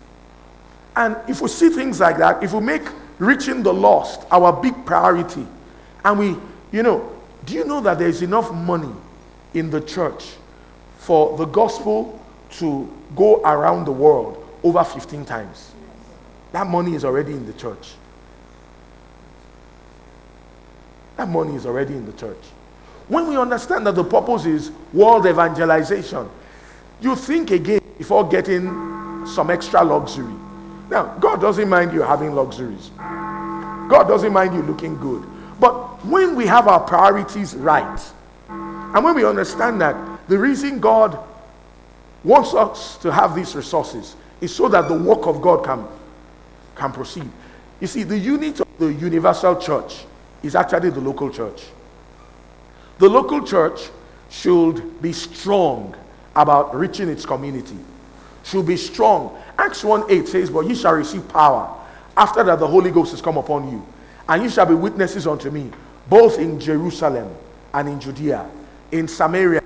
And 0.95 1.17
if 1.29 1.41
we 1.41 1.49
see 1.49 1.69
things 1.69 2.01
like 2.01 2.17
that, 2.19 2.43
if 2.43 2.53
we 2.53 2.61
make 2.61 2.83
reaching 3.19 3.63
the 3.63 3.73
lost 3.73 4.27
our 4.31 4.53
big 4.53 4.87
priority, 4.87 5.47
and 6.05 6.19
we, 6.19 6.37
you 6.73 6.83
know, 6.83 7.13
do 7.45 7.55
you 7.55 7.65
know 7.65 7.81
that 7.81 7.99
there's 7.99 8.23
enough 8.23 8.53
money 8.53 8.93
in 9.55 9.71
the 9.71 9.81
church 9.81 10.35
for 10.99 11.37
the 11.37 11.45
gospel 11.45 12.21
to 12.53 12.93
go 13.15 13.43
around 13.43 13.85
the 13.85 13.93
world 13.93 14.43
over 14.63 14.83
15 14.83 15.25
times? 15.25 15.73
That 16.53 16.67
money 16.67 16.95
is 16.95 17.05
already 17.05 17.33
in 17.33 17.45
the 17.45 17.53
church. 17.53 17.93
That 21.17 21.29
money 21.29 21.55
is 21.55 21.67
already 21.67 21.95
in 21.95 22.07
the 22.07 22.13
church. 22.13 22.39
When 23.09 23.29
we 23.29 23.37
understand 23.37 23.87
that 23.87 23.95
the 23.95 24.05
purpose 24.05 24.47
is 24.47 24.71
world 24.93 25.27
evangelization, 25.27 26.29
you 27.01 27.15
think 27.15 27.51
again 27.51 27.81
before 27.99 28.29
getting 28.29 29.27
some 29.27 29.51
extra 29.51 29.83
luxury. 29.83 30.35
Now, 30.91 31.17
God 31.19 31.41
doesn't 31.41 31.69
mind 31.69 31.93
you 31.93 32.03
having 32.03 32.35
luxuries. 32.35 32.91
God 32.97 34.05
doesn't 34.09 34.33
mind 34.33 34.55
you 34.55 34.63
looking 34.63 34.99
good. 34.99 35.25
But 35.59 36.05
when 36.05 36.37
we 36.37 36.47
have 36.47 36.69
our 36.69 36.81
priorities 36.81 37.55
right, 37.55 38.01
and 38.49 39.05
when 39.05 39.15
we 39.15 39.25
understand 39.25 39.81
that 39.81 39.97
the 40.29 40.39
reason 40.39 40.81
God 40.81 41.19
wants 42.25 42.55
us 42.55 42.99
to 42.99 43.13
have 43.13 43.35
these 43.35 43.55
resources 43.55 44.17
is 44.41 44.55
so 44.55 44.69
that 44.69 44.89
the 44.89 44.95
work 44.95 45.27
of 45.27 45.41
God 45.41 45.65
can 45.65 45.87
can 46.75 46.93
proceed. 46.93 47.29
You 47.81 47.87
see, 47.87 48.03
the 48.03 48.19
unit 48.19 48.61
of 48.61 48.69
the 48.79 48.93
universal 48.93 49.57
church 49.57 50.05
is 50.47 50.55
actually 50.55 50.91
the 50.91 51.01
local 51.01 51.31
church. 51.31 51.65
The 52.99 53.09
local 53.09 53.45
church 53.45 53.91
should 54.31 55.01
be 55.03 55.13
strong 55.13 55.95
about 56.35 56.75
reaching 56.75 57.09
its 57.09 57.27
community. 57.27 57.79
Should 58.45 58.67
be 58.67 58.77
strong. 58.77 59.41
Acts 59.59 59.85
1 59.85 60.11
8 60.11 60.29
says, 60.29 60.51
But 60.51 60.67
ye 60.67 60.75
shall 60.75 60.95
receive 60.95 61.29
power 61.29 61.73
after 62.17 62.43
that 62.45 62.59
the 62.59 62.67
Holy 62.67 62.91
Ghost 62.91 63.11
has 63.11 63.21
come 63.21 63.37
upon 63.37 63.71
you. 63.71 63.87
And 64.29 64.43
ye 64.43 64.49
shall 64.49 64.67
be 64.67 64.75
witnesses 64.75 65.27
unto 65.27 65.51
me, 65.51 65.71
both 66.09 66.39
in 66.39 66.59
Jerusalem 66.59 67.35
and 67.75 67.89
in 67.89 68.01
Judea, 68.01 68.49
in 68.93 69.07
Samaria, 69.07 69.63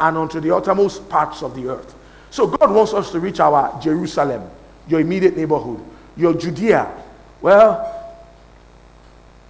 and 0.00 0.16
unto 0.16 0.40
the 0.40 0.54
uttermost 0.54 1.08
parts 1.08 1.42
of 1.42 1.54
the 1.54 1.68
earth. 1.68 1.94
So 2.30 2.46
God 2.46 2.70
wants 2.72 2.92
us 2.92 3.10
to 3.12 3.20
reach 3.20 3.40
our 3.40 3.80
Jerusalem, 3.80 4.50
your 4.88 5.00
immediate 5.00 5.36
neighborhood 5.36 5.80
your 6.16 6.34
Judea, 6.34 6.90
well, 7.40 8.03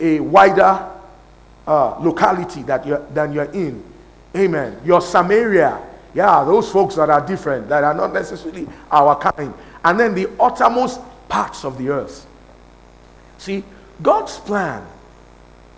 a 0.00 0.20
wider 0.20 0.90
uh, 1.66 1.98
locality 2.00 2.62
that 2.62 2.86
you're, 2.86 3.04
than 3.12 3.32
you're 3.32 3.50
in. 3.52 3.82
Amen. 4.36 4.80
Your 4.84 5.00
Samaria, 5.00 5.80
yeah, 6.12 6.44
those 6.44 6.70
folks 6.70 6.96
that 6.96 7.10
are 7.10 7.24
different, 7.24 7.68
that 7.68 7.84
are 7.84 7.94
not 7.94 8.12
necessarily 8.12 8.68
our 8.90 9.18
kind. 9.18 9.54
And 9.84 10.00
then 10.00 10.14
the 10.14 10.28
uttermost 10.40 11.00
parts 11.28 11.64
of 11.64 11.78
the 11.78 11.90
earth. 11.90 12.26
See, 13.38 13.64
God's 14.02 14.38
plan. 14.38 14.84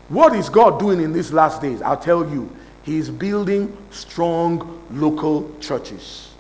What 0.09 0.35
is 0.35 0.49
God 0.49 0.79
doing 0.79 1.01
in 1.01 1.13
these 1.13 1.33
last 1.33 1.61
days? 1.61 1.83
I'll 1.83 1.99
tell 1.99 2.29
you. 2.31 2.55
He's 2.87 3.11
building 3.11 3.77
strong 3.91 4.81
local 4.93 5.53
churches. 5.59 6.31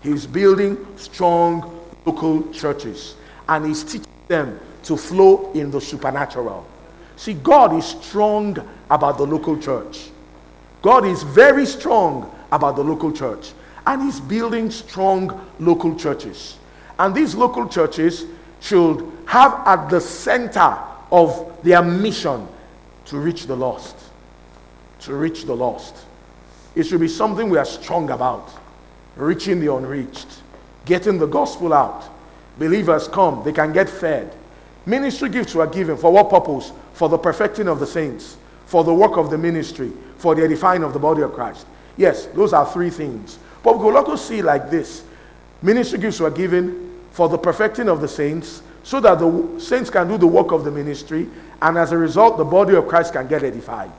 He's 0.00 0.26
building 0.26 0.78
strong 0.96 1.80
local 2.06 2.52
churches 2.52 3.16
and 3.48 3.66
he's 3.66 3.82
teaching 3.82 4.06
them 4.28 4.60
to 4.84 4.96
flow 4.96 5.50
in 5.52 5.72
the 5.72 5.80
supernatural. 5.80 6.64
See, 7.22 7.34
God 7.34 7.72
is 7.76 7.84
strong 7.84 8.58
about 8.90 9.16
the 9.16 9.24
local 9.24 9.56
church. 9.56 10.10
God 10.82 11.06
is 11.06 11.22
very 11.22 11.66
strong 11.66 12.28
about 12.50 12.74
the 12.74 12.82
local 12.82 13.12
church. 13.12 13.52
And 13.86 14.02
he's 14.02 14.18
building 14.18 14.72
strong 14.72 15.48
local 15.60 15.94
churches. 15.94 16.58
And 16.98 17.14
these 17.14 17.36
local 17.36 17.68
churches 17.68 18.24
should 18.60 19.08
have 19.26 19.52
at 19.68 19.88
the 19.88 20.00
center 20.00 20.76
of 21.12 21.60
their 21.62 21.80
mission 21.80 22.48
to 23.04 23.18
reach 23.18 23.46
the 23.46 23.54
lost. 23.54 23.94
To 25.02 25.14
reach 25.14 25.44
the 25.44 25.54
lost. 25.54 25.94
It 26.74 26.88
should 26.88 26.98
be 26.98 27.06
something 27.06 27.48
we 27.48 27.58
are 27.58 27.64
strong 27.64 28.10
about. 28.10 28.50
Reaching 29.14 29.60
the 29.60 29.72
unreached, 29.72 30.42
getting 30.86 31.18
the 31.18 31.26
gospel 31.26 31.72
out. 31.72 32.02
Believers 32.58 33.06
come, 33.06 33.44
they 33.44 33.52
can 33.52 33.72
get 33.72 33.88
fed. 33.88 34.34
Ministry 34.86 35.28
gifts 35.28 35.54
were 35.54 35.68
given 35.68 35.96
for 35.96 36.10
what 36.10 36.28
purpose? 36.28 36.72
For 36.94 37.08
the 37.08 37.18
perfecting 37.18 37.68
of 37.68 37.80
the 37.80 37.86
saints, 37.86 38.36
for 38.66 38.84
the 38.84 38.94
work 38.94 39.16
of 39.16 39.30
the 39.30 39.38
ministry, 39.38 39.92
for 40.18 40.34
the 40.34 40.42
edifying 40.44 40.82
of 40.82 40.92
the 40.92 40.98
body 40.98 41.22
of 41.22 41.32
Christ. 41.32 41.66
Yes, 41.96 42.26
those 42.26 42.52
are 42.52 42.66
three 42.66 42.90
things. 42.90 43.38
But 43.62 43.78
we 43.78 43.84
will 43.84 43.96
also 43.96 44.16
see 44.16 44.42
like 44.42 44.70
this 44.70 45.04
ministry 45.62 45.98
gifts 45.98 46.20
were 46.20 46.30
given 46.30 47.00
for 47.12 47.28
the 47.28 47.38
perfecting 47.38 47.88
of 47.88 48.00
the 48.00 48.08
saints, 48.08 48.62
so 48.82 48.98
that 49.00 49.18
the 49.18 49.60
saints 49.60 49.90
can 49.90 50.08
do 50.08 50.18
the 50.18 50.26
work 50.26 50.50
of 50.50 50.64
the 50.64 50.70
ministry, 50.70 51.28
and 51.60 51.78
as 51.78 51.92
a 51.92 51.96
result, 51.96 52.38
the 52.38 52.44
body 52.44 52.74
of 52.74 52.88
Christ 52.88 53.12
can 53.12 53.28
get 53.28 53.44
edified. 53.44 53.92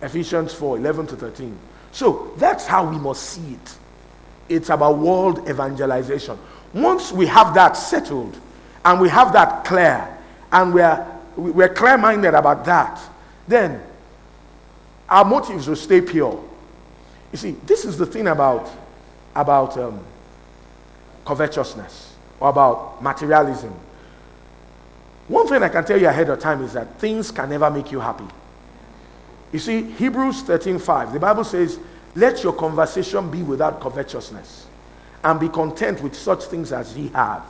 Ephesians 0.00 0.54
4 0.54 0.78
11 0.78 1.06
to 1.08 1.16
13. 1.16 1.58
So 1.92 2.32
that's 2.36 2.66
how 2.66 2.88
we 2.88 2.98
must 2.98 3.22
see 3.22 3.54
it. 3.54 3.78
It's 4.48 4.70
about 4.70 4.98
world 4.98 5.48
evangelization. 5.48 6.38
Once 6.72 7.12
we 7.12 7.26
have 7.26 7.54
that 7.54 7.76
settled 7.76 8.38
and 8.84 9.00
we 9.00 9.08
have 9.08 9.32
that 9.32 9.64
clear 9.64 10.06
and 10.52 10.74
we're, 10.74 11.06
we're 11.36 11.68
clear 11.68 11.98
minded 11.98 12.34
about 12.34 12.64
that, 12.64 13.00
then 13.46 13.82
our 15.08 15.24
motives 15.24 15.66
will 15.68 15.76
stay 15.76 16.00
pure. 16.00 16.42
You 17.32 17.38
see, 17.38 17.52
this 17.66 17.84
is 17.84 17.98
the 17.98 18.06
thing 18.06 18.28
about, 18.28 18.70
about 19.34 19.76
um, 19.76 20.00
covetousness 21.24 22.14
or 22.40 22.50
about 22.50 23.02
materialism. 23.02 23.74
One 25.28 25.48
thing 25.48 25.62
I 25.62 25.68
can 25.68 25.84
tell 25.84 26.00
you 26.00 26.08
ahead 26.08 26.28
of 26.28 26.38
time 26.38 26.62
is 26.62 26.74
that 26.74 26.98
things 26.98 27.30
can 27.30 27.50
never 27.50 27.70
make 27.70 27.90
you 27.90 28.00
happy. 28.00 28.26
You 29.52 29.58
see, 29.58 29.82
Hebrews 29.82 30.42
13:5, 30.42 31.12
the 31.12 31.20
Bible 31.20 31.44
says, 31.44 31.78
Let 32.14 32.42
your 32.42 32.52
conversation 32.52 33.30
be 33.30 33.42
without 33.42 33.80
covetousness, 33.80 34.66
and 35.22 35.40
be 35.40 35.48
content 35.48 36.02
with 36.02 36.14
such 36.14 36.44
things 36.44 36.72
as 36.72 36.96
ye 36.96 37.08
have. 37.08 37.44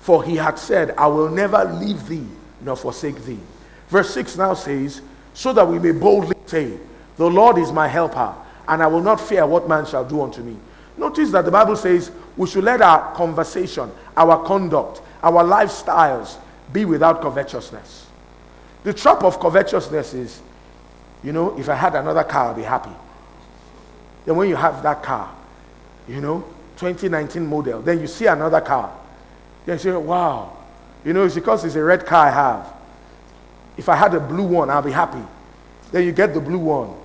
For 0.00 0.24
he 0.24 0.36
had 0.36 0.58
said, 0.58 0.92
I 0.96 1.06
will 1.06 1.28
never 1.28 1.64
leave 1.64 2.06
thee 2.08 2.26
nor 2.66 2.76
forsake 2.76 3.24
thee. 3.24 3.38
Verse 3.88 4.12
6 4.12 4.36
now 4.36 4.52
says, 4.52 5.00
So 5.32 5.54
that 5.54 5.66
we 5.66 5.78
may 5.78 5.92
boldly 5.92 6.36
say, 6.44 6.78
The 7.16 7.30
Lord 7.30 7.56
is 7.56 7.72
my 7.72 7.88
helper, 7.88 8.34
and 8.68 8.82
I 8.82 8.86
will 8.88 9.02
not 9.02 9.20
fear 9.20 9.46
what 9.46 9.68
man 9.68 9.86
shall 9.86 10.04
do 10.04 10.20
unto 10.20 10.42
me. 10.42 10.56
Notice 10.98 11.30
that 11.30 11.44
the 11.44 11.50
Bible 11.50 11.76
says 11.76 12.10
we 12.36 12.46
should 12.46 12.64
let 12.64 12.82
our 12.82 13.14
conversation, 13.14 13.90
our 14.16 14.44
conduct, 14.44 15.00
our 15.22 15.44
lifestyles 15.44 16.36
be 16.72 16.84
without 16.84 17.22
covetousness. 17.22 18.06
The 18.82 18.92
trap 18.92 19.22
of 19.22 19.38
covetousness 19.40 20.14
is 20.14 20.42
you 21.22 21.32
know, 21.32 21.58
if 21.58 21.68
I 21.68 21.74
had 21.74 21.94
another 21.94 22.24
car, 22.24 22.50
I'd 22.50 22.56
be 22.56 22.62
happy. 22.62 22.90
Then 24.24 24.36
when 24.36 24.48
you 24.48 24.56
have 24.56 24.82
that 24.82 25.02
car, 25.02 25.34
you 26.06 26.20
know, 26.20 26.44
2019 26.76 27.46
model, 27.46 27.82
then 27.82 28.00
you 28.00 28.06
see 28.06 28.26
another 28.26 28.60
car. 28.60 28.96
Then 29.64 29.76
you 29.76 29.82
say, 29.82 29.92
wow. 29.92 30.55
You 31.06 31.12
know, 31.12 31.24
it's 31.24 31.36
because 31.36 31.64
it's 31.64 31.76
a 31.76 31.84
red 31.84 32.04
car 32.04 32.26
I 32.26 32.30
have. 32.30 32.74
If 33.76 33.88
I 33.88 33.94
had 33.94 34.12
a 34.14 34.18
blue 34.18 34.42
one, 34.42 34.70
I'll 34.70 34.82
be 34.82 34.90
happy. 34.90 35.22
Then 35.92 36.04
you 36.04 36.10
get 36.10 36.34
the 36.34 36.40
blue 36.40 36.58
one. 36.58 36.96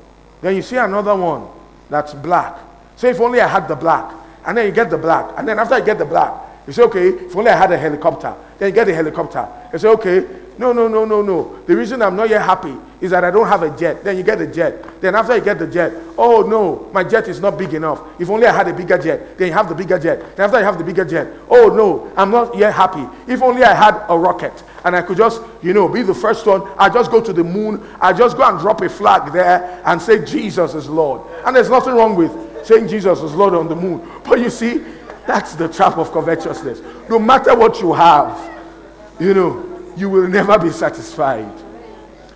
Then 0.41 0.55
you 0.55 0.63
see 0.63 0.77
another 0.77 1.15
one 1.15 1.47
that's 1.87 2.15
black. 2.15 2.57
Say, 2.95 3.11
if 3.11 3.19
only 3.21 3.39
I 3.39 3.47
had 3.47 3.67
the 3.67 3.75
black. 3.75 4.11
And 4.43 4.57
then 4.57 4.65
you 4.65 4.71
get 4.71 4.89
the 4.89 4.97
black. 4.97 5.35
And 5.37 5.47
then 5.47 5.59
after 5.59 5.77
you 5.77 5.85
get 5.85 5.99
the 5.99 6.05
black, 6.05 6.33
you 6.65 6.73
say, 6.73 6.81
okay, 6.81 7.09
if 7.09 7.35
only 7.35 7.51
I 7.51 7.55
had 7.55 7.71
a 7.71 7.77
helicopter. 7.77 8.33
Then 8.57 8.69
you 8.69 8.73
get 8.73 8.85
the 8.85 8.95
helicopter. 8.95 9.47
You 9.71 9.77
say, 9.77 9.89
okay, 9.89 10.25
no, 10.57 10.73
no, 10.73 10.87
no, 10.87 11.05
no, 11.05 11.21
no. 11.21 11.59
The 11.65 11.75
reason 11.75 12.01
I'm 12.01 12.15
not 12.15 12.29
yet 12.29 12.41
happy 12.41 12.75
is 12.99 13.11
that 13.11 13.23
I 13.23 13.31
don't 13.31 13.47
have 13.47 13.63
a 13.63 13.75
jet. 13.75 14.03
Then 14.03 14.17
you 14.17 14.23
get 14.23 14.37
the 14.37 14.47
jet. 14.47 15.01
Then 15.01 15.15
after 15.15 15.35
you 15.35 15.43
get 15.43 15.57
the 15.57 15.67
jet, 15.67 15.93
oh 16.17 16.41
no, 16.41 16.89
my 16.93 17.03
jet 17.03 17.27
is 17.27 17.39
not 17.39 17.57
big 17.57 17.73
enough. 17.73 18.01
If 18.19 18.29
only 18.29 18.45
I 18.45 18.55
had 18.55 18.67
a 18.67 18.73
bigger 18.73 18.97
jet. 18.97 19.37
Then 19.37 19.47
you 19.47 19.53
have 19.53 19.69
the 19.69 19.75
bigger 19.75 19.97
jet. 19.97 20.35
Then 20.35 20.45
after 20.45 20.59
you 20.59 20.65
have 20.65 20.77
the 20.77 20.83
bigger 20.83 21.05
jet, 21.05 21.27
oh 21.49 21.69
no, 21.69 22.11
I'm 22.15 22.29
not 22.29 22.55
yet 22.55 22.73
happy. 22.73 23.05
If 23.27 23.41
only 23.41 23.63
I 23.63 23.73
had 23.73 24.05
a 24.07 24.17
rocket 24.17 24.63
and 24.83 24.95
I 24.95 25.01
could 25.01 25.17
just, 25.17 25.41
you 25.63 25.73
know, 25.73 25.87
be 25.87 26.01
the 26.01 26.13
first 26.13 26.45
one. 26.45 26.61
I 26.77 26.89
just 26.89 27.09
go 27.11 27.21
to 27.21 27.33
the 27.33 27.43
moon. 27.43 27.83
I 27.99 28.13
just 28.13 28.37
go 28.37 28.43
and 28.47 28.59
drop 28.59 28.81
a 28.81 28.89
flag 28.89 29.31
there 29.31 29.81
and 29.85 30.01
say 30.01 30.23
Jesus 30.23 30.75
is 30.75 30.87
Lord. 30.89 31.21
And 31.45 31.55
there's 31.55 31.69
nothing 31.69 31.93
wrong 31.93 32.15
with 32.15 32.65
saying 32.65 32.87
Jesus 32.87 33.21
is 33.21 33.33
Lord 33.33 33.53
on 33.53 33.67
the 33.67 33.75
moon. 33.75 34.07
But 34.23 34.39
you 34.39 34.49
see, 34.49 34.83
that's 35.25 35.55
the 35.55 35.67
trap 35.67 35.97
of 35.97 36.11
covetousness. 36.11 36.81
No 37.09 37.19
matter 37.19 37.55
what 37.55 37.79
you 37.79 37.93
have, 37.93 38.51
you 39.19 39.33
know, 39.33 39.70
you 40.01 40.09
will 40.09 40.27
never 40.27 40.57
be 40.57 40.71
satisfied. 40.71 41.53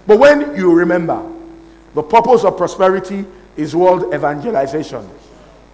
But 0.08 0.20
when 0.20 0.56
you 0.56 0.72
remember, 0.74 1.30
the 1.96 2.04
purpose 2.04 2.44
of 2.44 2.56
prosperity 2.58 3.26
is 3.58 3.76
world 3.76 4.14
evangelization. 4.14 5.10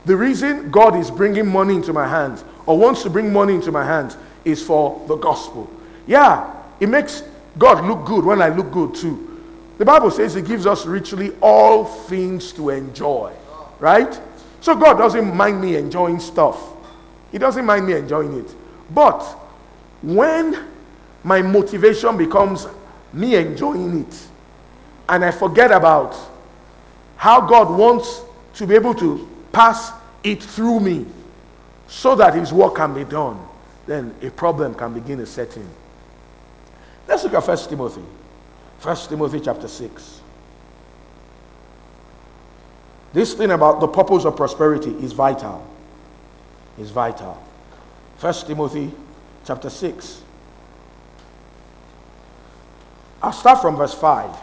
The 0.06 0.16
reason 0.16 0.72
God 0.72 0.96
is 0.96 1.12
bringing 1.12 1.48
money 1.48 1.76
into 1.76 1.94
my 1.94 2.08
hands 2.08 2.44
or 2.66 2.78
wants 2.78 3.04
to 3.04 3.10
bring 3.10 3.32
money 3.32 3.56
into 3.56 3.72
my 3.72 3.86
hands 3.86 4.18
is 4.46 4.64
for 4.64 5.04
the 5.08 5.18
gospel. 5.18 5.70
Yeah, 6.08 6.56
it 6.80 6.88
makes 6.88 7.24
God 7.58 7.84
look 7.86 8.06
good 8.06 8.24
when 8.24 8.42
I 8.42 8.50
look 8.50 8.72
good 8.72 8.96
too. 8.96 9.28
The 9.78 9.86
Bible 9.86 10.12
says 10.12 10.34
He 10.34 10.42
gives 10.42 10.66
us 10.66 10.86
richly 10.86 11.34
all 11.42 11.86
things 11.86 12.54
to 12.54 12.70
enjoy, 12.70 13.34
right? 13.80 14.20
So 14.62 14.76
God 14.76 14.98
doesn't 14.98 15.36
mind 15.36 15.60
me 15.60 15.76
enjoying 15.76 16.20
stuff, 16.20 16.58
He 17.32 17.38
doesn't 17.38 17.66
mind 17.66 17.86
me 17.86 17.94
enjoying 17.94 18.40
it. 18.40 18.56
But 18.92 19.22
when 20.02 20.71
my 21.24 21.42
motivation 21.42 22.18
becomes 22.18 22.68
me 23.14 23.36
enjoying 23.36 24.02
it. 24.02 24.28
And 25.08 25.26
I 25.26 25.32
forget 25.32 25.72
about 25.72 26.18
how 27.16 27.42
God 27.42 27.78
wants 27.78 28.22
to 28.56 28.66
be 28.66 28.76
able 28.76 28.96
to 28.96 29.30
pass 29.52 29.92
it 30.24 30.42
through 30.42 30.80
me 30.80 31.06
so 31.88 32.16
that 32.16 32.34
his 32.34 32.54
work 32.54 32.76
can 32.76 32.94
be 32.94 33.04
done. 33.04 33.40
Then 33.86 34.16
a 34.22 34.30
problem 34.30 34.74
can 34.74 34.94
begin 34.94 35.18
to 35.20 35.26
set 35.26 35.56
in. 35.58 35.68
Let's 37.08 37.24
look 37.24 37.34
at 37.34 37.44
First 37.44 37.70
Timothy. 37.70 38.04
First 38.80 39.10
Timothy 39.10 39.40
chapter 39.40 39.68
6. 39.68 40.22
This 43.14 43.34
thing 43.34 43.52
about 43.52 43.82
the 43.82 43.88
purpose 43.88 44.24
of 44.24 44.36
prosperity 44.38 44.92
is 45.04 45.12
vital. 45.12 45.68
Is 46.80 46.90
vital. 46.90 47.42
First 48.18 48.48
Timothy 48.48 48.92
chapter 49.46 49.70
6. 49.70 50.22
I'll 53.22 53.34
start 53.34 53.62
from 53.62 53.76
verse 53.76 53.94
5. 53.94 54.36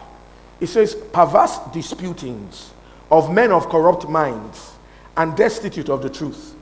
It 0.61 0.67
says, 0.67 0.95
Perverse 0.95 1.57
disputings 1.73 2.71
of 3.11 3.31
men 3.31 3.51
of 3.51 3.69
corrupt 3.69 4.07
minds 4.07 4.73
and 5.17 5.35
destitute 5.35 5.89
of 5.89 6.01
the 6.01 6.09
truth, 6.09 6.55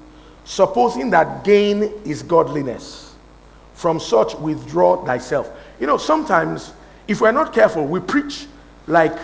supposing 0.46 1.10
that 1.12 1.44
gain 1.44 1.84
is 2.06 2.24
godliness. 2.24 3.16
From 3.74 4.00
such 4.00 4.34
withdraw 4.36 5.06
thyself. 5.06 5.52
You 5.80 5.86
know, 5.86 5.98
sometimes, 5.98 6.74
if 7.08 7.22
we're 7.22 7.32
not 7.32 7.54
careful, 7.54 7.86
we 7.86 8.00
preach 8.00 8.48
like 8.88 9.16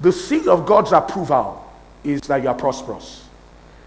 the 0.00 0.12
seal 0.12 0.50
of 0.50 0.64
God's 0.64 0.92
approval 0.92 1.64
is 2.04 2.20
that 2.22 2.42
you 2.42 2.48
are 2.48 2.54
prosperous. 2.54 3.24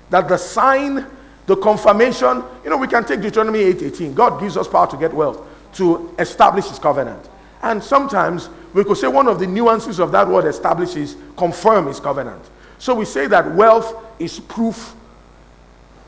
That 0.10 0.28
the 0.28 0.38
sign, 0.38 1.06
the 1.46 1.56
confirmation, 1.56 2.44
you 2.64 2.70
know, 2.70 2.78
we 2.78 2.88
can 2.88 3.06
take 3.06 3.22
Deuteronomy 3.22 3.60
8:18. 3.60 4.14
God 4.14 4.40
gives 4.40 4.58
us 4.58 4.68
power 4.68 4.88
to 4.88 4.98
get 4.98 5.14
wealth, 5.14 5.42
to 5.76 6.14
establish 6.20 6.68
his 6.68 6.80
covenant. 6.80 7.30
And 7.64 7.82
sometimes 7.82 8.50
we 8.74 8.84
could 8.84 8.98
say 8.98 9.08
one 9.08 9.28
of 9.28 9.40
the 9.40 9.48
nuances 9.48 10.00
of 10.00 10.12
that 10.12 10.28
word 10.28 10.46
establishes 10.46 11.16
confirm 11.38 11.88
his 11.88 12.00
covenant. 12.00 12.44
So 12.78 12.94
we 12.94 13.06
say 13.06 13.28
that 13.28 13.56
wealth 13.56 13.96
is 14.20 14.40
proof 14.40 14.94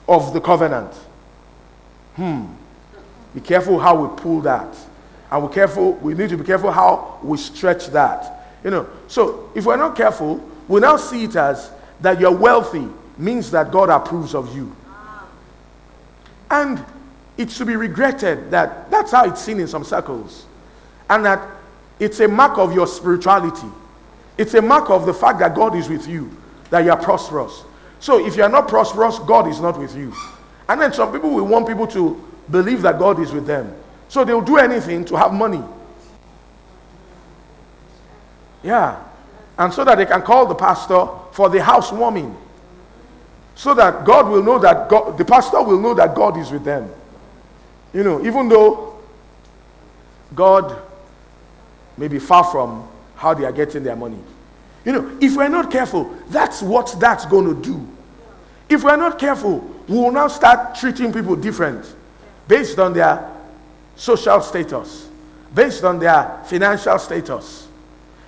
of 0.07 0.33
the 0.33 0.41
covenant. 0.41 0.93
Hmm. 2.17 2.45
Be 3.33 3.39
careful 3.39 3.79
how 3.79 4.05
we 4.05 4.21
pull 4.21 4.41
that. 4.41 4.75
And 5.31 5.47
we 5.47 5.53
careful, 5.53 5.93
we 5.93 6.13
need 6.13 6.29
to 6.29 6.37
be 6.37 6.43
careful 6.43 6.71
how 6.71 7.19
we 7.23 7.37
stretch 7.37 7.87
that. 7.87 8.57
You 8.63 8.71
know, 8.71 8.89
so 9.07 9.49
if 9.55 9.65
we're 9.65 9.77
not 9.77 9.95
careful, 9.95 10.37
we 10.67 10.81
now 10.81 10.97
see 10.97 11.23
it 11.23 11.35
as 11.35 11.71
that 12.01 12.19
you're 12.19 12.35
wealthy 12.35 12.87
means 13.17 13.51
that 13.51 13.71
God 13.71 13.89
approves 13.89 14.35
of 14.35 14.53
you. 14.55 14.75
And 16.51 16.83
it 17.37 17.49
should 17.49 17.67
be 17.67 17.75
regretted 17.75 18.51
that 18.51 18.91
that's 18.91 19.11
how 19.11 19.25
it's 19.25 19.41
seen 19.41 19.59
in 19.59 19.67
some 19.67 19.83
circles. 19.83 20.45
And 21.09 21.25
that 21.25 21.47
it's 21.99 22.19
a 22.19 22.27
mark 22.27 22.57
of 22.57 22.73
your 22.73 22.87
spirituality. 22.87 23.67
It's 24.37 24.53
a 24.53 24.61
mark 24.61 24.89
of 24.89 25.05
the 25.05 25.13
fact 25.13 25.39
that 25.39 25.55
God 25.55 25.75
is 25.75 25.87
with 25.87 26.07
you, 26.07 26.35
that 26.69 26.83
you 26.83 26.91
are 26.91 27.01
prosperous. 27.01 27.63
So 27.99 28.25
if 28.25 28.35
you 28.35 28.43
are 28.43 28.49
not 28.49 28.67
prosperous, 28.67 29.19
God 29.19 29.47
is 29.47 29.59
not 29.59 29.79
with 29.79 29.95
you. 29.95 30.13
And 30.67 30.81
then 30.81 30.93
some 30.93 31.11
people 31.11 31.29
will 31.29 31.47
want 31.47 31.67
people 31.67 31.87
to 31.87 32.21
believe 32.49 32.81
that 32.81 32.99
God 32.99 33.19
is 33.19 33.31
with 33.31 33.45
them. 33.45 33.73
So 34.09 34.23
they'll 34.25 34.41
do 34.41 34.57
anything 34.57 35.05
to 35.05 35.15
have 35.15 35.33
money. 35.33 35.63
Yeah. 38.63 39.01
And 39.57 39.73
so 39.73 39.85
that 39.85 39.95
they 39.95 40.05
can 40.05 40.21
call 40.21 40.45
the 40.47 40.55
pastor 40.55 41.07
for 41.31 41.49
the 41.49 41.63
housewarming. 41.63 42.35
So 43.55 43.73
that 43.73 44.03
God 44.03 44.27
will 44.27 44.43
know 44.43 44.59
that 44.59 44.89
God, 44.89 45.17
the 45.17 45.23
pastor 45.23 45.61
will 45.63 45.79
know 45.79 45.93
that 45.93 46.13
God 46.13 46.37
is 46.37 46.51
with 46.51 46.65
them. 46.65 46.89
You 47.93 48.03
know, 48.03 48.25
even 48.25 48.49
though 48.49 48.99
God 50.33 50.81
may 51.97 52.07
be 52.07 52.19
far 52.19 52.43
from 52.43 52.87
how 53.15 53.33
they 53.33 53.45
are 53.45 53.51
getting 53.51 53.83
their 53.83 53.95
money. 53.95 54.19
You 54.83 54.91
know, 54.91 55.17
if 55.19 55.35
we're 55.35 55.49
not 55.49 55.71
careful, 55.71 56.15
that's 56.29 56.61
what 56.61 56.95
that's 56.99 57.25
going 57.25 57.55
to 57.55 57.61
do. 57.61 57.87
If 58.69 58.83
we're 58.83 58.97
not 58.97 59.19
careful, 59.19 59.59
we 59.87 59.95
will 59.97 60.11
now 60.11 60.27
start 60.27 60.75
treating 60.75 61.13
people 61.13 61.35
different 61.35 61.93
based 62.47 62.79
on 62.79 62.93
their 62.93 63.31
social 63.95 64.41
status, 64.41 65.07
based 65.53 65.83
on 65.83 65.99
their 65.99 66.41
financial 66.45 66.97
status. 66.99 67.67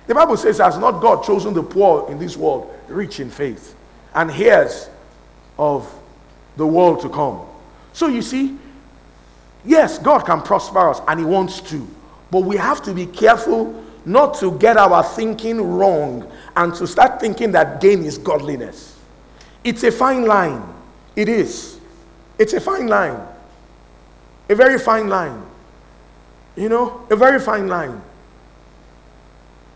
The 0.06 0.14
Bible 0.14 0.36
says, 0.36 0.58
Has 0.58 0.78
not 0.78 1.00
God 1.00 1.24
chosen 1.24 1.54
the 1.54 1.62
poor 1.62 2.10
in 2.10 2.18
this 2.18 2.36
world 2.36 2.74
rich 2.88 3.20
in 3.20 3.30
faith 3.30 3.76
and 4.14 4.30
heirs 4.30 4.88
of 5.58 5.92
the 6.56 6.66
world 6.66 7.00
to 7.02 7.08
come? 7.08 7.42
So 7.92 8.06
you 8.06 8.22
see, 8.22 8.56
yes, 9.64 9.98
God 9.98 10.24
can 10.24 10.40
prosper 10.40 10.90
us 10.90 11.00
and 11.06 11.20
He 11.20 11.26
wants 11.26 11.60
to, 11.62 11.86
but 12.30 12.40
we 12.40 12.56
have 12.56 12.82
to 12.82 12.94
be 12.94 13.06
careful 13.06 13.84
not 14.04 14.34
to 14.40 14.56
get 14.58 14.76
our 14.76 15.02
thinking 15.02 15.60
wrong 15.60 16.30
and 16.56 16.74
to 16.74 16.86
start 16.86 17.20
thinking 17.20 17.52
that 17.52 17.80
gain 17.80 18.04
is 18.04 18.18
godliness. 18.18 18.98
It's 19.64 19.82
a 19.82 19.92
fine 19.92 20.24
line. 20.24 20.62
It 21.14 21.28
is. 21.28 21.78
It's 22.38 22.52
a 22.54 22.60
fine 22.60 22.86
line. 22.86 23.20
A 24.48 24.54
very 24.54 24.78
fine 24.78 25.08
line. 25.08 25.42
You 26.56 26.68
know, 26.68 27.06
a 27.10 27.16
very 27.16 27.38
fine 27.38 27.68
line. 27.68 28.00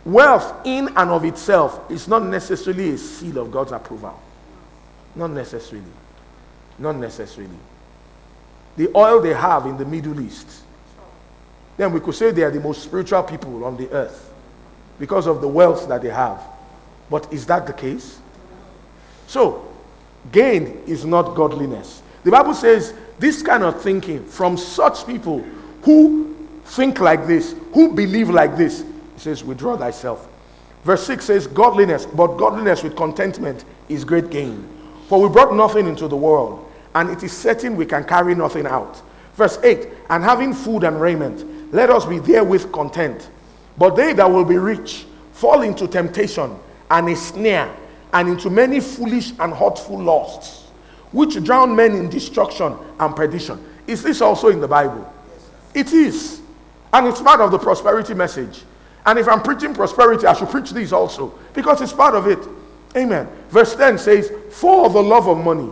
Wealth, 0.04 0.66
in 0.66 0.88
and 0.96 1.10
of 1.10 1.24
itself, 1.24 1.90
is 1.90 2.08
not 2.08 2.24
necessarily 2.24 2.90
a 2.90 2.98
seal 2.98 3.38
of 3.38 3.52
God's 3.52 3.72
approval. 3.72 4.20
Not 5.14 5.30
necessarily. 5.30 5.86
Not 6.78 6.96
necessarily. 6.96 7.58
The 8.76 8.90
oil 8.96 9.20
they 9.20 9.34
have 9.34 9.66
in 9.66 9.76
the 9.76 9.84
Middle 9.84 10.18
East, 10.20 10.61
then 11.82 11.92
we 11.92 11.98
could 11.98 12.14
say 12.14 12.30
they 12.30 12.44
are 12.44 12.50
the 12.50 12.60
most 12.60 12.82
spiritual 12.82 13.22
people 13.24 13.64
on 13.64 13.76
the 13.76 13.90
earth 13.90 14.32
because 15.00 15.26
of 15.26 15.40
the 15.40 15.48
wealth 15.48 15.88
that 15.88 16.00
they 16.00 16.10
have. 16.10 16.40
But 17.10 17.32
is 17.32 17.44
that 17.46 17.66
the 17.66 17.72
case? 17.72 18.20
So, 19.26 19.68
gain 20.30 20.82
is 20.86 21.04
not 21.04 21.34
godliness. 21.34 22.02
The 22.22 22.30
Bible 22.30 22.54
says 22.54 22.94
this 23.18 23.42
kind 23.42 23.64
of 23.64 23.82
thinking 23.82 24.24
from 24.24 24.56
such 24.56 25.06
people 25.06 25.40
who 25.82 26.36
think 26.66 27.00
like 27.00 27.26
this, 27.26 27.56
who 27.74 27.92
believe 27.92 28.30
like 28.30 28.56
this, 28.56 28.82
it 28.82 28.86
says, 29.16 29.42
withdraw 29.42 29.76
thyself. 29.76 30.28
Verse 30.84 31.04
6 31.06 31.24
says, 31.24 31.46
Godliness, 31.48 32.06
but 32.06 32.36
godliness 32.36 32.82
with 32.82 32.96
contentment 32.96 33.64
is 33.88 34.04
great 34.04 34.30
gain. 34.30 34.68
For 35.08 35.20
we 35.20 35.28
brought 35.28 35.54
nothing 35.54 35.88
into 35.88 36.06
the 36.06 36.16
world, 36.16 36.70
and 36.94 37.10
it 37.10 37.22
is 37.22 37.36
certain 37.36 37.76
we 37.76 37.86
can 37.86 38.04
carry 38.04 38.34
nothing 38.34 38.66
out. 38.66 39.02
Verse 39.34 39.58
8, 39.62 39.88
and 40.10 40.22
having 40.22 40.54
food 40.54 40.84
and 40.84 41.00
raiment, 41.00 41.44
let 41.72 41.90
us 41.90 42.04
be 42.04 42.20
therewith 42.20 42.70
content. 42.72 43.28
But 43.76 43.96
they 43.96 44.12
that 44.12 44.30
will 44.30 44.44
be 44.44 44.58
rich 44.58 45.06
fall 45.42 45.62
into 45.62 45.88
temptation 45.88 46.56
and 46.88 47.08
a 47.08 47.16
snare, 47.16 47.74
and 48.12 48.28
into 48.28 48.48
many 48.48 48.78
foolish 48.78 49.32
and 49.40 49.52
hurtful 49.52 49.98
lusts, 49.98 50.68
which 51.10 51.42
drown 51.42 51.74
men 51.74 51.96
in 51.96 52.08
destruction 52.08 52.76
and 53.00 53.16
perdition. 53.16 53.58
Is 53.88 54.04
this 54.04 54.20
also 54.20 54.50
in 54.50 54.60
the 54.60 54.68
Bible? 54.68 55.12
It 55.74 55.92
is. 55.92 56.40
And 56.92 57.08
it's 57.08 57.20
part 57.20 57.40
of 57.40 57.50
the 57.50 57.58
prosperity 57.58 58.14
message. 58.14 58.62
And 59.04 59.18
if 59.18 59.26
I'm 59.26 59.42
preaching 59.42 59.74
prosperity, 59.74 60.26
I 60.26 60.34
should 60.34 60.50
preach 60.50 60.70
this 60.70 60.92
also 60.92 61.34
because 61.54 61.80
it's 61.80 61.92
part 61.92 62.14
of 62.14 62.28
it. 62.28 62.38
Amen. 62.96 63.26
Verse 63.48 63.74
10 63.74 63.98
says, 63.98 64.30
For 64.50 64.90
the 64.90 65.02
love 65.02 65.26
of 65.26 65.38
money 65.38 65.70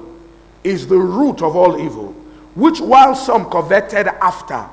is 0.65 0.87
the 0.87 0.99
root 0.99 1.43
of 1.43 1.55
all 1.55 1.81
evil, 1.81 2.13
which 2.55 2.81
while 2.81 3.15
some 3.15 3.49
coveted 3.51 4.09
after, 4.09 4.67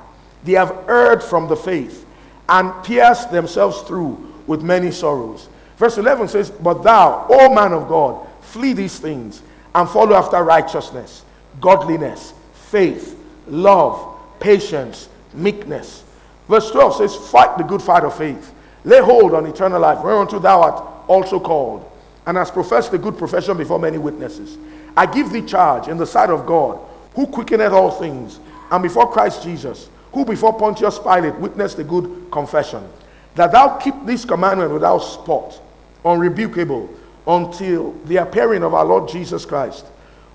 they 0.47 0.53
have 0.53 0.85
erred 0.87 1.21
from 1.21 1.47
the 1.47 1.55
faith 1.55 2.05
and 2.47 2.71
pierced 2.83 3.31
themselves 3.31 3.81
through 3.81 4.33
with 4.47 4.63
many 4.63 4.91
sorrows. 4.91 5.49
Verse 5.75 5.97
11 5.97 6.29
says, 6.29 6.49
But 6.49 6.83
thou, 6.83 7.27
O 7.29 7.53
man 7.53 7.73
of 7.73 7.89
God, 7.89 8.25
flee 8.41 8.71
these 8.71 8.97
things 8.97 9.41
and 9.75 9.89
follow 9.89 10.15
after 10.15 10.41
righteousness, 10.43 11.23
godliness, 11.59 12.33
faith, 12.53 13.19
love, 13.47 14.17
patience, 14.39 15.09
meekness. 15.33 16.03
Verse 16.47 16.71
12 16.71 16.95
says, 16.95 17.29
Fight 17.29 17.57
the 17.57 17.63
good 17.65 17.81
fight 17.81 18.03
of 18.03 18.17
faith. 18.17 18.53
Lay 18.85 19.01
hold 19.01 19.33
on 19.33 19.45
eternal 19.45 19.81
life, 19.81 20.01
whereunto 20.01 20.39
thou 20.39 20.61
art 20.61 20.83
also 21.09 21.41
called, 21.41 21.91
and 22.25 22.37
hast 22.37 22.53
professed 22.53 22.91
the 22.91 22.97
good 22.97 23.17
profession 23.17 23.57
before 23.57 23.79
many 23.79 23.97
witnesses. 23.97 24.57
I 24.95 25.05
give 25.07 25.31
thee 25.31 25.41
charge 25.41 25.89
in 25.89 25.97
the 25.97 26.07
sight 26.07 26.29
of 26.29 26.45
God, 26.45 26.79
who 27.15 27.27
quickeneth 27.27 27.73
all 27.73 27.91
things, 27.91 28.39
and 28.71 28.81
before 28.81 29.11
Christ 29.11 29.43
Jesus, 29.43 29.89
who 30.17 30.25
before 30.25 30.51
Pontius 30.51 30.97
Pilate 30.97 31.35
witnessed 31.35 31.77
the 31.77 31.83
good 31.83 32.25
confession, 32.31 32.83
that 33.35 33.51
thou 33.51 33.77
keep 33.77 33.93
this 34.03 34.25
commandment 34.25 34.71
without 34.71 34.97
spot, 34.97 35.61
unrebukable, 36.03 36.89
until 37.27 37.91
the 38.05 38.15
appearing 38.17 38.63
of 38.63 38.73
our 38.73 38.83
Lord 38.83 39.07
Jesus 39.07 39.45
Christ, 39.45 39.85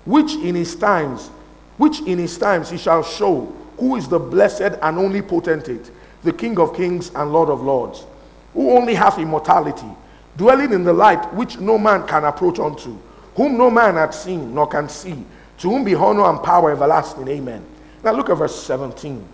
which 0.05 0.35
in 0.35 0.55
his 0.55 0.73
times, 0.73 1.27
which 1.75 1.99
in 2.03 2.17
his 2.17 2.37
times 2.37 2.69
he 2.69 2.77
shall 2.77 3.03
show 3.03 3.53
who 3.77 3.97
is 3.97 4.07
the 4.07 4.17
blessed 4.17 4.79
and 4.81 4.97
only 4.97 5.21
potentate, 5.21 5.91
the 6.23 6.31
King 6.31 6.57
of 6.59 6.73
kings 6.73 7.11
and 7.13 7.33
Lord 7.33 7.49
of 7.49 7.61
lords, 7.61 8.05
who 8.53 8.71
only 8.71 8.93
hath 8.93 9.19
immortality, 9.19 9.89
dwelling 10.37 10.71
in 10.71 10.85
the 10.85 10.93
light 10.93 11.33
which 11.33 11.59
no 11.59 11.77
man 11.77 12.07
can 12.07 12.23
approach 12.23 12.57
unto, 12.57 12.97
whom 13.35 13.57
no 13.57 13.69
man 13.69 13.95
hath 13.95 14.15
seen 14.15 14.55
nor 14.55 14.65
can 14.65 14.87
see, 14.87 15.25
to 15.57 15.69
whom 15.69 15.83
be 15.83 15.93
honor 15.93 16.23
and 16.29 16.41
power 16.41 16.71
everlasting. 16.71 17.27
Amen. 17.27 17.65
Now 18.01 18.13
look 18.13 18.29
at 18.29 18.37
verse 18.37 18.55
17. 18.63 19.32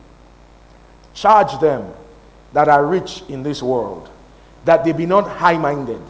Charge 1.14 1.60
them 1.60 1.92
that 2.54 2.68
are 2.68 2.86
rich 2.86 3.24
in 3.30 3.44
this 3.44 3.62
world, 3.62 4.10
that 4.66 4.84
they 4.84 4.92
be 4.92 5.06
not 5.06 5.28
high 5.28 5.58
minded, 5.58 6.02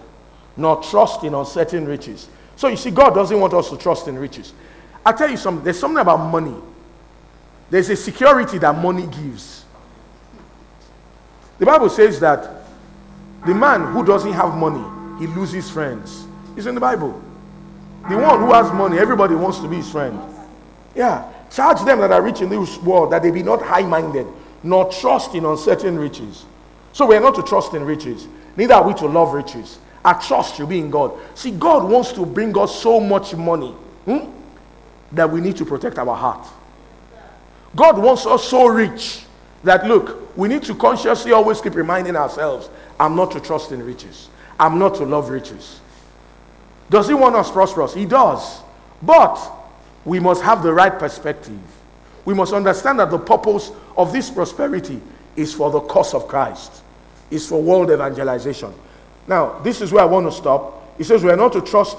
nor 0.55 0.81
trust 0.83 1.23
in 1.23 1.33
uncertain 1.33 1.85
riches. 1.85 2.29
So 2.55 2.67
you 2.67 2.77
see, 2.77 2.91
God 2.91 3.11
doesn't 3.11 3.39
want 3.39 3.53
us 3.53 3.69
to 3.69 3.77
trust 3.77 4.07
in 4.07 4.17
riches. 4.17 4.53
i 5.05 5.11
tell 5.11 5.29
you 5.29 5.37
something, 5.37 5.63
there's 5.63 5.79
something 5.79 6.01
about 6.01 6.17
money. 6.17 6.55
There's 7.69 7.89
a 7.89 7.95
security 7.95 8.57
that 8.57 8.77
money 8.77 9.05
gives. 9.07 9.65
The 11.59 11.65
Bible 11.65 11.89
says 11.89 12.19
that 12.21 12.63
the 13.45 13.53
man 13.53 13.93
who 13.93 14.03
doesn't 14.03 14.33
have 14.33 14.55
money, 14.55 14.83
he 15.19 15.27
loses 15.27 15.69
friends. 15.69 16.25
It's 16.55 16.65
in 16.65 16.75
the 16.75 16.81
Bible. 16.81 17.21
The 18.09 18.17
one 18.17 18.39
who 18.39 18.53
has 18.53 18.71
money, 18.73 18.97
everybody 18.97 19.35
wants 19.35 19.59
to 19.59 19.67
be 19.67 19.77
his 19.77 19.91
friend. 19.91 20.19
Yeah. 20.95 21.31
Charge 21.51 21.83
them 21.83 21.99
that 21.99 22.11
are 22.11 22.21
rich 22.21 22.41
in 22.41 22.49
this 22.49 22.77
world 22.77 23.11
that 23.11 23.23
they 23.23 23.31
be 23.31 23.43
not 23.43 23.61
high 23.61 23.81
minded, 23.83 24.27
nor 24.63 24.91
trust 24.91 25.35
in 25.35 25.45
uncertain 25.45 25.97
riches. 25.97 26.45
So 26.93 27.05
we 27.05 27.15
are 27.15 27.21
not 27.21 27.35
to 27.35 27.43
trust 27.43 27.73
in 27.73 27.85
riches, 27.85 28.27
neither 28.55 28.73
are 28.73 28.87
we 28.87 28.93
to 28.95 29.05
love 29.05 29.33
riches. 29.33 29.79
Our 30.03 30.19
trust 30.21 30.55
should 30.55 30.69
be 30.69 30.79
in 30.79 30.89
God. 30.89 31.11
See, 31.35 31.51
God 31.51 31.83
wants 31.89 32.13
to 32.13 32.25
bring 32.25 32.57
us 32.57 32.81
so 32.81 32.99
much 32.99 33.35
money 33.35 33.71
hmm, 34.05 34.29
that 35.11 35.29
we 35.29 35.41
need 35.41 35.57
to 35.57 35.65
protect 35.65 35.97
our 35.97 36.15
heart. 36.15 36.47
God 37.75 37.97
wants 37.97 38.25
us 38.25 38.45
so 38.45 38.67
rich 38.67 39.25
that, 39.63 39.85
look, 39.85 40.35
we 40.37 40.47
need 40.47 40.63
to 40.63 40.75
consciously 40.75 41.33
always 41.33 41.59
keep 41.61 41.75
reminding 41.75 42.15
ourselves 42.15 42.69
I'm 42.99 43.15
not 43.15 43.31
to 43.31 43.39
trust 43.39 43.71
in 43.71 43.83
riches, 43.83 44.29
I'm 44.59 44.79
not 44.79 44.95
to 44.95 45.05
love 45.05 45.29
riches. 45.29 45.81
Does 46.89 47.07
He 47.07 47.13
want 47.13 47.35
us 47.35 47.51
prosperous? 47.51 47.93
He 47.93 48.05
does. 48.05 48.61
But 49.01 49.39
we 50.05 50.19
must 50.19 50.41
have 50.41 50.63
the 50.63 50.73
right 50.73 50.97
perspective. 50.97 51.59
We 52.29 52.35
must 52.35 52.53
understand 52.53 52.99
that 52.99 53.09
the 53.09 53.17
purpose 53.17 53.71
of 53.97 54.13
this 54.13 54.29
prosperity 54.29 55.01
is 55.35 55.51
for 55.51 55.71
the 55.71 55.79
cause 55.79 56.13
of 56.13 56.27
Christ, 56.27 56.83
is 57.31 57.49
for 57.49 57.59
world 57.59 57.89
evangelization. 57.89 58.71
Now, 59.27 59.57
this 59.63 59.81
is 59.81 59.91
where 59.91 60.03
I 60.03 60.05
want 60.05 60.27
to 60.27 60.31
stop. 60.31 60.95
He 60.99 61.03
says 61.03 61.23
we 61.23 61.31
are 61.31 61.35
not 61.35 61.53
to 61.53 61.61
trust 61.61 61.97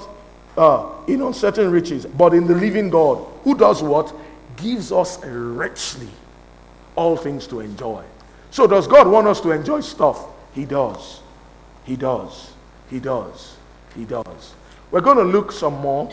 uh, 0.55 0.89
in 1.05 1.21
uncertain 1.21 1.69
riches, 1.69 2.05
but 2.05 2.33
in 2.33 2.47
the 2.47 2.55
living 2.55 2.89
God, 2.89 3.27
who 3.43 3.57
does 3.57 3.83
what? 3.83 4.15
Gives 4.55 4.93
us 4.93 5.21
richly 5.25 6.07
all 6.95 7.17
things 7.17 7.45
to 7.47 7.59
enjoy. 7.59 8.01
So, 8.51 8.67
does 8.67 8.87
God 8.87 9.09
want 9.09 9.27
us 9.27 9.41
to 9.41 9.51
enjoy 9.51 9.81
stuff? 9.81 10.27
He 10.55 10.63
does. 10.63 11.19
He 11.83 11.97
does. 11.97 12.53
He 12.89 13.01
does. 13.01 13.57
He 13.97 14.05
does. 14.05 14.53
We're 14.91 15.01
going 15.01 15.17
to 15.17 15.23
look 15.23 15.51
some 15.51 15.73
more 15.81 16.09